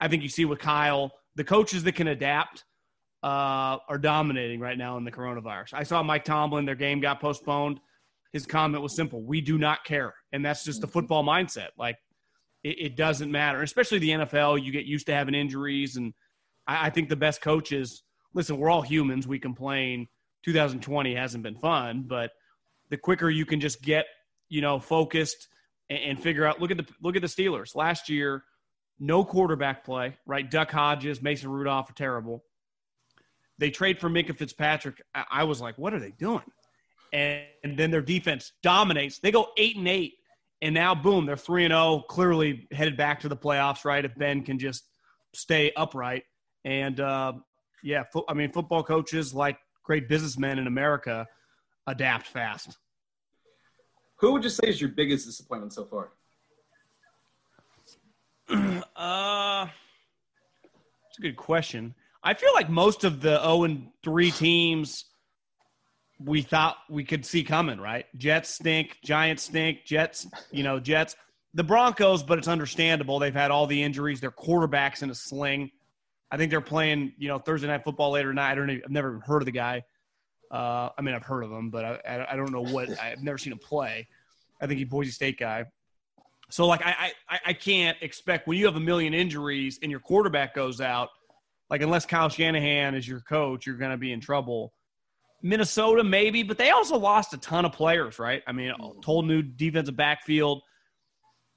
I 0.00 0.08
think 0.08 0.22
you 0.22 0.28
see 0.28 0.44
with 0.44 0.58
Kyle, 0.58 1.12
the 1.34 1.44
coaches 1.44 1.82
that 1.84 1.92
can 1.92 2.08
adapt 2.08 2.64
uh, 3.22 3.78
are 3.88 3.98
dominating 3.98 4.60
right 4.60 4.76
now 4.76 4.96
in 4.96 5.04
the 5.04 5.12
coronavirus. 5.12 5.74
I 5.74 5.84
saw 5.84 6.02
Mike 6.02 6.24
Tomlin, 6.24 6.64
their 6.64 6.74
game 6.74 7.00
got 7.00 7.20
postponed. 7.20 7.80
His 8.32 8.46
comment 8.46 8.82
was 8.82 8.96
simple 8.96 9.22
We 9.22 9.40
do 9.40 9.58
not 9.58 9.84
care. 9.84 10.14
And 10.32 10.44
that's 10.44 10.64
just 10.64 10.80
the 10.80 10.88
football 10.88 11.22
mindset. 11.22 11.68
Like, 11.78 11.96
it, 12.64 12.76
it 12.78 12.96
doesn't 12.96 13.30
matter, 13.30 13.62
especially 13.62 13.98
the 13.98 14.10
NFL. 14.10 14.62
You 14.62 14.72
get 14.72 14.86
used 14.86 15.06
to 15.06 15.14
having 15.14 15.34
injuries. 15.34 15.96
And 15.96 16.14
I, 16.66 16.86
I 16.86 16.90
think 16.90 17.08
the 17.08 17.16
best 17.16 17.42
coaches 17.42 18.02
listen, 18.34 18.58
we're 18.58 18.70
all 18.70 18.82
humans. 18.82 19.26
We 19.26 19.38
complain. 19.38 20.08
2020 20.44 21.14
hasn't 21.14 21.44
been 21.44 21.54
fun, 21.54 22.04
but 22.06 22.32
the 22.90 22.96
quicker 22.96 23.30
you 23.30 23.46
can 23.46 23.60
just 23.60 23.80
get, 23.80 24.06
you 24.48 24.60
know, 24.60 24.80
focused 24.80 25.46
and, 25.88 25.98
and 26.00 26.20
figure 26.20 26.44
out 26.44 26.60
look 26.60 26.72
at 26.72 26.76
the 26.76 26.86
look 27.00 27.14
at 27.14 27.22
the 27.22 27.28
Steelers. 27.28 27.76
Last 27.76 28.08
year, 28.08 28.42
no 28.98 29.24
quarterback 29.24 29.84
play, 29.84 30.16
right? 30.26 30.50
Duck 30.50 30.70
Hodges, 30.70 31.22
Mason 31.22 31.48
Rudolph 31.48 31.90
are 31.90 31.94
terrible 31.94 32.44
they 33.62 33.70
trade 33.70 34.00
for 34.00 34.10
Minkah 34.10 34.36
Fitzpatrick. 34.36 35.00
I, 35.14 35.44
was 35.44 35.60
like, 35.60 35.78
what 35.78 35.94
are 35.94 36.00
they 36.00 36.10
doing? 36.10 36.42
And, 37.12 37.44
and 37.62 37.78
then 37.78 37.92
their 37.92 38.02
defense 38.02 38.52
dominates. 38.60 39.20
They 39.20 39.30
go 39.30 39.50
eight 39.56 39.76
and 39.76 39.86
eight, 39.86 40.14
and 40.60 40.74
now 40.74 40.96
boom, 40.96 41.26
they're 41.26 41.36
three 41.36 41.64
and 41.64 41.70
zero. 41.70 41.80
Oh, 41.80 42.00
clearly 42.00 42.66
headed 42.72 42.96
back 42.96 43.20
to 43.20 43.28
the 43.28 43.36
playoffs, 43.36 43.84
right? 43.84 44.04
If 44.04 44.16
Ben 44.16 44.42
can 44.42 44.58
just 44.58 44.82
stay 45.32 45.70
upright. 45.76 46.24
And 46.64 46.98
uh, 46.98 47.34
yeah, 47.84 48.02
fo- 48.12 48.24
I 48.28 48.34
mean, 48.34 48.50
football 48.50 48.82
coaches 48.82 49.32
like 49.32 49.58
great 49.84 50.08
businessmen 50.08 50.58
in 50.58 50.66
America 50.66 51.28
adapt 51.86 52.26
fast. 52.26 52.76
Who 54.16 54.32
would 54.32 54.42
you 54.42 54.50
say 54.50 54.68
is 54.68 54.80
your 54.80 54.90
biggest 54.90 55.26
disappointment 55.26 55.72
so 55.72 55.84
far? 55.84 56.10
uh, 58.96 59.66
it's 61.08 61.18
a 61.18 61.22
good 61.22 61.36
question. 61.36 61.94
I 62.22 62.34
feel 62.34 62.52
like 62.54 62.68
most 62.68 63.04
of 63.04 63.20
the 63.20 63.40
0 63.40 63.64
and 63.64 63.88
3 64.02 64.30
teams 64.30 65.06
we 66.24 66.42
thought 66.42 66.76
we 66.88 67.04
could 67.04 67.26
see 67.26 67.42
coming, 67.42 67.80
right? 67.80 68.06
Jets 68.16 68.48
stink, 68.48 68.98
Giants 69.02 69.44
stink, 69.44 69.84
Jets, 69.84 70.26
you 70.50 70.62
know, 70.62 70.78
Jets. 70.78 71.16
The 71.54 71.64
Broncos, 71.64 72.22
but 72.22 72.38
it's 72.38 72.48
understandable. 72.48 73.18
They've 73.18 73.34
had 73.34 73.50
all 73.50 73.66
the 73.66 73.82
injuries. 73.82 74.20
Their 74.20 74.30
quarterback's 74.30 75.02
in 75.02 75.10
a 75.10 75.14
sling. 75.14 75.70
I 76.30 76.36
think 76.36 76.50
they're 76.50 76.62
playing, 76.62 77.12
you 77.18 77.28
know, 77.28 77.38
Thursday 77.38 77.66
night 77.66 77.84
football 77.84 78.12
later 78.12 78.30
tonight. 78.30 78.52
I 78.52 78.54
don't. 78.54 78.70
Even, 78.70 78.82
I've 78.84 78.90
never 78.90 79.20
heard 79.26 79.42
of 79.42 79.46
the 79.46 79.52
guy. 79.52 79.82
Uh, 80.50 80.88
I 80.96 81.02
mean, 81.02 81.14
I've 81.14 81.24
heard 81.24 81.42
of 81.42 81.50
him, 81.50 81.70
but 81.70 81.84
I, 81.84 82.26
I 82.30 82.36
don't 82.36 82.52
know 82.52 82.64
what. 82.64 82.88
I've 83.00 83.22
never 83.22 83.36
seen 83.36 83.52
him 83.52 83.58
play. 83.58 84.06
I 84.60 84.66
think 84.66 84.78
he's 84.78 84.88
Boise 84.88 85.10
State 85.10 85.38
guy. 85.38 85.64
So, 86.48 86.66
like, 86.66 86.80
I, 86.84 87.12
I, 87.28 87.38
I 87.46 87.52
can't 87.52 87.98
expect 88.00 88.46
when 88.46 88.56
you 88.56 88.66
have 88.66 88.76
a 88.76 88.80
million 88.80 89.12
injuries 89.12 89.78
and 89.82 89.90
your 89.90 90.00
quarterback 90.00 90.54
goes 90.54 90.80
out– 90.80 91.10
like 91.72 91.80
unless 91.80 92.04
Kyle 92.04 92.28
Shanahan 92.28 92.94
is 92.94 93.08
your 93.08 93.20
coach, 93.20 93.66
you're 93.66 93.78
going 93.78 93.92
to 93.92 93.96
be 93.96 94.12
in 94.12 94.20
trouble. 94.20 94.74
Minnesota, 95.42 96.04
maybe, 96.04 96.42
but 96.42 96.58
they 96.58 96.68
also 96.68 96.98
lost 96.98 97.32
a 97.32 97.38
ton 97.38 97.64
of 97.64 97.72
players, 97.72 98.18
right? 98.18 98.42
I 98.46 98.52
mean, 98.52 98.74
total 99.02 99.22
new 99.22 99.40
defensive 99.40 99.96
backfield. 99.96 100.60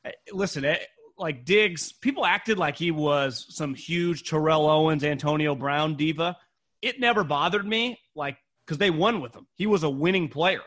Eh, 0.05 0.11
listen, 0.31 0.63
eh, 0.63 0.77
like 1.17 1.43
Diggs, 1.43 1.91
people 1.91 2.25
acted 2.25 2.57
like 2.57 2.77
he 2.77 2.91
was 2.91 3.45
some 3.49 3.75
huge 3.75 4.23
Terrell 4.23 4.69
Owens, 4.69 5.03
Antonio 5.03 5.53
Brown 5.53 5.97
diva. 5.97 6.37
It 6.81 7.01
never 7.01 7.25
bothered 7.25 7.67
me, 7.67 7.99
like 8.15 8.37
because 8.65 8.77
they 8.77 8.91
won 8.91 9.19
with 9.19 9.35
him. 9.35 9.45
He 9.55 9.67
was 9.67 9.83
a 9.83 9.89
winning 9.89 10.29
player, 10.29 10.63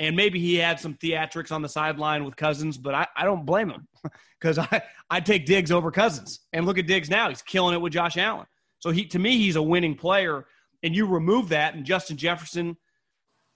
and 0.00 0.16
maybe 0.16 0.40
he 0.40 0.56
had 0.56 0.80
some 0.80 0.94
theatrics 0.94 1.52
on 1.52 1.62
the 1.62 1.68
sideline 1.68 2.24
with 2.24 2.34
Cousins, 2.34 2.78
but 2.78 2.96
I, 2.96 3.06
I 3.16 3.24
don't 3.26 3.46
blame 3.46 3.70
him 3.70 3.86
because 4.40 4.58
I 4.58 4.82
I 5.08 5.20
take 5.20 5.46
Diggs 5.46 5.70
over 5.70 5.92
Cousins. 5.92 6.40
And 6.52 6.66
look 6.66 6.78
at 6.78 6.88
Diggs 6.88 7.08
now; 7.08 7.28
he's 7.28 7.42
killing 7.42 7.74
it 7.76 7.80
with 7.80 7.92
Josh 7.92 8.16
Allen. 8.16 8.46
So 8.82 8.90
he 8.90 9.06
to 9.06 9.18
me, 9.18 9.38
he's 9.38 9.56
a 9.56 9.62
winning 9.62 9.94
player. 9.94 10.46
And 10.84 10.96
you 10.96 11.06
remove 11.06 11.50
that, 11.50 11.74
and 11.74 11.84
Justin 11.84 12.16
Jefferson 12.16 12.76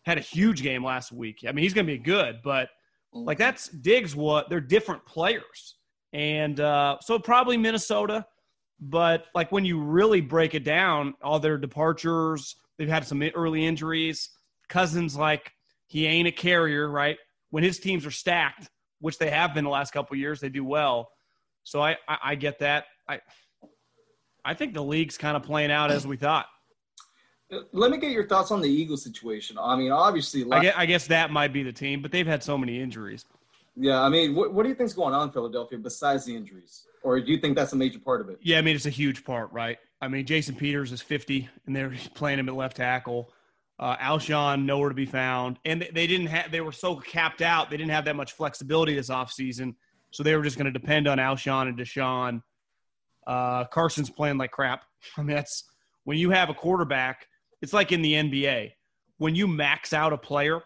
had 0.05 0.17
a 0.17 0.21
huge 0.21 0.63
game 0.63 0.85
last 0.85 1.11
week. 1.11 1.45
I 1.47 1.51
mean, 1.51 1.65
he's 1.65 1.75
going 1.75 1.85
to 1.85 1.93
be 1.93 1.99
good, 1.99 2.37
but 2.45 2.69
like 3.13 3.37
that's 3.37 3.69
Diggs. 3.69 4.15
What 4.15 4.49
they're 4.49 4.61
different 4.61 5.05
players, 5.05 5.75
and 6.13 6.61
uh, 6.61 6.99
so 7.01 7.19
probably 7.19 7.57
Minnesota. 7.57 8.25
But 8.79 9.27
like 9.35 9.51
when 9.51 9.65
you 9.65 9.81
really 9.81 10.21
break 10.21 10.55
it 10.55 10.63
down, 10.63 11.15
all 11.23 11.41
their 11.41 11.59
departures, 11.59 12.57
they've 12.79 12.89
had 12.89 13.07
some 13.07 13.23
early 13.35 13.67
injuries. 13.67 14.31
Cousins, 14.69 15.17
like 15.17 15.53
he 15.87 16.07
ain't 16.07 16.29
a 16.29 16.33
carrier, 16.33 16.89
right? 16.89 17.17
When 17.51 17.65
his 17.65 17.79
teams 17.81 18.05
are 18.05 18.11
stacked, 18.11 18.69
which 19.01 19.19
they 19.19 19.31
have 19.31 19.55
been 19.55 19.65
the 19.65 19.71
last 19.71 19.93
couple 19.93 20.17
years, 20.17 20.41
they 20.41 20.49
do 20.49 20.65
well. 20.65 21.09
So 21.63 21.81
I, 21.81 21.97
I, 22.07 22.19
I 22.25 22.35
get 22.35 22.59
that. 22.61 22.85
I 23.09 23.21
I 24.47 24.55
think 24.55 24.75
the 24.75 24.83
league's 24.83 25.19
kind 25.19 25.37
of 25.37 25.43
playing 25.43 25.73
out 25.73 25.91
as 25.91 26.07
we 26.07 26.17
thought. 26.17 26.47
Let 27.73 27.91
me 27.91 27.99
get 27.99 28.13
your 28.13 28.27
thoughts 28.27 28.53
on 28.53 28.61
the 28.61 28.69
Eagles 28.69 29.03
situation. 29.03 29.59
I 29.61 29.77
mean, 29.77 29.91
obviously, 29.91 30.45
I 30.51 30.63
guess, 30.63 30.75
I 30.77 30.87
guess 30.87 31.07
that 31.09 31.33
might 31.33 31.53
be 31.53 31.65
the 31.65 31.73
team, 31.73 32.01
but 32.01 32.13
they've 32.13 32.27
had 32.27 32.43
so 32.43 32.57
many 32.57 32.81
injuries. 32.81 33.25
Yeah, 33.75 34.01
I 34.01 34.09
mean, 34.09 34.35
what, 34.35 34.55
what 34.55 34.63
do 34.63 34.69
you 34.69 34.75
think's 34.75 34.95
going 34.95 35.15
on 35.15 35.29
in 35.29 35.33
Philadelphia 35.33 35.79
besides 35.79 36.25
the 36.25 36.35
injuries, 36.35 36.85
or 37.03 37.21
do 37.21 37.31
you 37.31 37.39
think 37.39 37.57
that's 37.57 37.73
a 37.73 37.77
major 37.77 37.99
part 37.99 38.21
of 38.21 38.29
it? 38.29 38.39
Yeah, 38.41 38.59
I 38.59 38.63
mean, 38.63 38.75
it's 38.75 38.87
a 38.87 38.91
huge 38.91 39.25
part, 39.25 39.53
right? 39.53 39.79
I 40.01 40.09
mean, 40.09 40.25
Jason 40.27 40.55
Peters 40.55 40.93
is 40.93 41.03
50, 41.03 41.49
and 41.67 41.75
they're 41.75 41.93
playing 42.15 42.39
him 42.39 42.49
at 42.49 42.55
left 42.55 42.77
tackle. 42.77 43.31
Uh, 43.79 43.97
Alshon 43.97 44.65
nowhere 44.65 44.89
to 44.89 44.95
be 44.95 45.07
found, 45.07 45.59
and 45.65 45.83
they, 45.83 45.91
they 45.93 46.07
didn't 46.07 46.29
have. 46.29 46.51
They 46.51 46.63
were 46.63 46.73
so 46.73 46.97
capped 46.97 47.43
out. 47.43 47.69
They 47.69 47.77
didn't 47.77 47.91
have 47.91 48.07
that 48.07 48.17
much 48.17 48.33
flexibility 48.33 48.95
this 48.95 49.11
offseason, 49.11 49.75
so 50.13 50.23
they 50.23 50.35
were 50.37 50.43
just 50.43 50.57
going 50.57 50.73
to 50.73 50.79
depend 50.79 51.07
on 51.07 51.19
Alshon 51.19 51.69
and 51.69 51.79
DeSean. 51.79 52.43
Uh, 53.27 53.65
Carson's 53.65 54.11
playing 54.11 54.39
like 54.39 54.51
crap. 54.51 54.85
I 55.17 55.23
mean, 55.23 55.37
that's 55.37 55.65
when 56.05 56.19
you 56.19 56.31
have 56.31 56.49
a 56.49 56.55
quarterback. 56.55 57.27
It's 57.63 57.73
like 57.73 57.91
in 57.91 58.03
the 58.03 58.13
NBA 58.13 58.73
when 59.19 59.35
you 59.35 59.47
max 59.47 59.93
out 59.93 60.13
a 60.13 60.19
player, 60.19 60.61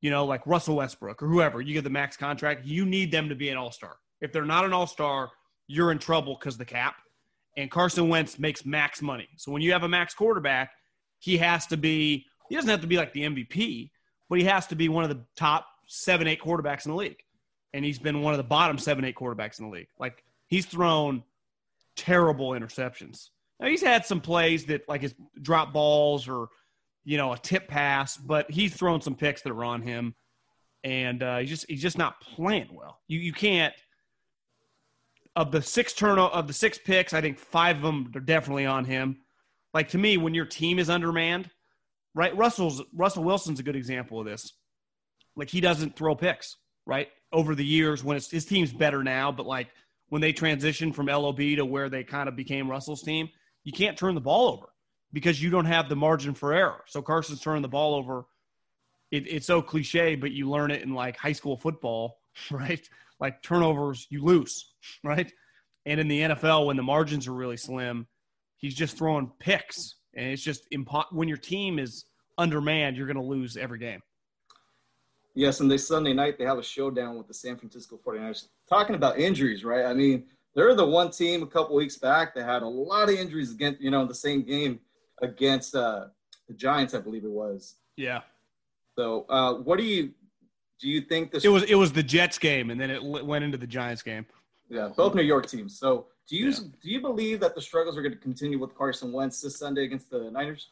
you 0.00 0.10
know, 0.10 0.24
like 0.24 0.46
Russell 0.46 0.76
Westbrook 0.76 1.22
or 1.22 1.28
whoever, 1.28 1.60
you 1.60 1.74
get 1.74 1.84
the 1.84 1.90
max 1.90 2.16
contract. 2.16 2.64
You 2.64 2.84
need 2.84 3.12
them 3.12 3.28
to 3.28 3.34
be 3.34 3.48
an 3.48 3.56
all 3.56 3.70
star. 3.70 3.96
If 4.20 4.32
they're 4.32 4.44
not 4.44 4.64
an 4.64 4.72
all 4.72 4.86
star, 4.86 5.30
you're 5.66 5.92
in 5.92 5.98
trouble 5.98 6.36
because 6.38 6.56
the 6.56 6.64
cap. 6.64 6.96
And 7.56 7.70
Carson 7.70 8.08
Wentz 8.08 8.38
makes 8.38 8.64
max 8.64 9.02
money. 9.02 9.28
So 9.36 9.52
when 9.52 9.62
you 9.62 9.72
have 9.72 9.82
a 9.82 9.88
max 9.88 10.14
quarterback, 10.14 10.70
he 11.18 11.36
has 11.38 11.66
to 11.68 11.76
be. 11.76 12.26
He 12.48 12.56
doesn't 12.56 12.70
have 12.70 12.80
to 12.80 12.86
be 12.86 12.96
like 12.96 13.12
the 13.12 13.22
MVP, 13.22 13.90
but 14.28 14.38
he 14.38 14.44
has 14.44 14.66
to 14.68 14.74
be 14.74 14.88
one 14.88 15.04
of 15.04 15.10
the 15.10 15.24
top 15.36 15.66
seven, 15.86 16.26
eight 16.26 16.40
quarterbacks 16.40 16.84
in 16.84 16.90
the 16.90 16.96
league. 16.96 17.22
And 17.72 17.84
he's 17.84 17.98
been 17.98 18.20
one 18.20 18.34
of 18.34 18.38
the 18.38 18.44
bottom 18.44 18.76
seven, 18.78 19.04
eight 19.04 19.14
quarterbacks 19.14 19.58
in 19.58 19.66
the 19.66 19.72
league. 19.72 19.88
Like 19.98 20.24
he's 20.48 20.66
thrown 20.66 21.22
terrible 21.96 22.50
interceptions. 22.50 23.28
Now 23.60 23.68
he's 23.68 23.82
had 23.82 24.04
some 24.04 24.20
plays 24.20 24.66
that 24.66 24.88
like 24.88 25.02
his 25.02 25.14
drop 25.40 25.72
balls 25.72 26.28
or 26.28 26.48
you 27.04 27.16
know 27.16 27.32
a 27.32 27.38
tip 27.38 27.68
pass, 27.68 28.16
but 28.16 28.50
he's 28.50 28.74
thrown 28.74 29.00
some 29.00 29.14
picks 29.14 29.42
that 29.42 29.52
are 29.52 29.64
on 29.64 29.82
him, 29.82 30.14
and 30.84 31.22
uh, 31.22 31.38
he's 31.38 31.50
just 31.50 31.66
he's 31.68 31.82
just 31.82 31.98
not 31.98 32.20
playing 32.20 32.68
well. 32.72 33.00
You 33.08 33.18
you 33.20 33.32
can't 33.32 33.74
of 35.34 35.50
the 35.50 35.62
six 35.62 35.92
turn 35.92 36.18
of 36.18 36.46
the 36.46 36.52
six 36.52 36.78
picks, 36.78 37.12
I 37.12 37.20
think 37.20 37.38
five 37.38 37.76
of 37.76 37.82
them 37.82 38.12
are 38.14 38.20
definitely 38.20 38.66
on 38.66 38.84
him. 38.84 39.18
Like 39.72 39.88
to 39.90 39.98
me, 39.98 40.16
when 40.18 40.34
your 40.34 40.44
team 40.44 40.78
is 40.78 40.90
undermanned, 40.90 41.48
right? 42.14 42.36
Russell's 42.36 42.82
Russell 42.94 43.24
Wilson's 43.24 43.60
a 43.60 43.62
good 43.62 43.76
example 43.76 44.20
of 44.20 44.26
this. 44.26 44.52
Like 45.34 45.48
he 45.48 45.60
doesn't 45.60 45.96
throw 45.96 46.14
picks, 46.14 46.56
right? 46.86 47.08
Over 47.32 47.54
the 47.54 47.64
years, 47.64 48.04
when 48.04 48.16
his 48.16 48.44
team's 48.44 48.72
better 48.72 49.02
now, 49.02 49.32
but 49.32 49.46
like 49.46 49.68
when 50.12 50.20
they 50.20 50.30
transitioned 50.30 50.94
from 50.94 51.06
LOB 51.06 51.38
to 51.38 51.64
where 51.64 51.88
they 51.88 52.04
kind 52.04 52.28
of 52.28 52.36
became 52.36 52.70
Russell's 52.70 53.00
team, 53.00 53.30
you 53.64 53.72
can't 53.72 53.96
turn 53.96 54.14
the 54.14 54.20
ball 54.20 54.52
over 54.52 54.66
because 55.14 55.42
you 55.42 55.48
don't 55.48 55.64
have 55.64 55.88
the 55.88 55.96
margin 55.96 56.34
for 56.34 56.52
error. 56.52 56.82
So 56.86 57.00
Carson's 57.00 57.40
turning 57.40 57.62
the 57.62 57.68
ball 57.68 57.94
over. 57.94 58.26
It, 59.10 59.26
it's 59.26 59.46
so 59.46 59.62
cliche, 59.62 60.16
but 60.16 60.30
you 60.30 60.50
learn 60.50 60.70
it 60.70 60.82
in 60.82 60.92
like 60.92 61.16
high 61.16 61.32
school 61.32 61.56
football, 61.56 62.18
right? 62.50 62.86
Like 63.20 63.42
turnovers, 63.42 64.06
you 64.10 64.22
lose, 64.22 64.74
right? 65.02 65.32
And 65.86 65.98
in 65.98 66.08
the 66.08 66.20
NFL, 66.20 66.66
when 66.66 66.76
the 66.76 66.82
margins 66.82 67.26
are 67.26 67.32
really 67.32 67.56
slim, 67.56 68.06
he's 68.58 68.74
just 68.74 68.98
throwing 68.98 69.32
picks, 69.40 69.94
and 70.14 70.26
it's 70.26 70.42
just 70.42 70.70
impo- 70.72 71.10
when 71.10 71.26
your 71.26 71.38
team 71.38 71.78
is 71.78 72.04
undermanned, 72.36 72.98
you're 72.98 73.06
going 73.06 73.16
to 73.16 73.22
lose 73.22 73.56
every 73.56 73.78
game. 73.78 74.02
Yes, 75.34 75.60
and 75.60 75.70
this 75.70 75.86
Sunday 75.86 76.12
night 76.12 76.38
they 76.38 76.44
have 76.44 76.58
a 76.58 76.62
showdown 76.62 77.16
with 77.16 77.26
the 77.26 77.34
San 77.34 77.56
Francisco 77.56 77.98
49ers. 78.04 78.48
Talking 78.68 78.94
about 78.94 79.18
injuries, 79.18 79.64
right? 79.64 79.86
I 79.86 79.94
mean, 79.94 80.24
they're 80.54 80.74
the 80.74 80.86
one 80.86 81.10
team 81.10 81.42
a 81.42 81.46
couple 81.46 81.74
weeks 81.74 81.96
back 81.96 82.34
that 82.34 82.44
had 82.44 82.62
a 82.62 82.68
lot 82.68 83.08
of 83.08 83.14
injuries 83.14 83.52
against, 83.52 83.80
you 83.80 83.90
know, 83.90 84.04
the 84.04 84.14
same 84.14 84.42
game 84.42 84.80
against 85.22 85.74
uh, 85.74 86.06
the 86.48 86.54
Giants, 86.54 86.94
I 86.94 86.98
believe 86.98 87.24
it 87.24 87.30
was. 87.30 87.76
Yeah. 87.96 88.20
So, 88.96 89.24
uh, 89.28 89.54
what 89.54 89.78
do 89.78 89.84
you 89.84 90.12
do? 90.78 90.88
You 90.88 91.00
think 91.00 91.30
this? 91.30 91.44
It 91.44 91.48
was 91.48 91.62
it 91.64 91.76
was 91.76 91.92
the 91.92 92.02
Jets 92.02 92.38
game, 92.38 92.70
and 92.70 92.78
then 92.78 92.90
it 92.90 93.02
went 93.02 93.44
into 93.44 93.56
the 93.56 93.66
Giants 93.66 94.02
game. 94.02 94.26
Yeah, 94.68 94.88
both 94.94 95.14
New 95.14 95.22
York 95.22 95.46
teams. 95.46 95.78
So, 95.78 96.08
do 96.28 96.36
you 96.36 96.50
yeah. 96.50 96.58
do 96.82 96.90
you 96.90 97.00
believe 97.00 97.40
that 97.40 97.54
the 97.54 97.62
struggles 97.62 97.96
are 97.96 98.02
going 98.02 98.12
to 98.12 98.18
continue 98.18 98.58
with 98.58 98.74
Carson 98.74 99.12
Wentz 99.12 99.40
this 99.40 99.56
Sunday 99.56 99.84
against 99.84 100.10
the 100.10 100.30
Niners? 100.30 100.68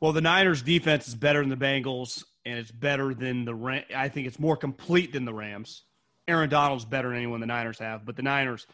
Well, 0.00 0.12
the 0.12 0.22
Niners' 0.22 0.62
defense 0.62 1.06
is 1.06 1.14
better 1.14 1.40
than 1.40 1.50
the 1.50 1.56
Bengals, 1.56 2.24
and 2.44 2.58
it's 2.58 2.70
better 2.70 3.14
than 3.14 3.44
the 3.44 3.54
Ram. 3.54 3.84
I 3.94 4.08
think 4.08 4.26
it's 4.26 4.38
more 4.38 4.56
complete 4.56 5.12
than 5.12 5.24
the 5.24 5.34
Rams. 5.34 5.84
Aaron 6.28 6.48
Donald's 6.48 6.84
better 6.84 7.08
than 7.08 7.18
anyone 7.18 7.40
the 7.40 7.46
Niners 7.46 7.78
have, 7.78 8.04
but 8.04 8.16
the 8.16 8.22
Niners. 8.22 8.66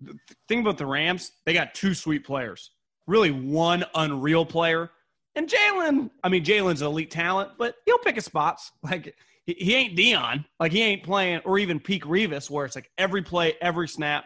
The 0.00 0.18
thing 0.48 0.60
about 0.60 0.78
the 0.78 0.86
Rams, 0.86 1.32
they 1.44 1.52
got 1.52 1.74
two 1.74 1.92
sweet 1.92 2.24
players. 2.24 2.70
Really, 3.06 3.30
one 3.30 3.84
unreal 3.94 4.46
player, 4.46 4.90
and 5.34 5.48
Jalen. 5.48 6.10
I 6.22 6.28
mean, 6.28 6.44
Jalen's 6.44 6.80
an 6.80 6.88
elite 6.88 7.10
talent, 7.10 7.52
but 7.58 7.76
he'll 7.84 7.98
pick 7.98 8.14
his 8.14 8.24
spots. 8.24 8.72
Like 8.82 9.14
he, 9.46 9.74
ain't 9.74 9.96
Deion. 9.96 10.44
Like 10.60 10.70
he 10.70 10.82
ain't 10.82 11.02
playing, 11.02 11.40
or 11.44 11.58
even 11.58 11.80
peak 11.80 12.04
Revis, 12.04 12.48
where 12.48 12.64
it's 12.64 12.76
like 12.76 12.90
every 12.98 13.22
play, 13.22 13.54
every 13.60 13.88
snap. 13.88 14.24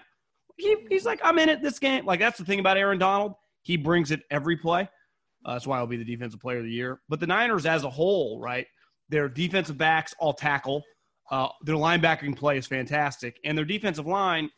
He, 0.56 0.76
he's 0.88 1.06
like, 1.06 1.20
I'm 1.24 1.38
in 1.38 1.48
it 1.48 1.62
this 1.62 1.78
game. 1.78 2.04
Like 2.04 2.20
that's 2.20 2.38
the 2.38 2.44
thing 2.44 2.60
about 2.60 2.76
Aaron 2.76 2.98
Donald. 2.98 3.34
He 3.62 3.76
brings 3.76 4.10
it 4.10 4.20
every 4.30 4.56
play. 4.56 4.88
Uh, 5.44 5.52
that's 5.52 5.66
why 5.66 5.78
he'll 5.78 5.86
be 5.86 5.96
the 5.96 6.04
defensive 6.04 6.40
player 6.40 6.58
of 6.58 6.64
the 6.64 6.70
year. 6.70 7.00
But 7.08 7.20
the 7.20 7.26
Niners 7.26 7.64
as 7.66 7.84
a 7.84 7.90
whole, 7.90 8.38
right? 8.40 8.66
Their 9.14 9.28
defensive 9.28 9.78
backs 9.78 10.12
all 10.18 10.32
tackle. 10.32 10.82
Uh, 11.30 11.46
their 11.62 11.76
linebacking 11.76 12.36
play 12.36 12.58
is 12.58 12.66
fantastic, 12.66 13.38
and 13.44 13.56
their 13.56 13.64
defensive 13.64 14.08
line. 14.08 14.50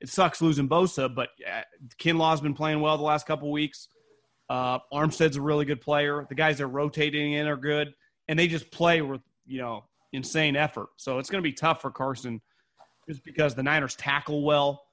It 0.00 0.08
sucks 0.08 0.40
losing 0.40 0.68
Bosa, 0.68 1.12
but 1.12 1.30
uh, 1.44 1.62
Kinlaw's 1.98 2.40
been 2.40 2.54
playing 2.54 2.80
well 2.80 2.96
the 2.96 3.02
last 3.02 3.26
couple 3.26 3.50
weeks. 3.50 3.88
Uh, 4.48 4.78
Armstead's 4.92 5.34
a 5.34 5.42
really 5.42 5.64
good 5.64 5.80
player. 5.80 6.24
The 6.28 6.36
guys 6.36 6.58
they're 6.58 6.68
rotating 6.68 7.32
in 7.32 7.48
are 7.48 7.56
good, 7.56 7.92
and 8.28 8.38
they 8.38 8.46
just 8.46 8.70
play 8.70 9.02
with 9.02 9.22
you 9.44 9.58
know 9.58 9.82
insane 10.12 10.54
effort. 10.54 10.90
So 10.98 11.18
it's 11.18 11.28
going 11.28 11.42
to 11.42 11.48
be 11.48 11.52
tough 11.52 11.82
for 11.82 11.90
Carson, 11.90 12.40
just 13.08 13.24
because 13.24 13.56
the 13.56 13.64
Niners 13.64 13.96
tackle 13.96 14.44
well. 14.44 14.84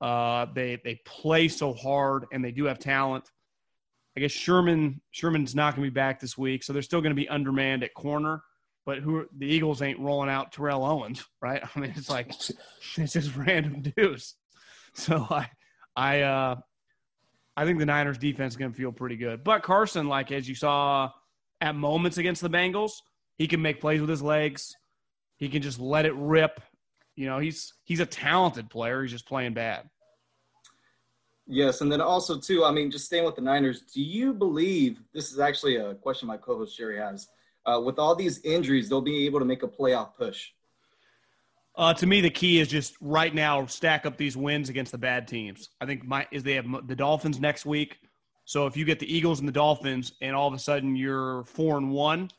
Uh, 0.00 0.46
they 0.54 0.80
they 0.84 1.00
play 1.04 1.48
so 1.48 1.72
hard, 1.72 2.26
and 2.32 2.44
they 2.44 2.52
do 2.52 2.66
have 2.66 2.78
talent. 2.78 3.32
I 4.16 4.20
guess 4.20 4.30
Sherman 4.30 5.00
Sherman's 5.10 5.56
not 5.56 5.74
going 5.74 5.84
to 5.84 5.90
be 5.90 5.92
back 5.92 6.20
this 6.20 6.38
week, 6.38 6.62
so 6.62 6.72
they're 6.72 6.82
still 6.82 7.00
going 7.00 7.10
to 7.10 7.20
be 7.20 7.28
undermanned 7.28 7.82
at 7.82 7.94
corner. 7.94 8.44
But 8.90 8.98
who 8.98 9.24
the 9.38 9.46
Eagles 9.46 9.82
ain't 9.82 10.00
rolling 10.00 10.28
out 10.28 10.50
Terrell 10.50 10.84
Owens, 10.84 11.24
right? 11.40 11.62
I 11.76 11.78
mean, 11.78 11.94
it's 11.96 12.10
like 12.10 12.34
it's 12.96 13.12
just 13.12 13.36
random 13.36 13.82
dudes. 13.96 14.34
So 14.94 15.28
I 15.30 15.48
I 15.94 16.22
uh 16.22 16.56
I 17.56 17.64
think 17.64 17.78
the 17.78 17.86
Niners 17.86 18.18
defense 18.18 18.54
is 18.54 18.56
going 18.56 18.72
to 18.72 18.76
feel 18.76 18.90
pretty 18.90 19.14
good. 19.14 19.44
But 19.44 19.62
Carson, 19.62 20.08
like 20.08 20.32
as 20.32 20.48
you 20.48 20.56
saw 20.56 21.08
at 21.60 21.76
moments 21.76 22.18
against 22.18 22.42
the 22.42 22.50
Bengals, 22.50 22.90
he 23.38 23.46
can 23.46 23.62
make 23.62 23.80
plays 23.80 24.00
with 24.00 24.10
his 24.10 24.22
legs. 24.22 24.74
He 25.36 25.48
can 25.48 25.62
just 25.62 25.78
let 25.78 26.04
it 26.04 26.14
rip. 26.16 26.60
You 27.14 27.26
know, 27.26 27.38
he's 27.38 27.72
he's 27.84 28.00
a 28.00 28.06
talented 28.06 28.70
player. 28.70 29.02
He's 29.02 29.12
just 29.12 29.28
playing 29.28 29.54
bad. 29.54 29.88
Yes, 31.46 31.80
and 31.80 31.92
then 31.92 32.00
also 32.00 32.40
too, 32.40 32.64
I 32.64 32.72
mean, 32.72 32.90
just 32.90 33.06
staying 33.06 33.24
with 33.24 33.36
the 33.36 33.42
Niners, 33.42 33.82
do 33.82 34.02
you 34.02 34.34
believe 34.34 35.00
this 35.14 35.30
is 35.30 35.38
actually 35.38 35.76
a 35.76 35.94
question 35.94 36.26
my 36.26 36.36
co-host 36.36 36.76
Jerry 36.76 36.98
has? 36.98 37.28
Uh, 37.66 37.80
with 37.84 37.98
all 37.98 38.14
these 38.14 38.40
injuries, 38.40 38.88
they'll 38.88 39.00
be 39.00 39.26
able 39.26 39.38
to 39.38 39.44
make 39.44 39.62
a 39.62 39.68
playoff 39.68 40.16
push. 40.16 40.48
Uh, 41.76 41.94
to 41.94 42.06
me, 42.06 42.20
the 42.20 42.30
key 42.30 42.58
is 42.58 42.68
just 42.68 42.94
right 43.00 43.34
now 43.34 43.64
stack 43.66 44.04
up 44.04 44.16
these 44.16 44.36
wins 44.36 44.68
against 44.68 44.92
the 44.92 44.98
bad 44.98 45.28
teams. 45.28 45.70
I 45.80 45.86
think 45.86 46.04
my 46.04 46.26
is 46.30 46.42
they 46.42 46.54
have 46.54 46.66
the 46.86 46.96
Dolphins 46.96 47.38
next 47.38 47.64
week. 47.64 47.98
So 48.44 48.66
if 48.66 48.76
you 48.76 48.84
get 48.84 48.98
the 48.98 49.14
Eagles 49.14 49.38
and 49.38 49.48
the 49.48 49.52
Dolphins, 49.52 50.12
and 50.20 50.34
all 50.34 50.48
of 50.48 50.54
a 50.54 50.58
sudden 50.58 50.96
you're 50.96 51.44
four 51.44 51.78
and 51.78 51.90
one, 51.90 52.30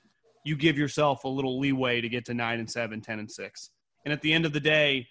you 0.43 0.55
give 0.55 0.77
yourself 0.77 1.23
a 1.23 1.27
little 1.27 1.59
leeway 1.59 2.01
to 2.01 2.09
get 2.09 2.25
to 2.25 2.33
nine 2.33 2.59
and 2.59 2.69
seven, 2.69 2.99
ten 2.99 3.19
and 3.19 3.31
six. 3.31 3.69
And 4.05 4.11
at 4.11 4.21
the 4.21 4.33
end 4.33 4.45
of 4.45 4.53
the 4.53 4.59
day, 4.59 5.07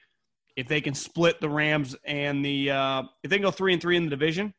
if 0.56 0.68
they 0.68 0.80
can 0.80 0.94
split 0.94 1.40
the 1.40 1.48
Rams 1.48 1.96
and 2.04 2.44
the 2.44 2.70
uh, 2.70 3.02
if 3.22 3.30
they 3.30 3.36
can 3.36 3.44
go 3.44 3.50
three 3.50 3.72
and 3.72 3.80
three 3.80 3.96
in 3.96 4.04
the 4.04 4.10
division, 4.10 4.52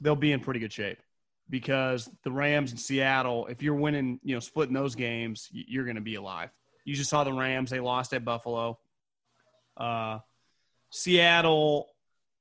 they'll 0.00 0.16
be 0.16 0.32
in 0.32 0.40
pretty 0.40 0.60
good 0.60 0.72
shape 0.72 0.98
because 1.50 2.08
the 2.22 2.32
Rams 2.32 2.70
and 2.70 2.80
Seattle, 2.80 3.46
if 3.46 3.62
you're 3.62 3.74
winning, 3.74 4.20
you 4.22 4.34
know, 4.34 4.40
splitting 4.40 4.74
those 4.74 4.94
games, 4.94 5.48
you're 5.52 5.84
going 5.84 5.96
to 5.96 6.02
be 6.02 6.14
alive. 6.14 6.50
You 6.84 6.94
just 6.94 7.10
saw 7.10 7.24
the 7.24 7.32
Rams; 7.32 7.70
they 7.70 7.80
lost 7.80 8.12
at 8.12 8.24
Buffalo. 8.24 8.78
Uh, 9.76 10.18
Seattle, 10.90 11.88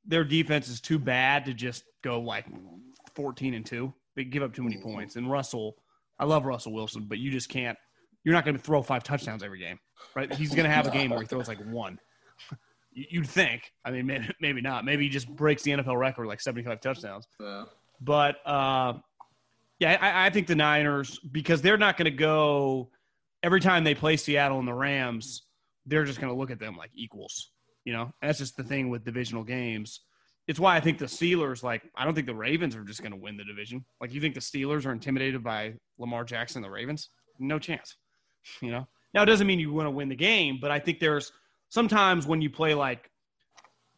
their 0.06 0.24
defense 0.24 0.68
is 0.70 0.80
too 0.80 1.00
bad 1.00 1.46
to 1.46 1.54
just 1.54 1.84
go 2.04 2.22
like 2.22 2.46
14 3.16 3.54
and 3.54 3.66
two. 3.66 3.94
They 4.16 4.24
give 4.24 4.44
up 4.44 4.54
too 4.54 4.64
many 4.64 4.78
points. 4.78 5.16
And 5.16 5.30
Russell, 5.30 5.76
I 6.20 6.26
love 6.26 6.46
Russell 6.46 6.74
Wilson, 6.74 7.06
but 7.08 7.18
you 7.18 7.32
just 7.32 7.50
can't. 7.50 7.78
You're 8.24 8.34
not 8.34 8.46
going 8.46 8.56
to 8.56 8.62
throw 8.62 8.82
five 8.82 9.04
touchdowns 9.04 9.44
every 9.44 9.60
game, 9.60 9.80
right? 10.16 10.32
He's 10.34 10.50
going 10.54 10.66
to 10.66 10.74
have 10.74 10.88
a 10.88 10.92
game 10.92 11.10
where 11.10 11.20
he 11.20 11.26
throws 11.26 11.48
like 11.48 11.60
one. 11.66 12.00
You'd 12.94 13.28
think. 13.28 13.74
I 13.84 13.92
mean, 13.92 14.06
maybe, 14.06 14.30
maybe 14.40 14.62
not. 14.62 14.86
Maybe 14.86 15.04
he 15.06 15.10
just 15.10 15.28
breaks 15.28 15.64
the 15.64 15.72
NFL 15.72 15.98
record 15.98 16.28
like 16.28 16.40
75 16.40 16.80
touchdowns. 16.80 17.28
Yeah. 17.40 17.64
But 18.04 18.36
uh, 18.46 18.94
yeah, 19.80 19.98
I, 20.00 20.28
I 20.28 20.30
think 20.30 20.48
the 20.48 20.56
Niners 20.56 21.20
because 21.20 21.62
they're 21.62 21.78
not 21.78 21.98
going 21.98 22.06
to 22.06 22.12
go 22.12 22.90
every 23.42 23.62
time 23.62 23.84
they 23.84 23.96
play 23.96 24.18
Seattle 24.18 24.60
and 24.60 24.68
the 24.68 24.74
Rams. 24.74 25.44
They're 25.86 26.06
just 26.06 26.20
going 26.20 26.34
to 26.34 26.38
look 26.38 26.52
at 26.52 26.60
them 26.60 26.78
like 26.78 26.92
equals. 26.94 27.52
You 27.86 27.94
know, 27.94 28.14
that's 28.22 28.40
just 28.40 28.56
the 28.56 28.64
thing 28.64 28.90
with 28.90 29.04
divisional 29.04 29.44
games. 29.44 30.02
It's 30.48 30.60
why 30.60 30.76
I 30.76 30.82
think 30.82 30.98
the 30.98 31.06
Steelers, 31.06 31.64
like, 31.64 31.84
I 31.96 32.04
don't 32.04 32.14
think 32.14 32.28
the 32.28 32.36
Ravens 32.36 32.76
are 32.76 32.84
just 32.84 33.02
going 33.02 33.14
to 33.14 33.18
win 33.18 33.38
the 33.38 33.46
division. 33.46 33.86
Like, 34.02 34.14
you 34.14 34.20
think 34.20 34.36
the 34.36 34.42
Steelers 34.42 34.86
are 34.86 34.92
intimidated 34.92 35.42
by 35.42 35.76
Lamar 35.98 36.26
Jackson 36.26 36.62
the 36.62 36.70
Ravens? 36.70 37.10
No 37.40 37.60
chance. 37.60 37.96
You 38.62 38.72
know, 38.72 38.86
now 39.14 39.24
it 39.24 39.28
doesn't 39.28 39.48
mean 39.48 39.58
you 39.58 39.72
want 39.72 39.88
to 39.88 39.92
win 39.92 40.10
the 40.10 40.18
game, 40.18 40.60
but 40.62 40.70
I 40.70 40.78
think 40.78 41.00
there's 41.00 41.32
sometimes 41.70 42.28
when 42.28 42.42
you 42.42 42.50
play 42.50 42.74
like 42.74 43.10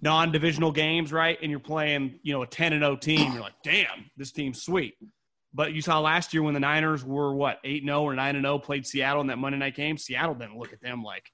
non-divisional 0.02 0.72
games, 0.72 1.12
right, 1.12 1.38
and 1.42 1.50
you're 1.50 1.60
playing, 1.60 2.20
you 2.22 2.34
know, 2.34 2.44
a 2.44 2.48
10 2.48 2.74
and 2.74 2.84
0 2.84 2.98
team, 2.98 3.32
you're 3.32 3.42
like, 3.42 3.62
damn, 3.64 4.10
this 4.18 4.32
team's 4.32 4.62
sweet. 4.62 4.96
But 5.54 5.74
you 5.74 5.82
saw 5.82 6.00
last 6.00 6.34
year 6.34 6.44
when 6.44 6.54
the 6.54 6.60
Niners 6.60 7.06
were 7.06 7.34
what 7.34 7.60
eight 7.64 7.82
and 7.82 7.88
zero 7.88 8.02
or 8.02 8.14
nine 8.14 8.36
and 8.36 8.44
zero, 8.44 8.60
played 8.60 8.86
Seattle 8.86 9.22
in 9.22 9.28
that 9.28 9.38
Monday 9.38 9.58
night 9.58 9.74
game. 9.74 9.98
Seattle 9.98 10.36
didn't 10.36 10.58
look 10.58 10.74
at 10.74 10.82
them 10.82 11.02
like 11.02 11.32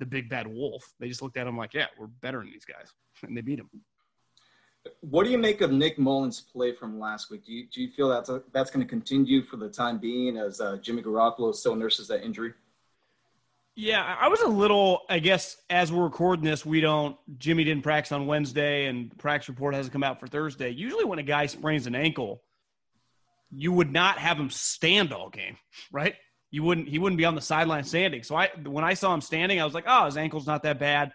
the 0.00 0.06
big 0.06 0.28
bad 0.28 0.46
wolf. 0.46 0.84
They 1.00 1.08
just 1.08 1.22
looked 1.22 1.38
at 1.38 1.44
them 1.44 1.56
like, 1.56 1.72
yeah, 1.72 1.86
we're 1.98 2.08
better 2.08 2.38
than 2.38 2.50
these 2.50 2.66
guys, 2.66 2.92
and 3.22 3.36
they 3.36 3.40
beat 3.40 3.56
them. 3.56 3.70
What 5.00 5.24
do 5.24 5.30
you 5.30 5.38
make 5.38 5.62
of 5.62 5.72
Nick 5.72 5.98
Mullens' 5.98 6.42
play 6.42 6.74
from 6.74 6.98
last 6.98 7.30
week? 7.30 7.46
Do 7.46 7.52
you, 7.52 7.66
do 7.72 7.80
you 7.80 7.90
feel 7.90 8.10
that's 8.10 8.28
a, 8.28 8.42
that's 8.52 8.70
going 8.70 8.84
to 8.84 8.88
continue 8.88 9.42
for 9.42 9.56
the 9.56 9.70
time 9.70 9.98
being 9.98 10.36
as 10.36 10.60
uh, 10.60 10.76
Jimmy 10.76 11.02
Garoppolo 11.02 11.54
still 11.54 11.74
nurses 11.74 12.06
that 12.08 12.22
injury? 12.22 12.52
Yeah, 13.76 14.02
I 14.20 14.28
was 14.28 14.40
a 14.40 14.48
little. 14.48 15.00
I 15.08 15.18
guess 15.18 15.56
as 15.68 15.90
we're 15.90 16.04
recording 16.04 16.44
this, 16.44 16.64
we 16.64 16.80
don't. 16.80 17.16
Jimmy 17.38 17.64
didn't 17.64 17.82
practice 17.82 18.12
on 18.12 18.26
Wednesday, 18.26 18.86
and 18.86 19.16
practice 19.18 19.48
report 19.48 19.74
hasn't 19.74 19.92
come 19.92 20.04
out 20.04 20.20
for 20.20 20.28
Thursday. 20.28 20.70
Usually, 20.70 21.04
when 21.04 21.18
a 21.18 21.24
guy 21.24 21.46
sprains 21.46 21.88
an 21.88 21.96
ankle, 21.96 22.42
you 23.50 23.72
would 23.72 23.92
not 23.92 24.18
have 24.18 24.38
him 24.38 24.48
stand 24.48 25.12
all 25.12 25.28
game, 25.28 25.56
right? 25.90 26.14
You 26.52 26.62
wouldn't. 26.62 26.88
He 26.88 27.00
wouldn't 27.00 27.18
be 27.18 27.24
on 27.24 27.34
the 27.34 27.40
sideline 27.40 27.82
standing. 27.82 28.22
So 28.22 28.36
I, 28.36 28.50
when 28.64 28.84
I 28.84 28.94
saw 28.94 29.12
him 29.12 29.20
standing, 29.20 29.60
I 29.60 29.64
was 29.64 29.74
like, 29.74 29.84
oh, 29.88 30.04
his 30.04 30.16
ankle's 30.16 30.46
not 30.46 30.62
that 30.62 30.78
bad. 30.78 31.12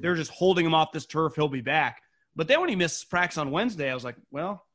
They're 0.00 0.16
just 0.16 0.32
holding 0.32 0.66
him 0.66 0.74
off 0.74 0.90
this 0.90 1.06
turf. 1.06 1.34
He'll 1.36 1.48
be 1.48 1.60
back. 1.60 2.02
But 2.34 2.48
then 2.48 2.58
when 2.60 2.70
he 2.70 2.74
missed 2.74 3.08
practice 3.08 3.38
on 3.38 3.52
Wednesday, 3.52 3.88
I 3.88 3.94
was 3.94 4.02
like, 4.02 4.16
well, 4.32 4.66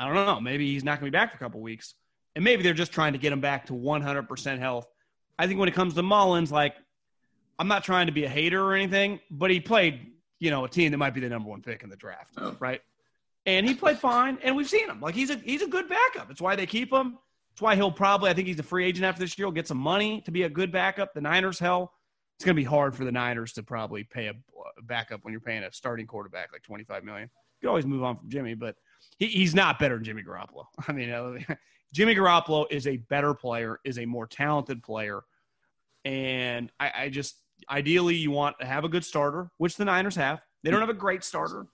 I 0.00 0.06
don't 0.06 0.14
know. 0.14 0.40
Maybe 0.40 0.72
he's 0.72 0.82
not 0.82 0.98
going 0.98 1.12
to 1.12 1.16
be 1.16 1.16
back 1.16 1.30
for 1.30 1.36
a 1.36 1.38
couple 1.38 1.60
weeks. 1.60 1.94
And 2.34 2.44
maybe 2.44 2.64
they're 2.64 2.74
just 2.74 2.90
trying 2.90 3.12
to 3.12 3.20
get 3.20 3.32
him 3.32 3.40
back 3.40 3.66
to 3.66 3.72
100% 3.72 4.58
health. 4.58 4.86
I 5.40 5.46
think 5.46 5.58
when 5.58 5.70
it 5.70 5.74
comes 5.74 5.94
to 5.94 6.02
Mullens, 6.02 6.52
like, 6.52 6.74
I'm 7.58 7.66
not 7.66 7.82
trying 7.82 8.06
to 8.08 8.12
be 8.12 8.24
a 8.24 8.28
hater 8.28 8.62
or 8.62 8.74
anything, 8.74 9.20
but 9.30 9.50
he 9.50 9.58
played, 9.58 10.12
you 10.38 10.50
know, 10.50 10.66
a 10.66 10.68
team 10.68 10.90
that 10.90 10.98
might 10.98 11.14
be 11.14 11.20
the 11.20 11.30
number 11.30 11.48
one 11.48 11.62
pick 11.62 11.82
in 11.82 11.88
the 11.88 11.96
draft, 11.96 12.34
oh. 12.36 12.54
right? 12.60 12.82
And 13.46 13.66
he 13.66 13.74
played 13.74 13.98
fine, 13.98 14.36
and 14.42 14.54
we've 14.54 14.68
seen 14.68 14.86
him. 14.86 15.00
Like 15.00 15.14
he's 15.14 15.30
a 15.30 15.36
he's 15.36 15.62
a 15.62 15.66
good 15.66 15.88
backup. 15.88 16.30
It's 16.30 16.42
why 16.42 16.56
they 16.56 16.66
keep 16.66 16.92
him. 16.92 17.18
It's 17.52 17.62
why 17.62 17.74
he'll 17.74 17.90
probably. 17.90 18.28
I 18.28 18.34
think 18.34 18.48
he's 18.48 18.58
a 18.58 18.62
free 18.62 18.84
agent 18.84 19.06
after 19.06 19.20
this 19.20 19.38
year. 19.38 19.46
He'll 19.46 19.52
get 19.52 19.66
some 19.66 19.78
money 19.78 20.20
to 20.26 20.30
be 20.30 20.42
a 20.42 20.48
good 20.50 20.70
backup. 20.70 21.14
The 21.14 21.22
Niners, 21.22 21.58
hell, 21.58 21.94
it's 22.36 22.44
going 22.44 22.54
to 22.54 22.60
be 22.60 22.64
hard 22.64 22.94
for 22.94 23.06
the 23.06 23.12
Niners 23.12 23.54
to 23.54 23.62
probably 23.62 24.04
pay 24.04 24.26
a, 24.26 24.34
backup 24.82 25.24
when 25.24 25.32
you're 25.32 25.40
paying 25.40 25.62
a 25.62 25.72
starting 25.72 26.06
quarterback 26.06 26.52
like 26.52 26.62
25 26.62 27.02
million. 27.02 27.30
You 27.60 27.66
can 27.66 27.68
always 27.70 27.86
move 27.86 28.02
on 28.02 28.18
from 28.18 28.28
Jimmy, 28.28 28.54
but 28.54 28.76
he, 29.18 29.26
he's 29.26 29.54
not 29.54 29.78
better 29.78 29.94
than 29.94 30.04
Jimmy 30.04 30.22
Garoppolo. 30.22 30.66
I 30.88 30.92
mean, 30.92 31.46
Jimmy 31.92 32.14
Garoppolo 32.14 32.66
is 32.70 32.86
a 32.86 32.98
better 32.98 33.34
player, 33.34 33.80
is 33.84 33.98
a 33.98 34.04
more 34.04 34.26
talented 34.26 34.82
player, 34.82 35.22
and 36.04 36.70
I, 36.78 36.92
I 36.94 37.08
just 37.08 37.36
ideally 37.70 38.16
you 38.16 38.30
want 38.30 38.58
to 38.60 38.66
have 38.66 38.84
a 38.84 38.88
good 38.88 39.04
starter, 39.04 39.50
which 39.58 39.76
the 39.76 39.84
Niners 39.84 40.16
have. 40.16 40.40
They 40.62 40.70
don't 40.70 40.80
have 40.80 40.88
a 40.88 40.94
great 40.94 41.24
starter; 41.24 41.66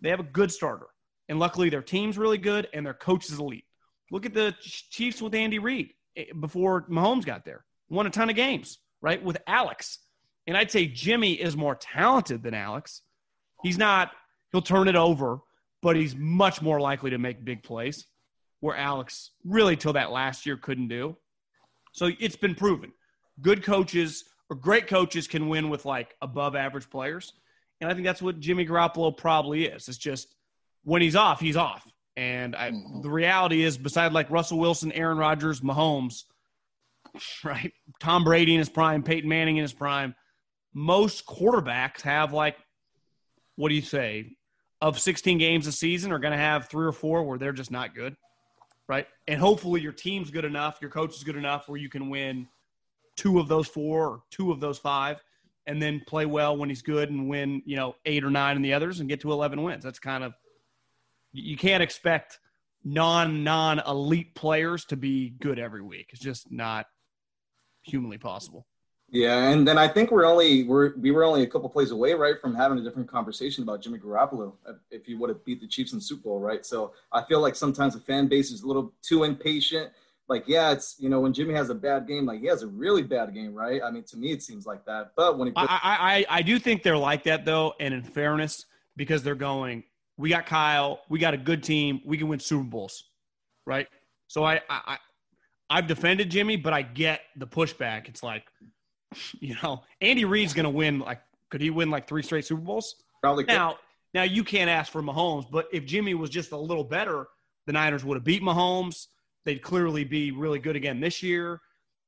they 0.00 0.10
have 0.10 0.20
a 0.20 0.24
good 0.24 0.50
starter, 0.50 0.86
and 1.28 1.38
luckily 1.38 1.70
their 1.70 1.82
team's 1.82 2.18
really 2.18 2.38
good 2.38 2.68
and 2.72 2.84
their 2.84 2.94
coach 2.94 3.26
is 3.30 3.38
elite. 3.38 3.64
Look 4.10 4.26
at 4.26 4.34
the 4.34 4.54
Chiefs 4.60 5.20
with 5.20 5.34
Andy 5.34 5.58
Reid 5.58 5.90
eh, 6.16 6.24
before 6.38 6.86
Mahomes 6.88 7.24
got 7.24 7.44
there. 7.44 7.64
Won 7.88 8.06
a 8.06 8.10
ton 8.10 8.30
of 8.30 8.36
games, 8.36 8.78
right? 9.00 9.22
With 9.22 9.38
Alex. 9.46 9.98
And 10.46 10.56
I'd 10.56 10.70
say 10.70 10.86
Jimmy 10.86 11.32
is 11.32 11.56
more 11.56 11.74
talented 11.74 12.42
than 12.42 12.54
Alex. 12.54 13.02
He's 13.62 13.78
not, 13.78 14.12
he'll 14.52 14.62
turn 14.62 14.86
it 14.86 14.94
over, 14.94 15.38
but 15.82 15.96
he's 15.96 16.14
much 16.14 16.62
more 16.62 16.80
likely 16.80 17.10
to 17.10 17.18
make 17.18 17.44
big 17.44 17.64
plays 17.64 18.06
where 18.60 18.76
Alex 18.76 19.32
really 19.44 19.76
till 19.76 19.92
that 19.94 20.10
last 20.10 20.46
year 20.46 20.56
couldn't 20.56 20.88
do. 20.88 21.16
So 21.92 22.10
it's 22.20 22.36
been 22.36 22.54
proven. 22.54 22.92
Good 23.40 23.62
coaches 23.62 24.24
or 24.48 24.56
great 24.56 24.86
coaches 24.86 25.26
can 25.26 25.48
win 25.48 25.68
with 25.68 25.84
like 25.84 26.14
above 26.22 26.54
average 26.54 26.88
players. 26.90 27.32
And 27.80 27.90
I 27.90 27.94
think 27.94 28.06
that's 28.06 28.22
what 28.22 28.40
Jimmy 28.40 28.66
Garoppolo 28.66 29.16
probably 29.16 29.66
is. 29.66 29.88
It's 29.88 29.98
just 29.98 30.34
when 30.84 31.02
he's 31.02 31.16
off, 31.16 31.40
he's 31.40 31.56
off. 31.56 31.86
And 32.16 32.56
I, 32.56 32.70
mm-hmm. 32.70 33.02
the 33.02 33.10
reality 33.10 33.62
is, 33.62 33.76
beside 33.76 34.12
like 34.12 34.30
Russell 34.30 34.58
Wilson, 34.58 34.92
Aaron 34.92 35.18
Rodgers, 35.18 35.60
Mahomes, 35.60 36.24
right? 37.44 37.72
Tom 38.00 38.24
Brady 38.24 38.54
in 38.54 38.58
his 38.58 38.70
prime, 38.70 39.02
Peyton 39.02 39.28
Manning 39.28 39.58
in 39.58 39.62
his 39.62 39.74
prime, 39.74 40.14
most 40.72 41.26
quarterbacks 41.26 42.00
have 42.02 42.32
like, 42.32 42.56
what 43.56 43.68
do 43.68 43.74
you 43.74 43.82
say, 43.82 44.36
of 44.80 44.98
16 44.98 45.38
games 45.38 45.66
a 45.66 45.72
season 45.72 46.12
are 46.12 46.18
going 46.18 46.32
to 46.32 46.38
have 46.38 46.68
three 46.68 46.86
or 46.86 46.92
four 46.92 47.24
where 47.24 47.38
they're 47.38 47.52
just 47.52 47.70
not 47.70 47.94
good, 47.94 48.16
right? 48.88 49.06
And 49.26 49.40
hopefully 49.40 49.80
your 49.80 49.92
team's 49.92 50.30
good 50.30 50.44
enough, 50.44 50.78
your 50.80 50.90
coach 50.90 51.16
is 51.16 51.24
good 51.24 51.36
enough 51.36 51.68
where 51.68 51.78
you 51.78 51.88
can 51.88 52.08
win 52.10 52.46
two 53.16 53.38
of 53.38 53.48
those 53.48 53.66
four 53.66 54.08
or 54.08 54.22
two 54.30 54.52
of 54.52 54.60
those 54.60 54.78
five 54.78 55.22
and 55.66 55.82
then 55.82 56.02
play 56.06 56.26
well 56.26 56.56
when 56.56 56.68
he's 56.68 56.82
good 56.82 57.10
and 57.10 57.28
win, 57.28 57.62
you 57.66 57.76
know, 57.76 57.96
eight 58.04 58.24
or 58.24 58.30
nine 58.30 58.56
in 58.56 58.62
the 58.62 58.72
others 58.72 59.00
and 59.00 59.08
get 59.08 59.20
to 59.20 59.32
11 59.32 59.62
wins. 59.62 59.82
That's 59.82 59.98
kind 59.98 60.22
of, 60.22 60.34
you 61.32 61.56
can't 61.56 61.82
expect 61.82 62.38
non 62.84 63.42
non 63.42 63.80
elite 63.86 64.34
players 64.34 64.84
to 64.86 64.96
be 64.96 65.30
good 65.40 65.58
every 65.58 65.82
week. 65.82 66.10
It's 66.12 66.22
just 66.22 66.50
not 66.50 66.86
humanly 67.82 68.18
possible. 68.18 68.66
Yeah, 69.10 69.50
and 69.50 69.66
then 69.66 69.78
I 69.78 69.86
think 69.86 70.10
we're 70.10 70.24
only 70.24 70.64
we're 70.64 70.96
we 70.96 71.12
were 71.12 71.22
only 71.22 71.42
a 71.42 71.46
couple 71.46 71.68
plays 71.68 71.92
away, 71.92 72.14
right, 72.14 72.40
from 72.40 72.54
having 72.54 72.78
a 72.78 72.82
different 72.82 73.08
conversation 73.08 73.62
about 73.62 73.80
Jimmy 73.80 73.98
Garoppolo 73.98 74.52
if 74.90 75.06
he 75.06 75.14
would 75.14 75.30
have 75.30 75.44
beat 75.44 75.60
the 75.60 75.68
Chiefs 75.68 75.92
in 75.92 75.98
the 75.98 76.04
Super 76.04 76.22
Bowl, 76.22 76.40
right? 76.40 76.66
So 76.66 76.92
I 77.12 77.22
feel 77.22 77.40
like 77.40 77.54
sometimes 77.54 77.94
the 77.94 78.00
fan 78.00 78.26
base 78.26 78.50
is 78.50 78.62
a 78.62 78.66
little 78.66 78.92
too 79.02 79.22
impatient. 79.22 79.92
Like, 80.28 80.44
yeah, 80.46 80.72
it's 80.72 80.96
you 80.98 81.08
know 81.08 81.20
when 81.20 81.32
Jimmy 81.32 81.54
has 81.54 81.70
a 81.70 81.74
bad 81.74 82.06
game, 82.06 82.26
like 82.26 82.40
he 82.40 82.46
has 82.46 82.62
a 82.62 82.66
really 82.66 83.02
bad 83.02 83.32
game, 83.32 83.54
right? 83.54 83.80
I 83.82 83.90
mean, 83.90 84.04
to 84.04 84.16
me 84.16 84.32
it 84.32 84.42
seems 84.42 84.66
like 84.66 84.84
that. 84.86 85.12
But 85.16 85.38
when 85.38 85.48
he, 85.48 85.52
puts- 85.52 85.68
I, 85.70 86.24
I 86.28 86.38
I 86.38 86.42
do 86.42 86.58
think 86.58 86.82
they're 86.82 86.96
like 86.96 87.24
that 87.24 87.44
though, 87.44 87.74
and 87.78 87.94
in 87.94 88.02
fairness, 88.02 88.66
because 88.96 89.22
they're 89.22 89.34
going, 89.34 89.84
we 90.16 90.30
got 90.30 90.46
Kyle, 90.46 91.00
we 91.08 91.18
got 91.18 91.34
a 91.34 91.38
good 91.38 91.62
team, 91.62 92.00
we 92.04 92.18
can 92.18 92.28
win 92.28 92.40
Super 92.40 92.64
Bowls, 92.64 93.04
right? 93.66 93.86
So 94.26 94.44
I 94.44 94.60
I 94.68 94.98
I've 95.70 95.86
defended 95.86 96.30
Jimmy, 96.30 96.56
but 96.56 96.72
I 96.72 96.82
get 96.82 97.20
the 97.36 97.46
pushback. 97.46 98.08
It's 98.08 98.22
like 98.22 98.44
You 99.40 99.56
know, 99.62 99.82
Andy 100.00 100.24
Reid's 100.24 100.54
going 100.54 100.64
to 100.64 100.70
win. 100.70 101.00
Like, 101.00 101.20
could 101.50 101.60
he 101.60 101.70
win 101.70 101.90
like 101.90 102.06
three 102.06 102.22
straight 102.22 102.44
Super 102.44 102.60
Bowls? 102.60 102.96
Probably. 103.22 103.44
Could. 103.44 103.54
Now, 103.54 103.78
now 104.14 104.22
you 104.22 104.44
can't 104.44 104.70
ask 104.70 104.90
for 104.90 105.02
Mahomes, 105.02 105.50
but 105.50 105.66
if 105.72 105.84
Jimmy 105.84 106.14
was 106.14 106.30
just 106.30 106.52
a 106.52 106.56
little 106.56 106.84
better, 106.84 107.26
the 107.66 107.72
Niners 107.72 108.04
would 108.04 108.16
have 108.16 108.24
beat 108.24 108.42
Mahomes. 108.42 109.06
They'd 109.46 109.62
clearly 109.62 110.04
be 110.04 110.32
really 110.32 110.58
good 110.58 110.76
again 110.76 111.00
this 111.00 111.22
year. 111.22 111.60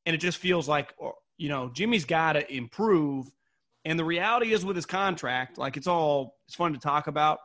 And 0.04 0.14
it 0.14 0.18
just 0.18 0.36
feels 0.36 0.68
like, 0.68 0.92
uh, 1.02 1.10
you 1.38 1.48
know, 1.48 1.70
Jimmy's 1.72 2.04
got 2.04 2.34
to 2.34 2.54
improve. 2.54 3.26
And 3.86 3.98
the 3.98 4.04
reality 4.04 4.52
is 4.52 4.64
with 4.64 4.76
his 4.76 4.84
contract, 4.84 5.56
like 5.56 5.78
it's 5.78 5.86
all 5.86 6.36
it's 6.46 6.54
fun 6.54 6.74
to 6.74 6.78
talk 6.78 7.06
about, 7.06 7.38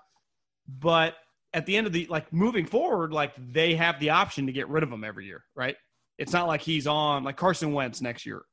but 0.68 1.16
at 1.54 1.66
the 1.66 1.78
end 1.78 1.88
of 1.88 1.94
the 1.94 2.08
like 2.08 2.34
moving 2.34 2.66
forward, 2.66 3.14
like 3.14 3.34
they 3.38 3.76
have 3.76 4.00
the 4.02 4.10
option 4.10 4.48
to 4.48 4.52
get 4.52 4.68
rid 4.68 4.84
of 4.84 4.92
him 4.92 5.06
every 5.06 5.26
year, 5.26 5.46
right? 5.56 5.78
It's 6.18 6.34
not 6.34 6.48
like 6.48 6.62
he's 6.62 6.88
on 6.88 7.24
like 7.24 7.38
Carson 7.38 7.72
Wentz 7.72 8.02
next 8.02 8.26
year 8.26 8.44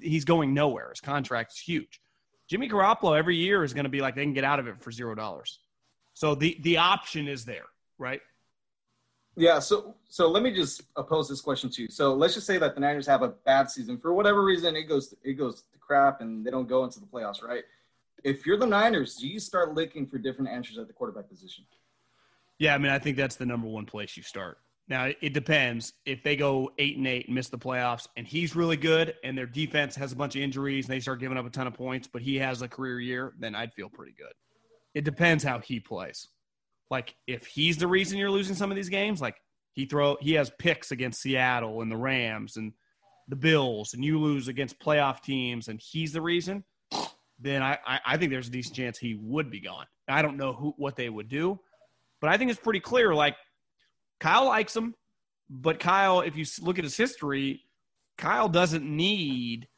he's 0.00 0.24
going 0.24 0.54
nowhere. 0.54 0.90
His 0.90 1.00
contract 1.00 1.52
is 1.52 1.58
huge. 1.58 2.00
Jimmy 2.48 2.68
Garoppolo 2.68 3.16
every 3.16 3.36
year 3.36 3.62
is 3.62 3.72
going 3.72 3.84
to 3.84 3.90
be 3.90 4.00
like 4.00 4.14
they 4.14 4.24
can 4.24 4.32
get 4.32 4.44
out 4.44 4.58
of 4.58 4.66
it 4.66 4.82
for 4.82 4.90
zero 4.90 5.14
dollars. 5.14 5.60
So 6.14 6.34
the 6.34 6.58
the 6.62 6.78
option 6.78 7.28
is 7.28 7.44
there, 7.44 7.66
right? 7.98 8.20
Yeah. 9.40 9.58
So 9.58 9.94
so 10.08 10.28
let 10.28 10.42
me 10.42 10.52
just 10.52 10.82
oppose 10.96 11.28
this 11.28 11.40
question 11.40 11.70
to 11.70 11.82
you. 11.82 11.88
So 11.88 12.14
let's 12.14 12.34
just 12.34 12.46
say 12.46 12.58
that 12.58 12.74
the 12.74 12.80
Niners 12.80 13.06
have 13.06 13.22
a 13.22 13.28
bad 13.28 13.70
season 13.70 13.98
for 13.98 14.12
whatever 14.12 14.44
reason. 14.44 14.76
It 14.76 14.84
goes 14.84 15.14
it 15.24 15.34
goes 15.34 15.62
to 15.72 15.78
crap 15.78 16.20
and 16.20 16.44
they 16.44 16.50
don't 16.50 16.68
go 16.68 16.84
into 16.84 17.00
the 17.00 17.06
playoffs, 17.06 17.42
right? 17.42 17.64
if 18.24 18.46
you're 18.46 18.56
the 18.56 18.66
Niners, 18.66 19.16
do 19.16 19.26
you 19.26 19.40
start 19.40 19.74
looking 19.74 20.06
for 20.06 20.18
different 20.18 20.50
answers 20.50 20.78
at 20.78 20.86
the 20.86 20.92
quarterback 20.92 21.28
position? 21.28 21.64
Yeah, 22.58 22.74
I 22.74 22.78
mean, 22.78 22.92
I 22.92 22.98
think 22.98 23.16
that's 23.16 23.36
the 23.36 23.46
number 23.46 23.66
one 23.66 23.86
place 23.86 24.16
you 24.16 24.22
start. 24.22 24.58
Now 24.88 25.10
it 25.20 25.32
depends. 25.32 25.92
If 26.04 26.22
they 26.22 26.34
go 26.34 26.72
eight 26.78 26.96
and 26.96 27.06
eight 27.06 27.26
and 27.26 27.34
miss 27.34 27.48
the 27.48 27.58
playoffs, 27.58 28.08
and 28.16 28.26
he's 28.26 28.56
really 28.56 28.76
good, 28.76 29.14
and 29.22 29.38
their 29.38 29.46
defense 29.46 29.94
has 29.96 30.12
a 30.12 30.16
bunch 30.16 30.34
of 30.34 30.42
injuries, 30.42 30.86
and 30.86 30.92
they 30.92 31.00
start 31.00 31.20
giving 31.20 31.38
up 31.38 31.46
a 31.46 31.50
ton 31.50 31.66
of 31.66 31.74
points, 31.74 32.08
but 32.12 32.22
he 32.22 32.36
has 32.36 32.60
a 32.62 32.68
career 32.68 33.00
year, 33.00 33.32
then 33.38 33.54
I'd 33.54 33.72
feel 33.72 33.88
pretty 33.88 34.12
good. 34.12 34.32
It 34.94 35.04
depends 35.04 35.44
how 35.44 35.60
he 35.60 35.78
plays. 35.78 36.28
Like 36.90 37.14
if 37.26 37.46
he's 37.46 37.76
the 37.76 37.86
reason 37.86 38.18
you're 38.18 38.30
losing 38.30 38.56
some 38.56 38.70
of 38.70 38.76
these 38.76 38.88
games, 38.88 39.20
like 39.20 39.36
he 39.72 39.86
throw 39.86 40.16
he 40.20 40.34
has 40.34 40.50
picks 40.58 40.90
against 40.90 41.22
Seattle 41.22 41.82
and 41.82 41.90
the 41.90 41.96
Rams 41.96 42.56
and 42.56 42.72
the 43.28 43.36
Bills, 43.36 43.94
and 43.94 44.04
you 44.04 44.18
lose 44.18 44.48
against 44.48 44.80
playoff 44.80 45.22
teams, 45.22 45.68
and 45.68 45.80
he's 45.80 46.12
the 46.12 46.20
reason, 46.20 46.64
then 47.38 47.62
I, 47.62 47.78
I, 47.86 48.00
I 48.04 48.16
think 48.16 48.32
there's 48.32 48.48
a 48.48 48.50
decent 48.50 48.76
chance 48.76 48.98
he 48.98 49.14
would 49.14 49.50
be 49.50 49.60
gone. 49.60 49.86
I 50.08 50.22
don't 50.22 50.36
know 50.36 50.52
who 50.52 50.74
what 50.76 50.96
they 50.96 51.08
would 51.08 51.28
do, 51.28 51.60
but 52.20 52.30
I 52.30 52.36
think 52.36 52.50
it's 52.50 52.60
pretty 52.60 52.80
clear. 52.80 53.14
Like 53.14 53.36
Kyle 54.18 54.46
likes 54.46 54.74
him, 54.74 54.94
but 55.48 55.78
Kyle, 55.78 56.20
if 56.20 56.36
you 56.36 56.44
look 56.60 56.78
at 56.78 56.84
his 56.84 56.96
history, 56.96 57.62
Kyle 58.18 58.48
doesn't 58.48 58.84
need, 58.84 59.68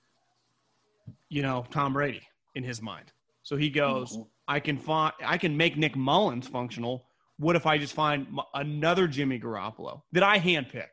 you 1.29 1.43
know, 1.43 1.65
Tom 1.71 1.93
Brady 1.93 2.23
in 2.55 2.65
his 2.65 2.81
mind. 2.81 3.13
So 3.43 3.57
he 3.57 3.71
goes, 3.71 4.13
mm-hmm. 4.13 4.23
I 4.53 4.61
can 4.61 4.77
find, 4.77 5.15
I 5.25 5.39
can 5.39 5.57
make 5.57 5.79
Nick 5.79 5.97
Mullens 5.97 6.47
functional. 6.47 7.07
What 7.39 7.57
if 7.57 7.65
I 7.65 7.79
just 7.79 7.95
find 7.95 8.27
another 8.53 9.09
Jimmy 9.09 9.41
Garoppolo 9.41 10.03
that 10.13 10.23
I 10.23 10.39
handpick? 10.39 10.89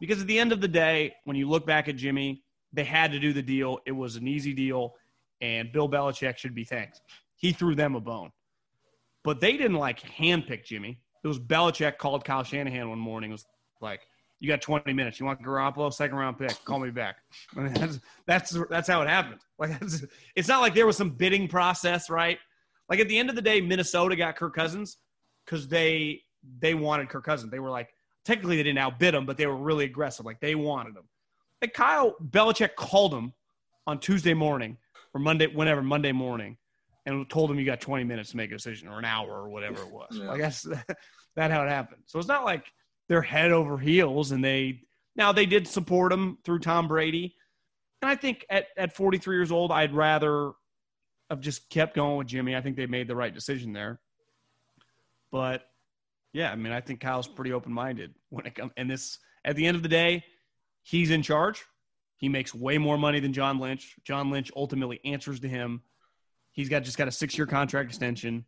Because 0.00 0.22
at 0.22 0.26
the 0.26 0.38
end 0.38 0.50
of 0.50 0.62
the 0.62 0.68
day, 0.68 1.12
when 1.24 1.36
you 1.36 1.46
look 1.46 1.66
back 1.66 1.88
at 1.88 1.96
Jimmy, 1.96 2.42
they 2.72 2.84
had 2.84 3.12
to 3.12 3.18
do 3.18 3.34
the 3.34 3.42
deal. 3.42 3.80
It 3.84 3.92
was 3.92 4.16
an 4.16 4.26
easy 4.26 4.54
deal, 4.54 4.94
and 5.42 5.70
Bill 5.72 5.90
Belichick 5.90 6.38
should 6.38 6.54
be 6.54 6.64
thanked. 6.64 7.02
He 7.36 7.52
threw 7.52 7.74
them 7.74 7.96
a 7.96 8.00
bone, 8.00 8.32
but 9.24 9.40
they 9.42 9.58
didn't 9.58 9.76
like 9.76 10.00
handpick 10.00 10.64
Jimmy. 10.64 10.98
It 11.22 11.28
was 11.28 11.38
Belichick 11.38 11.98
called 11.98 12.24
Kyle 12.24 12.44
Shanahan 12.44 12.88
one 12.88 12.98
morning. 12.98 13.28
It 13.28 13.34
was 13.34 13.46
like, 13.82 14.00
"You 14.40 14.48
got 14.48 14.62
20 14.62 14.94
minutes. 14.94 15.20
You 15.20 15.26
want 15.26 15.42
Garoppolo, 15.42 15.92
second 15.92 16.16
round 16.16 16.38
pick? 16.38 16.64
Call 16.64 16.78
me 16.78 16.90
back." 16.90 17.16
I 17.54 17.60
mean, 17.64 17.74
that's 17.74 18.00
that's 18.26 18.56
that's 18.70 18.88
how 18.88 19.02
it 19.02 19.08
happened. 19.08 19.40
Like, 19.58 19.72
it's 20.34 20.48
not 20.48 20.62
like 20.62 20.74
there 20.74 20.86
was 20.86 20.96
some 20.96 21.10
bidding 21.10 21.46
process, 21.46 22.08
right? 22.08 22.38
Like 22.88 23.00
at 23.00 23.08
the 23.08 23.18
end 23.18 23.30
of 23.30 23.36
the 23.36 23.42
day, 23.42 23.60
Minnesota 23.60 24.16
got 24.16 24.36
Kirk 24.36 24.54
Cousins 24.54 24.98
because 25.44 25.68
they 25.68 26.22
they 26.60 26.74
wanted 26.74 27.08
Kirk 27.08 27.24
Cousins. 27.24 27.50
They 27.50 27.58
were 27.58 27.70
like, 27.70 27.90
technically 28.24 28.56
they 28.56 28.62
didn't 28.62 28.78
outbid 28.78 29.14
him, 29.14 29.26
but 29.26 29.36
they 29.36 29.46
were 29.46 29.56
really 29.56 29.84
aggressive. 29.84 30.26
Like 30.26 30.40
they 30.40 30.54
wanted 30.54 30.96
him. 30.96 31.04
And 31.62 31.72
Kyle 31.72 32.14
Belichick 32.22 32.74
called 32.76 33.14
him 33.14 33.32
on 33.86 33.98
Tuesday 33.98 34.34
morning 34.34 34.76
or 35.14 35.20
Monday, 35.20 35.46
whenever 35.46 35.82
Monday 35.82 36.12
morning, 36.12 36.56
and 37.06 37.28
told 37.30 37.50
him 37.50 37.58
you 37.58 37.64
got 37.64 37.80
20 37.80 38.04
minutes 38.04 38.30
to 38.30 38.36
make 38.36 38.50
a 38.50 38.56
decision 38.56 38.88
or 38.88 38.98
an 38.98 39.04
hour 39.04 39.30
or 39.30 39.48
whatever 39.48 39.80
it 39.80 39.90
was. 39.90 40.08
Yeah. 40.12 40.30
I 40.30 40.36
guess 40.36 40.62
that 41.36 41.50
how 41.50 41.64
it 41.64 41.68
happened. 41.68 42.02
So 42.06 42.18
it's 42.18 42.28
not 42.28 42.44
like 42.44 42.64
they're 43.08 43.22
head 43.22 43.52
over 43.52 43.78
heels 43.78 44.32
and 44.32 44.44
they 44.44 44.82
now 45.14 45.32
they 45.32 45.46
did 45.46 45.66
support 45.66 46.12
him 46.12 46.38
through 46.44 46.58
Tom 46.58 46.88
Brady. 46.88 47.36
And 48.02 48.10
I 48.10 48.16
think 48.16 48.44
at, 48.50 48.66
at 48.76 48.94
43 48.94 49.36
years 49.36 49.50
old, 49.50 49.72
I'd 49.72 49.94
rather 49.94 50.52
have 51.30 51.40
just 51.40 51.68
kept 51.70 51.94
going 51.94 52.16
with 52.16 52.26
Jimmy. 52.26 52.54
I 52.54 52.60
think 52.60 52.76
they 52.76 52.86
made 52.86 53.08
the 53.08 53.16
right 53.16 53.34
decision 53.34 53.72
there. 53.72 54.00
But 55.30 55.62
yeah, 56.32 56.52
I 56.52 56.56
mean, 56.56 56.72
I 56.72 56.80
think 56.80 57.00
Kyle's 57.00 57.28
pretty 57.28 57.52
open 57.52 57.72
minded 57.72 58.14
when 58.28 58.46
it 58.46 58.54
comes. 58.54 58.72
And 58.76 58.90
this, 58.90 59.18
at 59.44 59.56
the 59.56 59.66
end 59.66 59.76
of 59.76 59.82
the 59.82 59.88
day, 59.88 60.24
he's 60.82 61.10
in 61.10 61.22
charge. 61.22 61.64
He 62.18 62.28
makes 62.28 62.54
way 62.54 62.78
more 62.78 62.96
money 62.96 63.20
than 63.20 63.32
John 63.32 63.58
Lynch. 63.58 63.96
John 64.04 64.30
Lynch 64.30 64.50
ultimately 64.56 65.00
answers 65.04 65.40
to 65.40 65.48
him. 65.48 65.82
He's 66.52 66.68
got 66.68 66.84
just 66.84 66.96
got 66.96 67.08
a 67.08 67.12
six 67.12 67.36
year 67.36 67.46
contract 67.46 67.90
extension. 67.90 68.46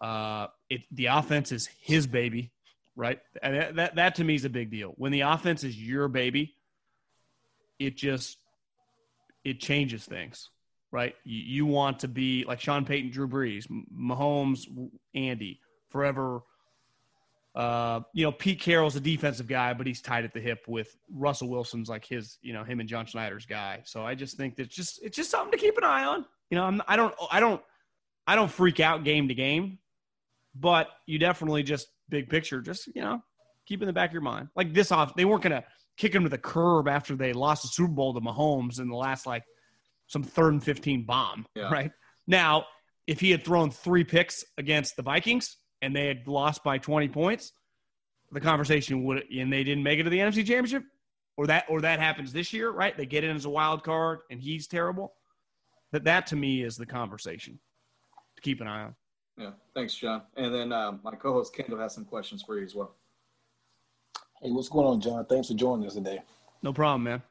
Uh, 0.00 0.46
it 0.70 0.82
the 0.90 1.06
offense 1.06 1.52
is 1.52 1.68
his 1.80 2.06
baby, 2.06 2.50
right? 2.96 3.20
And 3.42 3.54
that, 3.54 3.76
that 3.76 3.94
that 3.96 4.14
to 4.16 4.24
me 4.24 4.34
is 4.34 4.44
a 4.44 4.50
big 4.50 4.70
deal. 4.70 4.94
When 4.96 5.12
the 5.12 5.20
offense 5.22 5.62
is 5.62 5.76
your 5.76 6.08
baby, 6.08 6.54
it 7.78 7.96
just 7.96 8.38
it 9.44 9.60
changes 9.60 10.06
things, 10.06 10.48
right? 10.92 11.14
You, 11.24 11.42
you 11.42 11.66
want 11.66 12.00
to 12.00 12.08
be 12.08 12.44
like 12.46 12.60
Sean 12.60 12.84
Payton, 12.84 13.10
Drew 13.10 13.26
Brees, 13.26 13.66
Mahomes, 13.92 14.66
Andy, 15.14 15.58
forever. 15.88 16.42
Uh, 17.54 18.00
you 18.14 18.24
know, 18.24 18.32
Pete 18.32 18.60
Carroll's 18.60 18.96
a 18.96 19.00
defensive 19.00 19.46
guy, 19.48 19.74
but 19.74 19.86
he's 19.86 20.00
tied 20.00 20.24
at 20.24 20.32
the 20.32 20.40
hip 20.40 20.64
with 20.68 20.96
Russell 21.10 21.48
Wilson's 21.48 21.88
like 21.88 22.04
his, 22.04 22.38
you 22.42 22.52
know, 22.52 22.62
him 22.62 22.80
and 22.80 22.88
John 22.88 23.06
Schneider's 23.06 23.46
guy. 23.46 23.80
So 23.84 24.04
I 24.04 24.14
just 24.14 24.36
think 24.36 24.56
that 24.56 24.70
just 24.70 25.02
it's 25.02 25.16
just 25.16 25.30
something 25.30 25.50
to 25.50 25.58
keep 25.58 25.76
an 25.76 25.84
eye 25.84 26.04
on. 26.04 26.24
You 26.50 26.58
know, 26.58 26.64
I'm, 26.64 26.82
I 26.86 26.96
don't, 26.96 27.14
I 27.30 27.40
don't, 27.40 27.60
I 28.26 28.36
don't 28.36 28.50
freak 28.50 28.78
out 28.80 29.04
game 29.04 29.28
to 29.28 29.34
game, 29.34 29.78
but 30.54 30.88
you 31.06 31.18
definitely 31.18 31.62
just 31.62 31.88
big 32.08 32.28
picture, 32.28 32.60
just 32.60 32.86
you 32.94 33.02
know, 33.02 33.22
keep 33.66 33.82
in 33.82 33.86
the 33.86 33.92
back 33.92 34.10
of 34.10 34.14
your 34.14 34.22
mind. 34.22 34.48
Like 34.54 34.72
this 34.72 34.92
off, 34.92 35.14
they 35.14 35.24
weren't 35.24 35.42
gonna 35.42 35.64
kick 35.96 36.14
him 36.14 36.22
to 36.22 36.28
the 36.28 36.38
curb 36.38 36.88
after 36.88 37.16
they 37.16 37.32
lost 37.32 37.62
the 37.62 37.68
Super 37.68 37.92
Bowl 37.92 38.14
to 38.14 38.20
Mahomes 38.20 38.80
in 38.80 38.88
the 38.88 38.96
last 38.96 39.26
like 39.26 39.44
some 40.12 40.22
third 40.22 40.52
and 40.52 40.62
fifteen 40.62 41.04
bomb, 41.04 41.46
yeah. 41.54 41.70
right? 41.70 41.90
Now, 42.26 42.66
if 43.06 43.18
he 43.18 43.30
had 43.30 43.44
thrown 43.44 43.70
three 43.70 44.04
picks 44.04 44.44
against 44.58 44.96
the 44.96 45.02
Vikings 45.02 45.56
and 45.80 45.96
they 45.96 46.06
had 46.06 46.28
lost 46.28 46.62
by 46.62 46.78
twenty 46.78 47.08
points, 47.08 47.52
the 48.30 48.40
conversation 48.40 49.04
would 49.04 49.24
and 49.30 49.52
they 49.52 49.64
didn't 49.64 49.82
make 49.82 49.98
it 49.98 50.04
to 50.04 50.10
the 50.10 50.18
NFC 50.18 50.46
Championship, 50.46 50.84
or 51.36 51.46
that 51.46 51.64
or 51.68 51.80
that 51.80 51.98
happens 51.98 52.32
this 52.32 52.52
year, 52.52 52.70
right? 52.70 52.96
They 52.96 53.06
get 53.06 53.24
in 53.24 53.34
as 53.34 53.46
a 53.46 53.50
wild 53.50 53.82
card 53.82 54.20
and 54.30 54.40
he's 54.40 54.66
terrible 54.66 55.14
that 55.92 56.04
that 56.04 56.26
to 56.28 56.36
me 56.36 56.62
is 56.62 56.76
the 56.76 56.86
conversation 56.86 57.58
to 58.36 58.42
keep 58.42 58.60
an 58.60 58.66
eye 58.66 58.84
on. 58.84 58.94
Yeah, 59.38 59.50
thanks, 59.74 59.94
John. 59.94 60.22
And 60.36 60.54
then 60.54 60.72
um, 60.72 61.00
my 61.02 61.12
co-host 61.12 61.54
Kendall 61.54 61.78
has 61.78 61.94
some 61.94 62.04
questions 62.04 62.42
for 62.42 62.58
you 62.58 62.64
as 62.64 62.74
well. 62.74 62.96
Hey, 64.42 64.50
what's 64.50 64.68
going 64.68 64.86
on, 64.86 65.00
John? 65.00 65.24
Thanks 65.26 65.48
for 65.48 65.54
joining 65.54 65.86
us 65.86 65.94
today. 65.94 66.20
No 66.62 66.72
problem, 66.72 67.04
man. 67.04 67.22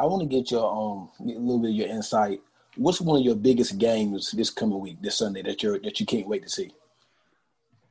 I 0.00 0.06
want 0.06 0.22
to 0.22 0.26
get 0.26 0.50
your 0.50 0.64
um 0.64 1.10
a 1.20 1.38
little 1.38 1.58
bit 1.58 1.70
of 1.70 1.76
your 1.76 1.88
insight. 1.88 2.40
What's 2.76 3.00
one 3.00 3.18
of 3.18 3.24
your 3.24 3.34
biggest 3.36 3.76
games 3.76 4.30
this 4.30 4.48
coming 4.48 4.80
week, 4.80 5.02
this 5.02 5.18
Sunday 5.18 5.42
that 5.42 5.62
you're 5.62 5.78
that 5.80 6.00
you 6.00 6.06
can't 6.06 6.26
wait 6.26 6.42
to 6.42 6.48
see? 6.48 6.72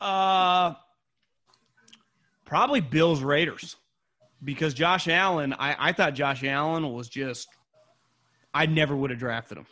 Uh, 0.02 0.74
probably 2.46 2.82
Bills 2.82 3.22
Raiders 3.22 3.76
because 4.44 4.74
Josh 4.74 5.08
Allen. 5.08 5.54
I 5.54 5.76
I 5.90 5.94
thought 5.94 6.16
Josh 6.16 6.44
Allen 6.44 6.92
was 6.92 7.08
just. 7.08 7.48
I 8.52 8.66
never 8.66 8.96
would 8.96 9.12
have 9.12 9.20
drafted 9.20 9.60
him. 9.60 9.68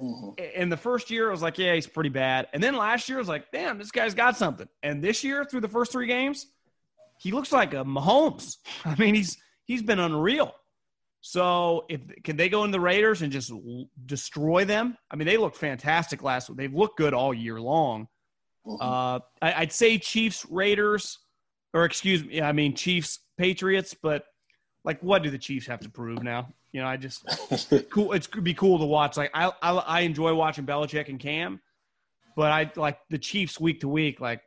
Mm-hmm. 0.00 0.60
In 0.60 0.68
the 0.68 0.76
first 0.76 1.10
year, 1.10 1.28
I 1.28 1.32
was 1.32 1.42
like, 1.42 1.58
yeah, 1.58 1.74
he's 1.74 1.88
pretty 1.88 2.10
bad. 2.10 2.46
And 2.52 2.62
then 2.62 2.76
last 2.76 3.08
year, 3.08 3.18
I 3.18 3.20
was 3.20 3.28
like, 3.28 3.50
damn, 3.50 3.76
this 3.76 3.90
guy's 3.90 4.14
got 4.14 4.36
something. 4.36 4.68
And 4.84 5.02
this 5.02 5.24
year, 5.24 5.44
through 5.44 5.62
the 5.62 5.68
first 5.68 5.90
three 5.90 6.06
games, 6.06 6.46
he 7.18 7.32
looks 7.32 7.50
like 7.50 7.74
a 7.74 7.84
Mahomes. 7.84 8.58
I 8.84 8.94
mean, 8.94 9.16
he's 9.16 9.36
he's 9.64 9.82
been 9.82 9.98
unreal. 9.98 10.54
So, 11.26 11.86
if 11.88 12.02
can 12.22 12.36
they 12.36 12.50
go 12.50 12.64
in 12.64 12.70
the 12.70 12.78
Raiders 12.78 13.22
and 13.22 13.32
just 13.32 13.50
destroy 14.04 14.66
them? 14.66 14.98
I 15.10 15.16
mean, 15.16 15.26
they 15.26 15.38
look 15.38 15.56
fantastic 15.56 16.22
last 16.22 16.50
week. 16.50 16.58
They've 16.58 16.74
looked 16.74 16.98
good 16.98 17.14
all 17.14 17.32
year 17.32 17.58
long. 17.58 18.08
Uh, 18.68 19.20
I, 19.40 19.60
would 19.60 19.72
say 19.72 19.96
Chiefs, 19.96 20.44
Raiders, 20.50 21.20
or 21.72 21.86
excuse 21.86 22.22
me, 22.22 22.42
I 22.42 22.52
mean 22.52 22.74
Chiefs, 22.74 23.20
Patriots. 23.38 23.94
But 23.94 24.26
like, 24.84 25.00
what 25.02 25.22
do 25.22 25.30
the 25.30 25.38
Chiefs 25.38 25.66
have 25.66 25.80
to 25.80 25.88
prove 25.88 26.22
now? 26.22 26.52
You 26.72 26.82
know, 26.82 26.86
I 26.86 26.98
just 26.98 27.24
cool. 27.90 28.12
It's 28.12 28.26
be 28.26 28.52
cool 28.52 28.78
to 28.78 28.84
watch. 28.84 29.16
Like 29.16 29.30
I, 29.32 29.50
I, 29.62 29.72
I 29.72 30.00
enjoy 30.00 30.34
watching 30.34 30.66
Belichick 30.66 31.08
and 31.08 31.18
Cam, 31.18 31.58
but 32.36 32.52
I 32.52 32.70
like 32.76 32.98
the 33.08 33.18
Chiefs 33.18 33.58
week 33.58 33.80
to 33.80 33.88
week. 33.88 34.20
Like, 34.20 34.42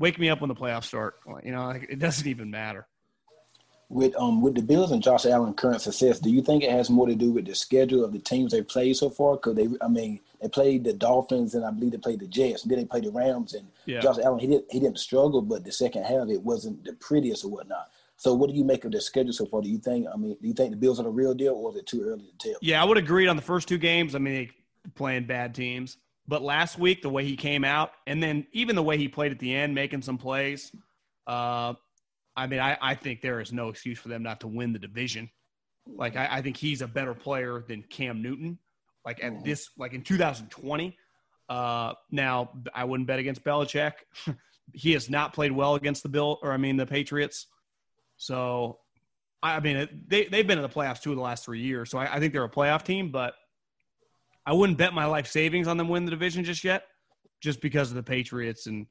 wake 0.00 0.18
me 0.18 0.30
up 0.30 0.40
when 0.40 0.48
the 0.48 0.56
playoffs 0.56 0.86
start. 0.86 1.14
You 1.44 1.52
know, 1.52 1.66
like, 1.66 1.86
it 1.88 2.00
doesn't 2.00 2.26
even 2.26 2.50
matter. 2.50 2.88
With 3.90 4.14
um 4.16 4.42
with 4.42 4.54
the 4.54 4.62
Bills 4.62 4.90
and 4.90 5.02
Josh 5.02 5.24
Allen 5.24 5.54
current 5.54 5.80
success, 5.80 6.20
do 6.20 6.28
you 6.28 6.42
think 6.42 6.62
it 6.62 6.70
has 6.70 6.90
more 6.90 7.06
to 7.06 7.14
do 7.14 7.32
with 7.32 7.46
the 7.46 7.54
schedule 7.54 8.04
of 8.04 8.12
the 8.12 8.18
teams 8.18 8.52
they 8.52 8.62
played 8.62 8.96
so 8.96 9.08
far? 9.08 9.36
Because 9.36 9.54
they, 9.54 9.66
I 9.80 9.88
mean, 9.88 10.20
they 10.42 10.48
played 10.48 10.84
the 10.84 10.92
Dolphins 10.92 11.54
and 11.54 11.64
I 11.64 11.70
believe 11.70 11.92
they 11.92 11.98
played 11.98 12.20
the 12.20 12.26
Jets. 12.26 12.62
And 12.62 12.70
then 12.70 12.80
they 12.80 12.84
played 12.84 13.04
the 13.04 13.10
Rams 13.10 13.54
and 13.54 13.66
yeah. 13.86 14.00
Josh 14.00 14.18
Allen. 14.22 14.40
He 14.40 14.46
didn't 14.46 14.66
he 14.70 14.78
didn't 14.78 14.98
struggle, 14.98 15.40
but 15.40 15.64
the 15.64 15.72
second 15.72 16.04
half 16.04 16.28
it 16.28 16.42
wasn't 16.42 16.84
the 16.84 16.92
prettiest 16.94 17.44
or 17.44 17.50
whatnot. 17.50 17.88
So, 18.18 18.34
what 18.34 18.50
do 18.50 18.56
you 18.56 18.64
make 18.64 18.84
of 18.84 18.90
the 18.90 19.00
schedule 19.00 19.32
so 19.32 19.46
far? 19.46 19.62
Do 19.62 19.68
you 19.68 19.78
think? 19.78 20.06
I 20.12 20.16
mean, 20.16 20.36
do 20.42 20.48
you 20.48 20.54
think 20.54 20.72
the 20.72 20.76
Bills 20.76 20.98
are 20.98 21.04
the 21.04 21.08
real 21.08 21.34
deal, 21.34 21.54
or 21.54 21.70
is 21.70 21.76
it 21.76 21.86
too 21.86 22.02
early 22.02 22.24
to 22.24 22.48
tell? 22.50 22.58
Yeah, 22.60 22.82
I 22.82 22.84
would 22.84 22.98
agree 22.98 23.28
on 23.28 23.36
the 23.36 23.42
first 23.42 23.68
two 23.68 23.78
games. 23.78 24.16
I 24.16 24.18
mean, 24.18 24.34
they 24.34 24.50
playing 24.96 25.26
bad 25.26 25.54
teams, 25.54 25.96
but 26.26 26.42
last 26.42 26.78
week 26.80 27.00
the 27.00 27.08
way 27.08 27.24
he 27.24 27.36
came 27.36 27.64
out, 27.64 27.92
and 28.08 28.20
then 28.20 28.44
even 28.52 28.74
the 28.74 28.82
way 28.82 28.98
he 28.98 29.06
played 29.06 29.30
at 29.30 29.38
the 29.38 29.54
end, 29.54 29.74
making 29.74 30.02
some 30.02 30.18
plays. 30.18 30.72
Uh, 31.28 31.74
I 32.38 32.46
mean, 32.46 32.60
I, 32.60 32.78
I 32.80 32.94
think 32.94 33.20
there 33.20 33.40
is 33.40 33.52
no 33.52 33.68
excuse 33.68 33.98
for 33.98 34.08
them 34.08 34.22
not 34.22 34.40
to 34.40 34.46
win 34.46 34.72
the 34.72 34.78
division. 34.78 35.28
Like, 35.86 36.16
I, 36.16 36.28
I 36.30 36.42
think 36.42 36.56
he's 36.56 36.82
a 36.82 36.86
better 36.86 37.12
player 37.12 37.64
than 37.66 37.82
Cam 37.82 38.22
Newton. 38.22 38.58
Like 39.04 39.22
at 39.24 39.32
mm-hmm. 39.32 39.44
this, 39.44 39.70
like 39.76 39.92
in 39.92 40.02
2020. 40.02 40.96
Uh, 41.48 41.94
now, 42.10 42.50
I 42.72 42.84
wouldn't 42.84 43.08
bet 43.08 43.18
against 43.18 43.42
Belichick. 43.42 43.92
he 44.72 44.92
has 44.92 45.10
not 45.10 45.32
played 45.32 45.50
well 45.50 45.74
against 45.74 46.02
the 46.04 46.08
Bill, 46.08 46.38
or 46.42 46.52
I 46.52 46.58
mean 46.58 46.76
the 46.76 46.86
Patriots. 46.86 47.46
So, 48.18 48.78
I 49.42 49.58
mean, 49.60 50.04
they 50.06 50.26
they've 50.26 50.46
been 50.46 50.58
in 50.58 50.62
the 50.62 50.68
playoffs 50.68 51.00
two 51.00 51.10
of 51.10 51.16
the 51.16 51.22
last 51.22 51.44
three 51.44 51.60
years. 51.60 51.90
So 51.90 51.98
I, 51.98 52.16
I 52.16 52.20
think 52.20 52.32
they're 52.32 52.44
a 52.44 52.50
playoff 52.50 52.84
team, 52.84 53.10
but 53.10 53.34
I 54.46 54.52
wouldn't 54.52 54.78
bet 54.78 54.92
my 54.92 55.06
life 55.06 55.26
savings 55.26 55.66
on 55.66 55.76
them 55.76 55.88
win 55.88 56.04
the 56.04 56.10
division 56.10 56.44
just 56.44 56.62
yet, 56.62 56.84
just 57.40 57.60
because 57.60 57.90
of 57.90 57.96
the 57.96 58.02
Patriots. 58.02 58.66
And 58.66 58.86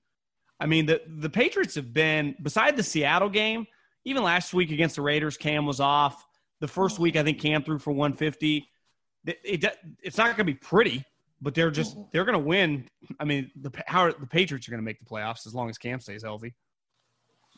I 0.60 0.66
mean, 0.66 0.86
the 0.86 1.01
the 1.20 1.30
Patriots 1.30 1.76
have 1.76 1.93
been 1.93 2.36
beside 2.41 2.76
the 2.76 2.84
Seattle 2.84 3.30
game. 3.30 3.68
Even 4.05 4.24
last 4.24 4.53
week 4.53 4.72
against 4.72 4.95
the 4.95 5.01
Raiders, 5.01 5.38
Cam 5.38 5.66
was 5.66 5.80
off. 5.80 6.26
The 6.60 6.68
first 6.68 6.97
week, 6.97 7.16
I 7.16 7.24
think 7.24 7.39
Cam 7.39 7.64
threw 7.64 7.78
for 7.78 7.91
150. 7.91 8.68
It, 9.26 9.39
it, 9.43 9.78
it's 10.01 10.18
not 10.18 10.28
going 10.28 10.38
to 10.38 10.43
be 10.45 10.53
pretty, 10.53 11.03
but 11.41 11.53
they're 11.53 11.72
just 11.72 11.97
they're 12.12 12.26
going 12.26 12.39
to 12.39 12.45
win. 12.45 12.88
I 13.20 13.26
mean, 13.26 13.51
the 13.62 13.72
how 13.86 14.01
are, 14.01 14.14
the 14.14 14.26
Patriots 14.26 14.68
are 14.68 14.72
going 14.72 14.82
to 14.82 14.86
make 14.86 14.99
the 14.99 15.05
playoffs 15.05 15.45
as 15.45 15.53
long 15.53 15.70
as 15.70 15.78
Cam 15.78 15.99
stays 15.99 16.24
healthy. 16.24 16.55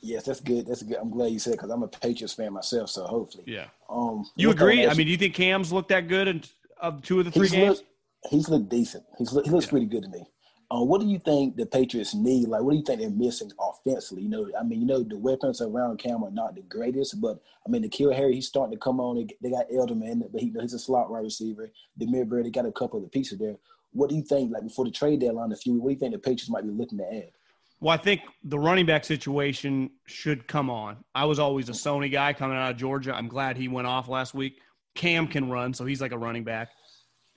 Yes, 0.02 0.26
that's 0.26 0.40
good. 0.40 0.66
That's 0.66 0.82
good. 0.82 0.98
I'm 0.98 1.10
glad 1.10 1.32
you 1.32 1.40
said 1.40 1.54
because 1.54 1.70
I'm 1.70 1.84
a 1.84 1.88
Patriots 1.88 2.34
fan 2.34 2.54
myself. 2.54 2.90
So 2.90 3.06
hopefully, 3.06 3.44
Yeah. 3.48 3.66
Um, 3.90 4.26
You 4.36 4.52
agree? 4.52 4.88
I 4.88 4.94
mean, 4.94 5.08
do 5.08 5.12
you 5.12 5.18
think 5.18 5.36
Cam's 5.36 5.72
looked 5.72 5.90
that 5.90 6.08
good 6.08 6.28
in 6.28 6.44
of 6.80 7.02
two 7.02 7.20
of 7.20 7.26
the 7.26 7.32
three 7.32 7.48
he's 7.48 7.52
games? 7.52 7.78
looked, 7.78 7.84
he's 8.30 8.50
looked 8.50 8.70
decent. 8.70 9.04
He's 9.18 9.34
look, 9.34 9.46
he 9.46 9.52
looks 9.52 9.66
pretty 9.66 9.86
good 9.86 10.04
to 10.04 10.10
me. 10.10 10.24
Um, 10.72 10.88
what 10.88 11.02
do 11.02 11.08
you 11.08 11.18
think 11.18 11.56
the 11.56 11.66
Patriots 11.66 12.14
need? 12.14 12.48
Like, 12.48 12.62
what 12.62 12.72
do 12.72 12.78
you 12.78 12.84
think 12.84 13.00
they're 13.00 13.10
missing 13.10 13.52
offensively? 13.60 14.24
You 14.24 14.30
know, 14.30 14.52
I 14.60 14.64
mean, 14.64 14.82
you 14.82 14.86
know, 14.86 15.02
the 15.02 15.18
weapons 15.18 15.62
around 15.62 15.98
Cam 15.98 16.24
are 16.24 16.30
not 16.30 16.56
the 16.56 16.62
greatest, 16.62 17.20
but 17.20 17.40
I 17.66 17.72
mean, 17.72 17.82
the 17.82 17.90
N'Keal 17.90 18.16
Harry, 18.16 18.36
he's 18.36 18.48
starting 18.48 18.74
to 18.74 18.80
come 18.80 19.00
on. 19.00 19.28
They, 19.42 19.50
got 19.50 19.70
Edelman, 19.70 20.32
but 20.32 20.42
he, 20.42 20.54
he's 20.62 20.74
a 20.74 20.80
slot 20.80 21.10
wide 21.10 21.24
receiver. 21.24 21.72
Damiere 21.98 22.26
Byrd, 22.26 22.46
they 22.46 22.52
got 22.52 22.68
a 22.68 22.72
couple 22.72 22.98
of 22.98 23.04
the 23.04 23.10
pieces 23.10 23.40
there. 23.40 23.56
What 23.92 24.12
do 24.12 24.16
you 24.16 24.22
think, 24.22 24.52
like 24.52 24.64
before 24.64 24.86
the 24.86 24.92
trade 24.92 25.22
deadline, 25.22 25.52
a 25.52 25.56
few? 25.56 25.82
What 25.82 25.90
do 25.90 25.94
you 25.94 26.00
think 26.00 26.14
the 26.14 26.20
Patriots 26.20 26.50
might 26.50 26.64
be 26.64 26.70
looking 26.70 27.00
to 27.00 27.06
add? 27.12 27.32
Well, 27.82 27.94
I 27.94 27.98
think 27.98 28.22
the 28.44 28.60
running 28.60 28.86
back 28.86 29.06
situation 29.06 29.90
should 30.06 30.48
come 30.48 30.70
on. 30.70 30.98
I 31.16 31.26
was 31.26 31.40
always 31.40 31.70
a 31.70 31.72
Sony 31.72 32.12
guy 32.12 32.34
coming 32.34 32.58
out 32.58 32.72
of 32.72 32.78
Georgia. 32.78 33.16
I'm 33.16 33.28
glad 33.28 33.58
he 33.58 33.68
went 33.70 33.88
off 33.88 34.08
last 34.08 34.36
week. 34.36 34.60
Cam 34.94 35.28
can 35.28 35.50
run, 35.50 35.74
so 35.74 35.86
he's 35.86 36.02
like 36.02 36.12
a 36.12 36.18
running 36.18 36.44
back. 36.44 36.70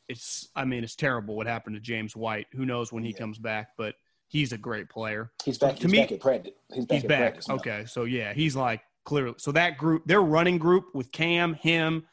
It's, 0.09 0.49
I 0.55 0.65
mean, 0.65 0.85
it's 0.85 0.97
terrible 0.97 1.37
what 1.37 1.47
happened 1.47 1.77
to 1.77 1.81
James 1.81 2.15
White. 2.17 2.47
Who 2.53 2.67
knows 2.67 2.93
when 2.93 3.03
he 3.03 3.13
comes 3.13 3.39
back, 3.39 3.69
but 3.79 3.95
he's 4.29 4.53
a 4.53 4.59
great 4.59 4.89
player. 4.89 5.31
He's 5.45 5.59
back. 5.59 5.77
to 5.77 5.83
he's 5.83 5.93
me- 5.93 5.99
back 6.01 6.13
at 6.13 6.21
practice. 6.21 6.53
He's 6.73 6.87
back 6.87 6.95
He's 6.95 7.09
back. 7.09 7.19
practice. 7.21 7.51
Okay, 7.51 7.85
so 7.87 8.05
yeah, 8.05 8.33
he's 8.33 8.57
like 8.57 8.83
clearly. 9.05 9.35
So 9.39 9.53
that 9.53 9.79
group, 9.79 10.05
their 10.07 10.23
running 10.23 10.59
group 10.59 10.87
with 10.95 11.13
Cam, 11.13 11.55
him, 11.55 12.05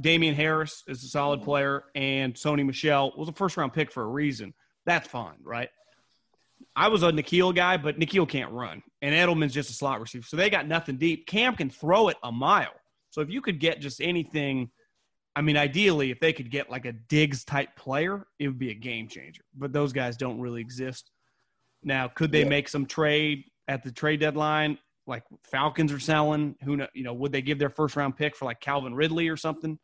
Damien 0.00 0.34
Harris 0.34 0.84
is 0.88 1.02
a 1.04 1.08
solid 1.08 1.38
mm-hmm. 1.38 1.44
player, 1.44 1.84
and 1.94 2.34
Sony 2.34 2.64
Michel 2.64 3.12
was 3.16 3.28
a 3.28 3.32
first 3.32 3.56
round 3.56 3.72
pick 3.72 3.90
for 3.90 4.02
a 4.02 4.06
reason. 4.06 4.54
That's 4.86 5.06
fine, 5.06 5.36
right? 5.42 5.68
I 6.74 6.88
was 6.88 7.02
a 7.02 7.12
N'Keal 7.12 7.54
guy, 7.54 7.76
but 7.76 7.98
N'Keal 7.98 8.28
can't 8.28 8.50
run, 8.52 8.82
and 9.02 9.14
Edelman's 9.14 9.52
just 9.52 9.68
a 9.68 9.74
slot 9.74 10.00
receiver, 10.00 10.24
so 10.24 10.36
they 10.36 10.48
got 10.48 10.66
nothing 10.66 10.96
deep. 10.96 11.26
Cam 11.26 11.54
can 11.54 11.68
throw 11.68 12.08
it 12.08 12.16
a 12.22 12.32
mile, 12.32 12.72
so 13.10 13.20
if 13.20 13.28
you 13.28 13.42
could 13.42 13.60
get 13.60 13.80
just 13.80 14.00
anything, 14.00 14.70
I 15.34 15.40
mean, 15.40 15.56
ideally, 15.56 16.10
if 16.10 16.20
they 16.20 16.32
could 16.32 16.50
get 16.50 16.70
like 16.70 16.84
a 16.84 16.92
Diggs 16.92 17.44
type 17.44 17.74
player, 17.76 18.26
it 18.38 18.48
would 18.48 18.58
be 18.58 18.70
a 18.70 18.74
game 18.74 19.08
changer. 19.08 19.42
But 19.54 19.72
those 19.72 19.92
guys 19.92 20.16
don't 20.16 20.40
really 20.40 20.60
exist. 20.60 21.10
Now, 21.82 22.08
could 22.08 22.30
they 22.32 22.42
Yeah. 22.42 22.48
make 22.48 22.68
some 22.68 22.86
trade 22.86 23.44
at 23.66 23.82
the 23.82 23.90
trade 23.92 24.20
deadline? 24.20 24.78
Like 25.06 25.24
Falcons 25.50 25.92
are 25.92 25.98
selling. 25.98 26.56
Who 26.64 26.76
know? 26.76 26.86
You 26.94 27.02
know, 27.04 27.14
would 27.14 27.32
they 27.32 27.42
give 27.42 27.58
their 27.58 27.70
first 27.70 27.96
round 27.96 28.16
pick 28.16 28.36
for 28.36 28.44
like 28.44 28.60
Calvin 28.60 28.94
Ridley 28.94 29.28
or 29.28 29.36
something? 29.36 29.78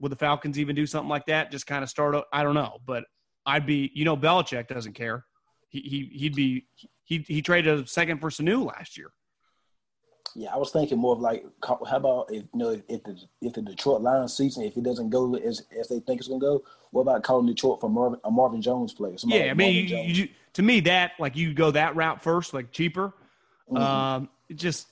Would 0.00 0.10
the 0.12 0.16
Falcons 0.16 0.58
even 0.58 0.74
do 0.74 0.86
something 0.86 1.08
like 1.08 1.26
that? 1.26 1.50
Just 1.50 1.66
kind 1.66 1.82
of 1.84 1.90
start. 1.90 2.14
Up? 2.14 2.26
I 2.32 2.42
don't 2.42 2.54
know, 2.54 2.78
but 2.84 3.04
I'd 3.46 3.66
be. 3.66 3.90
You 3.94 4.04
know, 4.04 4.16
Belichick 4.16 4.68
doesn't 4.68 4.94
care. 4.94 5.24
He 5.68 5.80
he 5.80 6.18
he'd 6.18 6.34
be. 6.34 6.66
He 7.04 7.18
he 7.18 7.42
traded 7.42 7.78
a 7.78 7.86
second 7.86 8.20
for 8.20 8.30
Sanu 8.30 8.64
last 8.64 8.96
year. 8.96 9.10
Yeah, 10.38 10.54
I 10.54 10.56
was 10.56 10.70
thinking 10.70 10.98
more 10.98 11.14
of 11.14 11.18
like, 11.18 11.44
how 11.66 11.80
about 11.90 12.26
if 12.32 12.44
you 12.54 12.58
know 12.60 12.80
if 12.88 13.02
the 13.02 13.20
if 13.42 13.54
the 13.54 13.62
Detroit 13.62 14.02
Lions 14.02 14.36
season 14.36 14.62
if 14.62 14.76
it 14.76 14.84
doesn't 14.84 15.10
go 15.10 15.34
as 15.34 15.64
as 15.76 15.88
they 15.88 15.98
think 15.98 16.20
it's 16.20 16.28
gonna 16.28 16.38
go, 16.38 16.62
what 16.92 17.00
about 17.02 17.24
calling 17.24 17.46
Detroit 17.46 17.80
for 17.80 17.90
Marvin 17.90 18.20
a 18.22 18.30
Marvin 18.30 18.62
Jones 18.62 18.92
player? 18.92 19.16
Yeah, 19.24 19.50
I 19.50 19.54
mean, 19.54 19.88
you, 19.88 19.96
you, 19.96 20.28
to 20.52 20.62
me, 20.62 20.78
that 20.80 21.12
like 21.18 21.34
you 21.34 21.52
go 21.54 21.72
that 21.72 21.96
route 21.96 22.22
first, 22.22 22.54
like 22.54 22.70
cheaper. 22.70 23.12
Mhm. 23.68 23.80
Um, 23.80 24.28
just 24.54 24.86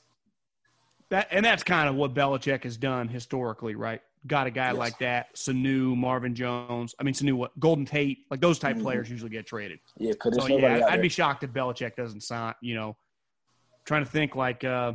that, 1.11 1.29
and 1.31 1.47
that's 1.47 1.63
kind 1.63 1.89
of 1.89 1.95
what 1.95 2.13
Belichick 2.13 2.65
has 2.65 2.77
done 2.77 3.07
historically, 3.07 3.77
right? 3.77 4.03
Got 4.27 4.49
a 4.49 4.51
guy 4.51 4.71
Yes. 4.71 4.77
like 4.77 4.99
that, 4.99 5.33
Sanu, 5.37 5.97
Marvin 5.97 6.35
Jones. 6.35 6.93
I 6.99 7.05
mean, 7.05 7.15
Sanu, 7.15 7.35
what 7.35 7.57
Golden 7.61 7.85
Tate, 7.85 8.27
like 8.33 8.41
those 8.41 8.59
type 8.59 8.79
Mhm. 8.79 8.83
players 8.83 9.09
usually 9.09 9.31
get 9.31 9.47
traded. 9.47 9.79
yeah, 9.97 10.13
So 10.21 10.49
yeah, 10.49 10.87
I'd 10.89 10.95
there. 10.95 11.03
be 11.03 11.09
shocked 11.09 11.45
if 11.45 11.53
Belichick 11.53 11.95
doesn't 11.95 12.23
sign. 12.23 12.55
You 12.61 12.75
know, 12.75 12.97
trying 13.85 14.05
to 14.05 14.11
think 14.11 14.35
like 14.35 14.65
uh, 14.65 14.95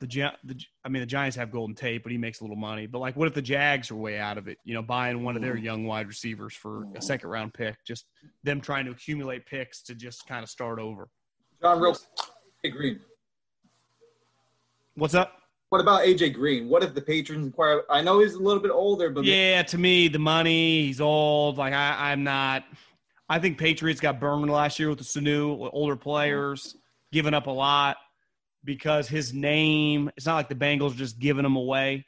the, 0.00 0.06
Gi- 0.06 0.28
the 0.44 0.60
I 0.84 0.88
mean, 0.88 1.00
the 1.00 1.06
Giants 1.06 1.36
have 1.36 1.50
Golden 1.50 1.74
Tate, 1.74 2.02
but 2.02 2.12
he 2.12 2.18
makes 2.18 2.40
a 2.40 2.44
little 2.44 2.56
money. 2.56 2.86
But 2.86 2.98
like, 2.98 3.16
what 3.16 3.28
if 3.28 3.34
the 3.34 3.42
Jags 3.42 3.90
are 3.90 3.96
way 3.96 4.18
out 4.18 4.36
of 4.38 4.48
it? 4.48 4.58
You 4.64 4.74
know, 4.74 4.82
buying 4.82 5.22
one 5.22 5.36
of 5.36 5.42
their 5.42 5.54
Mm-hmm. 5.54 5.64
young 5.64 5.84
wide 5.84 6.08
receivers 6.08 6.54
for 6.54 6.86
a 6.96 7.00
second 7.02 7.28
round 7.30 7.54
pick, 7.54 7.76
just 7.86 8.06
them 8.42 8.60
trying 8.60 8.84
to 8.86 8.90
accumulate 8.90 9.46
picks 9.46 9.82
to 9.84 9.94
just 9.94 10.26
kind 10.26 10.42
of 10.42 10.50
start 10.50 10.78
over. 10.78 11.08
John, 11.62 11.80
real 11.80 11.96
AJ 12.64 12.72
Green. 12.72 13.00
What's 14.96 15.14
up? 15.14 15.32
What 15.70 15.80
about 15.80 16.02
AJ 16.04 16.34
Green? 16.34 16.68
What 16.68 16.82
if 16.84 16.94
the 16.94 17.00
Patriots 17.00 17.44
inquire? 17.44 17.82
I 17.90 18.00
know 18.02 18.20
he's 18.20 18.34
a 18.34 18.38
little 18.42 18.62
bit 18.62 18.70
older, 18.70 19.10
but 19.10 19.24
Yeah, 19.24 19.62
to 19.64 19.78
me, 19.78 20.08
the 20.08 20.18
money, 20.20 20.86
he's 20.86 21.00
old. 21.00 21.58
Like 21.58 21.72
I, 21.72 22.12
I'm 22.12 22.22
not. 22.22 22.64
I 23.28 23.38
think 23.38 23.58
Patriots 23.58 24.00
got 24.00 24.20
burned 24.20 24.50
last 24.50 24.78
year 24.78 24.90
with 24.90 24.98
the 24.98 25.04
Sanu, 25.04 25.68
older 25.72 25.96
players, 25.96 26.76
giving 27.10 27.34
up 27.34 27.46
a 27.46 27.50
lot 27.50 27.96
because 28.64 29.08
his 29.08 29.32
name. 29.34 30.10
It's 30.16 30.26
not 30.26 30.36
like 30.36 30.48
the 30.48 30.54
Bengals 30.54 30.92
are 30.92 30.98
just 30.98 31.18
giving 31.18 31.44
him 31.44 31.56
away. 31.56 32.06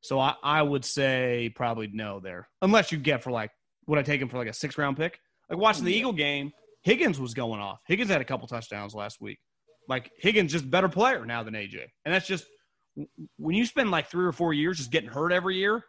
So 0.00 0.18
I, 0.20 0.34
I 0.42 0.62
would 0.62 0.84
say 0.84 1.52
probably 1.54 1.88
no 1.92 2.20
there, 2.20 2.48
unless 2.62 2.92
you 2.92 2.98
get 2.98 3.22
for 3.22 3.30
like 3.30 3.50
would 3.86 3.98
I 3.98 4.02
take 4.02 4.20
him 4.20 4.28
for 4.28 4.36
like 4.38 4.48
a 4.48 4.52
six 4.52 4.76
round 4.78 4.96
pick? 4.96 5.18
Like 5.50 5.58
watching 5.58 5.84
the 5.84 5.94
Eagle 5.94 6.12
game, 6.12 6.52
Higgins 6.82 7.18
was 7.18 7.34
going 7.34 7.60
off. 7.60 7.80
Higgins 7.86 8.10
had 8.10 8.20
a 8.20 8.24
couple 8.24 8.46
touchdowns 8.46 8.94
last 8.94 9.20
week. 9.20 9.38
Like 9.88 10.12
Higgins 10.18 10.52
just 10.52 10.70
better 10.70 10.88
player 10.88 11.24
now 11.24 11.42
than 11.42 11.54
AJ, 11.54 11.86
and 12.04 12.14
that's 12.14 12.26
just 12.26 12.44
when 13.36 13.54
you 13.54 13.64
spend 13.64 13.90
like 13.90 14.08
three 14.10 14.26
or 14.26 14.32
four 14.32 14.52
years 14.52 14.78
just 14.78 14.90
getting 14.90 15.08
hurt 15.08 15.32
every 15.32 15.56
year 15.56 15.84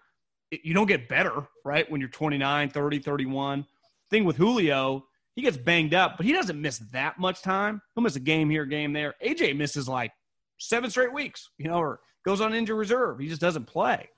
it- 0.52 0.62
you 0.64 0.74
don't 0.74 0.88
get 0.88 1.08
better, 1.10 1.48
right? 1.66 1.90
When 1.90 2.02
you're 2.02 2.10
29, 2.10 2.70
30, 2.70 3.00
31. 3.00 3.66
Thing 4.10 4.26
with 4.26 4.38
Julio, 4.38 5.04
he 5.40 5.44
gets 5.46 5.56
banged 5.56 5.94
up, 5.94 6.18
but 6.18 6.26
he 6.26 6.34
doesn't 6.34 6.60
miss 6.60 6.80
that 6.92 7.18
much 7.18 7.42
time. 7.42 7.82
He'll 7.96 8.04
miss 8.04 8.18
a 8.18 8.20
game 8.20 8.50
here, 8.50 8.66
game 8.66 8.92
there. 8.92 9.16
AJ 9.26 9.56
misses 9.56 9.88
like 9.88 10.12
seven 10.58 10.90
straight 10.90 11.14
weeks, 11.14 11.50
you 11.58 11.70
know, 11.70 11.78
or 11.78 12.02
goes 12.26 12.42
on 12.42 12.54
injured 12.54 12.78
reserve. 12.78 13.20
He 13.20 13.30
just 13.30 13.40
doesn't 13.40 13.64
play. 13.64 14.10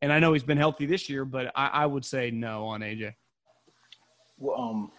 And 0.00 0.10
I 0.10 0.18
know 0.18 0.32
he's 0.32 0.42
been 0.42 0.56
healthy 0.56 0.86
this 0.86 1.10
year, 1.10 1.26
but 1.26 1.52
I, 1.54 1.66
I 1.66 1.86
would 1.86 2.02
say 2.02 2.30
no 2.30 2.64
on 2.64 2.80
AJ. 2.80 3.12
Well, 4.38 4.58
um, 4.58 4.92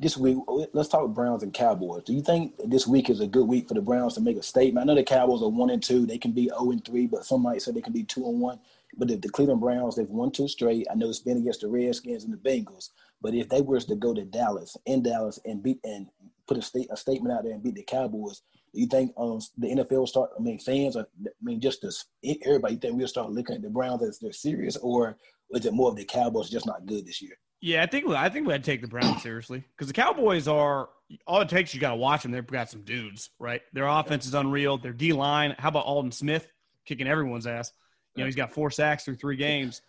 this 0.00 0.16
week, 0.16 0.38
let's 0.72 0.88
talk 0.88 1.10
Browns 1.10 1.42
and 1.42 1.52
Cowboys. 1.52 2.04
Do 2.04 2.14
you 2.14 2.22
think 2.22 2.54
this 2.64 2.86
week 2.86 3.10
is 3.10 3.20
a 3.20 3.26
good 3.26 3.46
week 3.46 3.68
for 3.68 3.74
the 3.74 3.82
Browns 3.82 4.14
to 4.14 4.22
make 4.22 4.38
a 4.38 4.42
statement? 4.42 4.84
I 4.84 4.86
know 4.86 4.94
the 4.94 5.04
Cowboys 5.04 5.42
are 5.42 5.50
one 5.50 5.68
and 5.68 5.82
two; 5.82 6.06
they 6.06 6.16
can 6.16 6.32
be 6.32 6.44
zero 6.44 6.70
and 6.70 6.82
three, 6.82 7.06
but 7.06 7.26
some 7.26 7.42
might 7.42 7.60
say 7.60 7.72
they 7.72 7.82
can 7.82 7.92
be 7.92 8.04
two 8.04 8.26
and 8.26 8.40
one. 8.40 8.58
But 8.96 9.10
if 9.10 9.20
the 9.20 9.28
Cleveland 9.28 9.60
Browns 9.60 9.96
they've 9.96 10.08
won 10.08 10.30
two 10.30 10.48
straight, 10.48 10.86
I 10.90 10.94
know 10.94 11.10
it's 11.10 11.18
been 11.18 11.36
against 11.36 11.60
the 11.60 11.68
Redskins 11.68 12.24
and 12.24 12.32
the 12.32 12.38
Bengals. 12.38 12.90
But 13.22 13.34
if 13.34 13.48
they 13.48 13.60
were 13.60 13.80
to 13.80 13.96
go 13.96 14.14
to 14.14 14.24
Dallas 14.24 14.76
in 14.86 15.02
Dallas 15.02 15.38
and 15.44 15.62
beat 15.62 15.80
and 15.84 16.06
put 16.46 16.58
a 16.58 16.62
state 16.62 16.88
a 16.90 16.96
statement 16.96 17.34
out 17.34 17.44
there 17.44 17.52
and 17.52 17.62
beat 17.62 17.74
the 17.74 17.82
Cowboys, 17.82 18.42
do 18.74 18.80
you 18.80 18.86
think 18.86 19.12
um, 19.16 19.40
the 19.56 19.68
NFL 19.68 19.90
will 19.90 20.06
start? 20.06 20.30
I 20.38 20.42
mean, 20.42 20.58
fans, 20.58 20.96
are, 20.96 21.08
I 21.24 21.30
mean, 21.42 21.60
just 21.60 21.82
this, 21.82 22.04
everybody, 22.44 22.74
you 22.74 22.80
think 22.80 22.96
we'll 22.96 23.08
start 23.08 23.30
looking 23.30 23.56
at 23.56 23.62
the 23.62 23.70
Browns 23.70 24.02
as 24.02 24.18
they're 24.18 24.32
serious, 24.32 24.76
or 24.76 25.16
is 25.50 25.64
it 25.64 25.72
more 25.72 25.88
of 25.88 25.96
the 25.96 26.04
Cowboys 26.04 26.50
just 26.50 26.66
not 26.66 26.84
good 26.84 27.06
this 27.06 27.22
year? 27.22 27.38
Yeah, 27.62 27.82
I 27.82 27.86
think 27.86 28.06
I 28.10 28.28
think 28.28 28.46
we 28.46 28.52
had 28.52 28.62
to 28.62 28.70
take 28.70 28.82
the 28.82 28.88
Browns 28.88 29.22
seriously 29.22 29.64
because 29.74 29.86
the 29.86 29.94
Cowboys 29.94 30.46
are 30.46 30.90
all 31.26 31.40
it 31.40 31.48
takes. 31.48 31.74
You 31.74 31.80
got 31.80 31.90
to 31.90 31.96
watch 31.96 32.22
them. 32.22 32.32
They've 32.32 32.46
got 32.46 32.68
some 32.68 32.82
dudes, 32.82 33.30
right? 33.38 33.62
Their 33.72 33.86
offense 33.86 34.26
is 34.26 34.34
unreal. 34.34 34.76
Their 34.76 34.92
D 34.92 35.12
line. 35.12 35.54
How 35.58 35.70
about 35.70 35.86
Aldon 35.86 36.12
Smith 36.12 36.46
kicking 36.84 37.06
everyone's 37.06 37.46
ass? 37.46 37.72
You 38.14 38.22
know, 38.22 38.26
he's 38.26 38.36
got 38.36 38.52
four 38.52 38.70
sacks 38.70 39.04
through 39.04 39.16
three 39.16 39.36
games. 39.36 39.80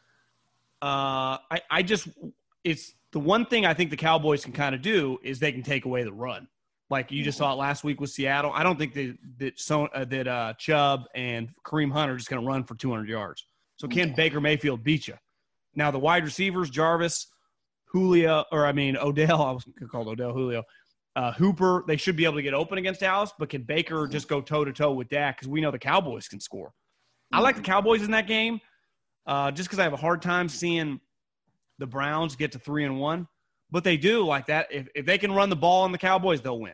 Uh, 0.81 1.43
I 1.51 1.61
I 1.69 1.83
just 1.83 2.07
it's 2.63 2.93
the 3.11 3.19
one 3.19 3.45
thing 3.45 3.65
I 3.65 3.73
think 3.73 3.89
the 3.89 3.97
Cowboys 3.97 4.43
can 4.43 4.53
kind 4.53 4.75
of 4.75 4.81
do 4.81 5.17
is 5.23 5.39
they 5.39 5.51
can 5.51 5.63
take 5.63 5.85
away 5.85 6.03
the 6.03 6.13
run. 6.13 6.47
Like 6.89 7.11
you 7.11 7.23
just 7.23 7.37
saw 7.37 7.51
it 7.51 7.55
last 7.55 7.83
week 7.83 7.99
with 7.99 8.09
Seattle. 8.11 8.51
I 8.53 8.63
don't 8.63 8.77
think 8.77 8.93
that 8.93 9.17
that 9.39 9.59
so, 9.59 9.85
uh, 9.87 10.05
that 10.05 10.27
uh, 10.27 10.53
Chubb 10.57 11.03
and 11.15 11.49
Kareem 11.65 11.91
Hunt 11.91 12.09
are 12.09 12.15
just 12.15 12.29
going 12.29 12.41
to 12.41 12.47
run 12.47 12.63
for 12.63 12.75
200 12.75 13.09
yards. 13.09 13.45
So 13.75 13.87
can 13.87 14.13
Baker 14.15 14.39
Mayfield 14.39 14.83
beat 14.83 15.07
you? 15.07 15.15
Now 15.75 15.91
the 15.91 15.99
wide 15.99 16.23
receivers, 16.23 16.69
Jarvis, 16.69 17.27
Julio, 17.91 18.45
or 18.51 18.65
I 18.65 18.71
mean 18.71 18.97
Odell. 18.97 19.41
I 19.43 19.51
was 19.51 19.65
called 19.91 20.07
Odell 20.07 20.33
Julio. 20.33 20.63
Uh, 21.15 21.33
Hooper, 21.33 21.83
they 21.87 21.97
should 21.97 22.15
be 22.15 22.25
able 22.25 22.35
to 22.35 22.43
get 22.43 22.53
open 22.53 22.77
against 22.77 22.99
Dallas, 22.99 23.33
but 23.39 23.49
can 23.49 23.63
Baker 23.63 24.07
just 24.07 24.27
go 24.27 24.39
toe 24.39 24.63
to 24.63 24.71
toe 24.71 24.93
with 24.93 25.09
Dak? 25.09 25.37
Because 25.37 25.47
we 25.47 25.61
know 25.61 25.71
the 25.71 25.79
Cowboys 25.79 26.27
can 26.27 26.39
score. 26.39 26.73
I 27.33 27.39
like 27.39 27.55
the 27.55 27.63
Cowboys 27.63 28.03
in 28.03 28.11
that 28.11 28.27
game, 28.27 28.59
uh, 29.25 29.49
just 29.51 29.67
because 29.67 29.79
I 29.79 29.83
have 29.83 29.93
a 29.93 29.97
hard 29.97 30.21
time 30.21 30.47
seeing 30.47 30.99
the 31.79 31.87
Browns 31.87 32.35
get 32.35 32.51
to 32.53 32.59
three 32.59 32.85
and 32.85 32.99
one. 32.99 33.27
But 33.69 33.83
they 33.83 33.97
do 33.97 34.25
like 34.25 34.45
that. 34.47 34.67
If, 34.71 34.87
if 34.95 35.05
they 35.05 35.17
can 35.17 35.31
run 35.31 35.49
the 35.49 35.55
ball 35.55 35.83
on 35.83 35.91
the 35.91 35.97
Cowboys, 35.97 36.41
they'll 36.41 36.59
win. 36.59 36.73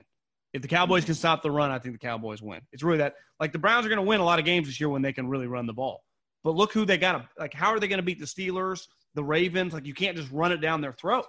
If 0.54 0.62
the 0.62 0.68
Cowboys 0.68 1.02
mm-hmm. 1.02 1.08
can 1.08 1.16
stop 1.16 1.42
the 1.42 1.50
run, 1.50 1.72
I 1.72 1.80
think 1.80 1.96
the 1.96 2.06
Cowboys 2.06 2.42
win. 2.42 2.62
It's 2.72 2.84
really 2.84 3.00
that. 3.00 3.16
Like 3.40 3.52
the 3.52 3.60
Browns 3.60 3.86
are 3.86 3.90
going 3.90 3.98
to 3.98 4.04
win 4.04 4.20
a 4.20 4.26
lot 4.26 4.38
of 4.38 4.46
games 4.46 4.68
this 4.68 4.80
year 4.80 4.90
when 4.90 5.02
they 5.02 5.12
can 5.12 5.28
really 5.28 5.48
run 5.48 5.66
the 5.66 5.74
ball. 5.74 6.04
But 6.44 6.56
look 6.56 6.72
who 6.72 6.86
they 6.86 6.98
got. 6.98 7.26
Like, 7.40 7.54
how 7.54 7.70
are 7.70 7.80
they 7.80 7.88
going 7.88 7.98
to 7.98 8.04
beat 8.04 8.20
the 8.20 8.26
Steelers 8.26 8.86
the 9.16 9.24
Ravens. 9.24 9.74
Like 9.74 9.86
you 9.86 9.94
can't 9.94 10.18
just 10.18 10.32
run 10.32 10.52
it 10.52 10.58
down 10.58 10.82
their 10.82 10.94
throat. 10.94 11.26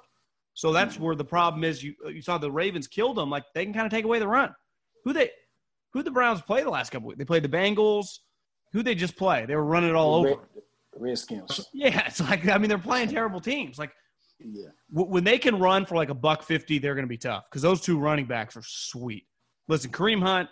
So 0.54 0.72
that's 0.72 0.94
mm-hmm. 0.94 1.04
where 1.04 1.16
the 1.16 1.24
problem 1.24 1.64
is. 1.64 1.82
You 1.82 1.94
you 2.08 2.22
saw 2.22 2.38
the 2.38 2.50
Ravens 2.50 2.86
killed 2.86 3.16
them. 3.16 3.30
Like 3.30 3.44
they 3.54 3.64
can 3.64 3.74
kind 3.74 3.86
of 3.86 3.92
take 3.92 4.04
away 4.04 4.18
the 4.18 4.28
run. 4.28 4.54
Who 5.04 5.12
they 5.12 5.30
who 5.92 6.02
the 6.02 6.10
Browns 6.10 6.40
play 6.40 6.62
the 6.62 6.70
last 6.70 6.90
couple 6.90 7.08
weeks? 7.08 7.18
They 7.18 7.24
played 7.24 7.44
the 7.44 7.48
Bengals. 7.48 8.18
Who 8.72 8.82
they 8.82 8.94
just 8.94 9.16
play? 9.16 9.46
They 9.46 9.54
were 9.54 9.64
running 9.64 9.90
it 9.90 9.96
all 9.96 10.14
over. 10.14 10.48
Redskins. 10.96 11.68
Yeah, 11.74 12.06
it's 12.06 12.20
like 12.20 12.48
I 12.48 12.58
mean 12.58 12.68
they're 12.68 12.78
playing 12.78 13.08
terrible 13.08 13.40
teams. 13.40 13.78
Like 13.78 13.92
Yeah. 14.38 14.68
w- 14.92 15.10
when 15.10 15.24
they 15.24 15.38
can 15.38 15.58
run 15.58 15.86
for 15.86 15.94
like 15.96 16.10
a 16.10 16.14
buck 16.14 16.42
fifty, 16.42 16.78
they're 16.78 16.94
going 16.94 17.06
to 17.06 17.08
be 17.08 17.18
tough 17.18 17.44
because 17.50 17.62
those 17.62 17.80
two 17.80 17.98
running 17.98 18.26
backs 18.26 18.56
are 18.56 18.62
sweet. 18.64 19.24
Listen, 19.68 19.90
Kareem 19.90 20.22
Hunt 20.22 20.48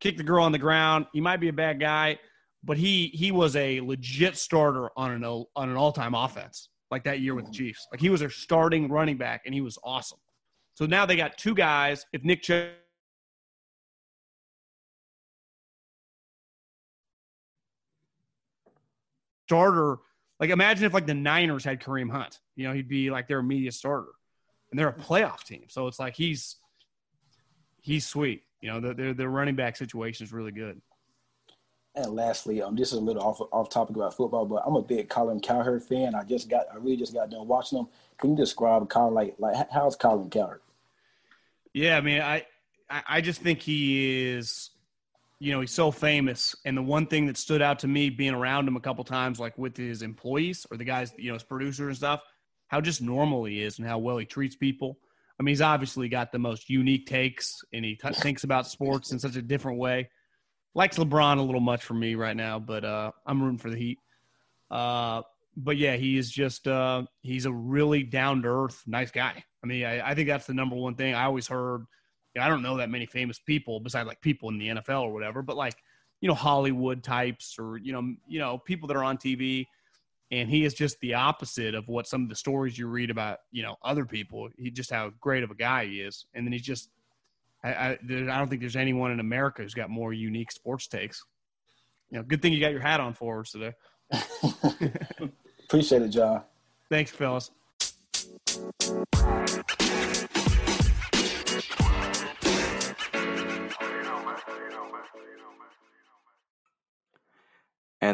kicked 0.00 0.18
the 0.18 0.24
girl 0.24 0.44
on 0.44 0.52
the 0.52 0.58
ground. 0.58 1.06
He 1.12 1.20
might 1.20 1.38
be 1.38 1.48
a 1.48 1.52
bad 1.52 1.80
guy, 1.80 2.18
but 2.64 2.76
he 2.76 3.08
he 3.08 3.32
was 3.32 3.56
a 3.56 3.80
legit 3.80 4.36
starter 4.36 4.90
on 4.96 5.10
an 5.10 5.24
on 5.24 5.68
an 5.68 5.76
all 5.76 5.92
time 5.92 6.14
offense 6.14 6.68
like 6.90 7.04
that 7.04 7.20
year 7.20 7.34
with 7.34 7.46
the 7.46 7.50
mm-hmm. 7.50 7.64
Chiefs. 7.64 7.86
Like 7.92 8.00
he 8.00 8.10
was 8.10 8.20
their 8.20 8.30
starting 8.30 8.88
running 8.88 9.16
back, 9.16 9.42
and 9.44 9.54
he 9.54 9.60
was 9.60 9.78
awesome. 9.84 10.18
So 10.74 10.86
now 10.86 11.04
they 11.04 11.16
got 11.16 11.36
two 11.36 11.54
guys. 11.54 12.06
If 12.12 12.24
Nick 12.24 12.42
Chubb 12.42 12.68
starter, 19.48 19.96
like 20.38 20.50
imagine 20.50 20.84
if 20.84 20.92
like 20.92 21.06
the 21.06 21.14
Niners 21.14 21.64
had 21.64 21.80
Kareem 21.80 22.10
Hunt, 22.10 22.38
you 22.54 22.68
know, 22.68 22.74
he'd 22.74 22.86
be 22.88 23.10
like 23.10 23.28
their 23.28 23.38
immediate 23.38 23.72
starter, 23.72 24.12
and 24.70 24.78
they're 24.78 24.88
a 24.88 24.92
playoff 24.92 25.42
team. 25.42 25.64
So 25.68 25.86
it's 25.86 25.98
like 25.98 26.14
he's 26.14 26.56
he's 27.80 28.06
sweet. 28.06 28.42
You 28.60 28.70
know, 28.70 28.80
the, 28.80 28.92
their 28.92 29.14
their 29.14 29.28
running 29.30 29.56
back 29.56 29.76
situation 29.76 30.26
is 30.26 30.32
really 30.32 30.52
good. 30.52 30.82
And 31.94 32.14
lastly, 32.14 32.60
um, 32.60 32.76
this 32.76 32.92
is 32.92 32.98
a 32.98 33.00
little 33.00 33.22
off 33.22 33.40
off 33.50 33.70
topic 33.70 33.96
about 33.96 34.14
football, 34.14 34.44
but 34.44 34.62
I'm 34.66 34.76
a 34.76 34.82
big 34.82 35.08
Colin 35.08 35.40
Cowherd 35.40 35.82
fan. 35.82 36.14
I 36.14 36.24
just 36.24 36.50
got, 36.50 36.66
I 36.70 36.76
really 36.76 36.98
just 36.98 37.14
got 37.14 37.30
done 37.30 37.48
watching 37.48 37.78
him. 37.78 37.88
Can 38.18 38.30
you 38.30 38.36
describe 38.36 38.88
Colin 38.90 39.14
like, 39.14 39.34
like 39.38 39.70
how's 39.72 39.96
Colin 39.96 40.28
Cowherd? 40.28 40.60
Yeah, 41.72 41.96
I 41.96 42.00
mean, 42.02 42.20
I 42.20 42.44
I 42.90 43.20
just 43.20 43.40
think 43.40 43.60
he 43.60 44.28
is, 44.28 44.70
you 45.40 45.52
know, 45.52 45.60
he's 45.60 45.72
so 45.72 45.90
famous. 45.90 46.54
And 46.64 46.76
the 46.76 46.82
one 46.82 47.06
thing 47.06 47.26
that 47.26 47.36
stood 47.36 47.62
out 47.62 47.78
to 47.80 47.88
me 47.88 48.10
being 48.10 48.34
around 48.34 48.66
him 48.66 48.76
a 48.76 48.80
couple 48.80 49.04
times, 49.04 49.38
like 49.38 49.56
with 49.56 49.76
his 49.76 50.02
employees 50.02 50.66
or 50.70 50.76
the 50.76 50.84
guys, 50.84 51.12
you 51.16 51.28
know, 51.28 51.34
his 51.34 51.44
producers 51.44 51.88
and 51.88 51.96
stuff, 51.96 52.22
how 52.68 52.80
just 52.80 53.00
normal 53.00 53.44
he 53.44 53.62
is 53.62 53.78
and 53.78 53.86
how 53.86 53.98
well 53.98 54.18
he 54.18 54.26
treats 54.26 54.56
people. 54.56 54.98
I 55.38 55.44
mean, 55.44 55.52
he's 55.52 55.62
obviously 55.62 56.08
got 56.08 56.32
the 56.32 56.38
most 56.38 56.68
unique 56.68 57.06
takes 57.06 57.60
and 57.72 57.84
he 57.84 57.94
t- 57.94 58.12
thinks 58.12 58.42
about 58.44 58.66
sports 58.66 59.12
in 59.12 59.18
such 59.18 59.36
a 59.36 59.42
different 59.42 59.78
way. 59.78 60.10
Likes 60.74 60.98
LeBron 60.98 61.38
a 61.38 61.42
little 61.42 61.60
much 61.60 61.84
for 61.84 61.94
me 61.94 62.16
right 62.16 62.36
now, 62.36 62.58
but 62.58 62.84
uh, 62.84 63.12
I'm 63.24 63.40
rooting 63.42 63.58
for 63.58 63.70
the 63.70 63.76
Heat. 63.76 63.98
Uh, 64.70 65.22
but 65.56 65.76
yeah, 65.76 65.96
he 65.96 66.18
is 66.18 66.30
just 66.30 66.68
uh, 66.68 67.04
he's 67.22 67.46
a 67.46 67.52
really 67.52 68.02
down 68.02 68.42
to 68.42 68.48
earth, 68.48 68.82
nice 68.86 69.10
guy. 69.10 69.44
I 69.62 69.66
mean, 69.66 69.84
I, 69.84 70.10
I 70.10 70.14
think 70.14 70.28
that's 70.28 70.46
the 70.46 70.54
number 70.54 70.76
one 70.76 70.94
thing 70.94 71.14
I 71.14 71.24
always 71.24 71.48
heard. 71.48 71.84
You 72.38 72.42
know, 72.42 72.46
I 72.46 72.50
don't 72.50 72.62
know 72.62 72.76
that 72.76 72.88
many 72.88 73.04
famous 73.04 73.40
people 73.40 73.80
besides 73.80 74.06
like 74.06 74.20
people 74.20 74.48
in 74.48 74.58
the 74.58 74.68
NFL 74.68 75.02
or 75.02 75.12
whatever, 75.12 75.42
but 75.42 75.56
like 75.56 75.74
you 76.20 76.28
know 76.28 76.36
Hollywood 76.36 77.02
types 77.02 77.56
or 77.58 77.78
you 77.78 77.92
know 77.92 78.14
you 78.28 78.38
know 78.38 78.58
people 78.58 78.86
that 78.86 78.96
are 78.96 79.02
on 79.02 79.18
TV, 79.18 79.66
and 80.30 80.48
he 80.48 80.64
is 80.64 80.72
just 80.72 81.00
the 81.00 81.14
opposite 81.14 81.74
of 81.74 81.88
what 81.88 82.06
some 82.06 82.22
of 82.22 82.28
the 82.28 82.36
stories 82.36 82.78
you 82.78 82.86
read 82.86 83.10
about 83.10 83.38
you 83.50 83.64
know 83.64 83.74
other 83.82 84.04
people. 84.04 84.50
He 84.56 84.70
just 84.70 84.92
how 84.92 85.10
great 85.20 85.42
of 85.42 85.50
a 85.50 85.56
guy 85.56 85.86
he 85.86 86.00
is, 86.00 86.26
and 86.32 86.46
then 86.46 86.52
he's 86.52 86.62
just 86.62 86.90
I 87.64 87.70
I, 87.70 87.98
there, 88.04 88.30
I 88.30 88.38
don't 88.38 88.46
think 88.46 88.60
there's 88.60 88.76
anyone 88.76 89.10
in 89.10 89.18
America 89.18 89.62
who's 89.62 89.74
got 89.74 89.90
more 89.90 90.12
unique 90.12 90.52
sports 90.52 90.86
takes. 90.86 91.24
You 92.12 92.18
know, 92.18 92.22
good 92.22 92.40
thing 92.40 92.52
you 92.52 92.60
got 92.60 92.70
your 92.70 92.82
hat 92.82 93.00
on 93.00 93.14
for 93.14 93.40
us 93.40 93.50
today. 93.50 93.74
Appreciate 95.64 96.02
it, 96.02 96.10
John. 96.10 96.42
Thanks, 96.88 97.10
fellas. 97.10 97.50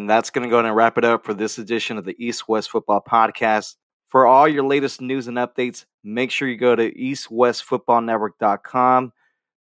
And 0.05 0.11
that's 0.11 0.29
going 0.29 0.47
to 0.47 0.51
go 0.51 0.59
and 0.59 0.77
wrap 0.77 0.99
it 0.99 1.05
up 1.07 1.25
for 1.25 1.33
this 1.33 1.57
edition 1.57 1.97
of 1.97 2.05
the 2.05 2.15
East 2.23 2.47
West 2.47 2.71
Football 2.71 3.01
Podcast. 3.01 3.77
For 4.11 4.27
all 4.27 4.47
your 4.47 4.63
latest 4.63 5.01
news 5.01 5.29
and 5.29 5.39
updates, 5.39 5.87
make 6.05 6.31
sure 6.31 6.47
you 6.47 6.59
go 6.59 6.77
to 6.77 6.93
eastwestfootballnetwork.com. 6.93 9.13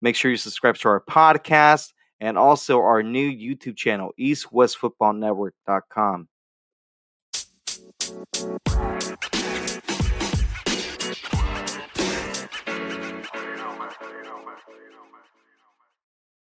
Make 0.01 0.17
sure 0.17 0.31
you 0.31 0.35
subscribe 0.35 0.75
to 0.75 0.89
our 0.89 0.99
podcast 0.99 1.93
and 2.19 2.37
also 2.37 2.81
our 2.81 3.01
new 3.01 3.31
YouTube 3.31 3.77
channel, 3.77 4.11
eastwestfootballnetwork.com. 4.19 6.27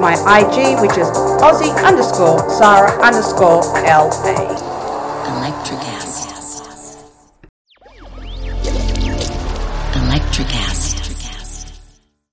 My 0.00 0.14
IG, 0.14 0.80
which 0.80 0.96
is 0.98 1.08
Aussie 1.40 1.74
underscore 1.84 2.48
Sarah 2.50 2.92
underscore 3.02 3.62
LA. 3.84 4.56
Electricast. 5.26 5.89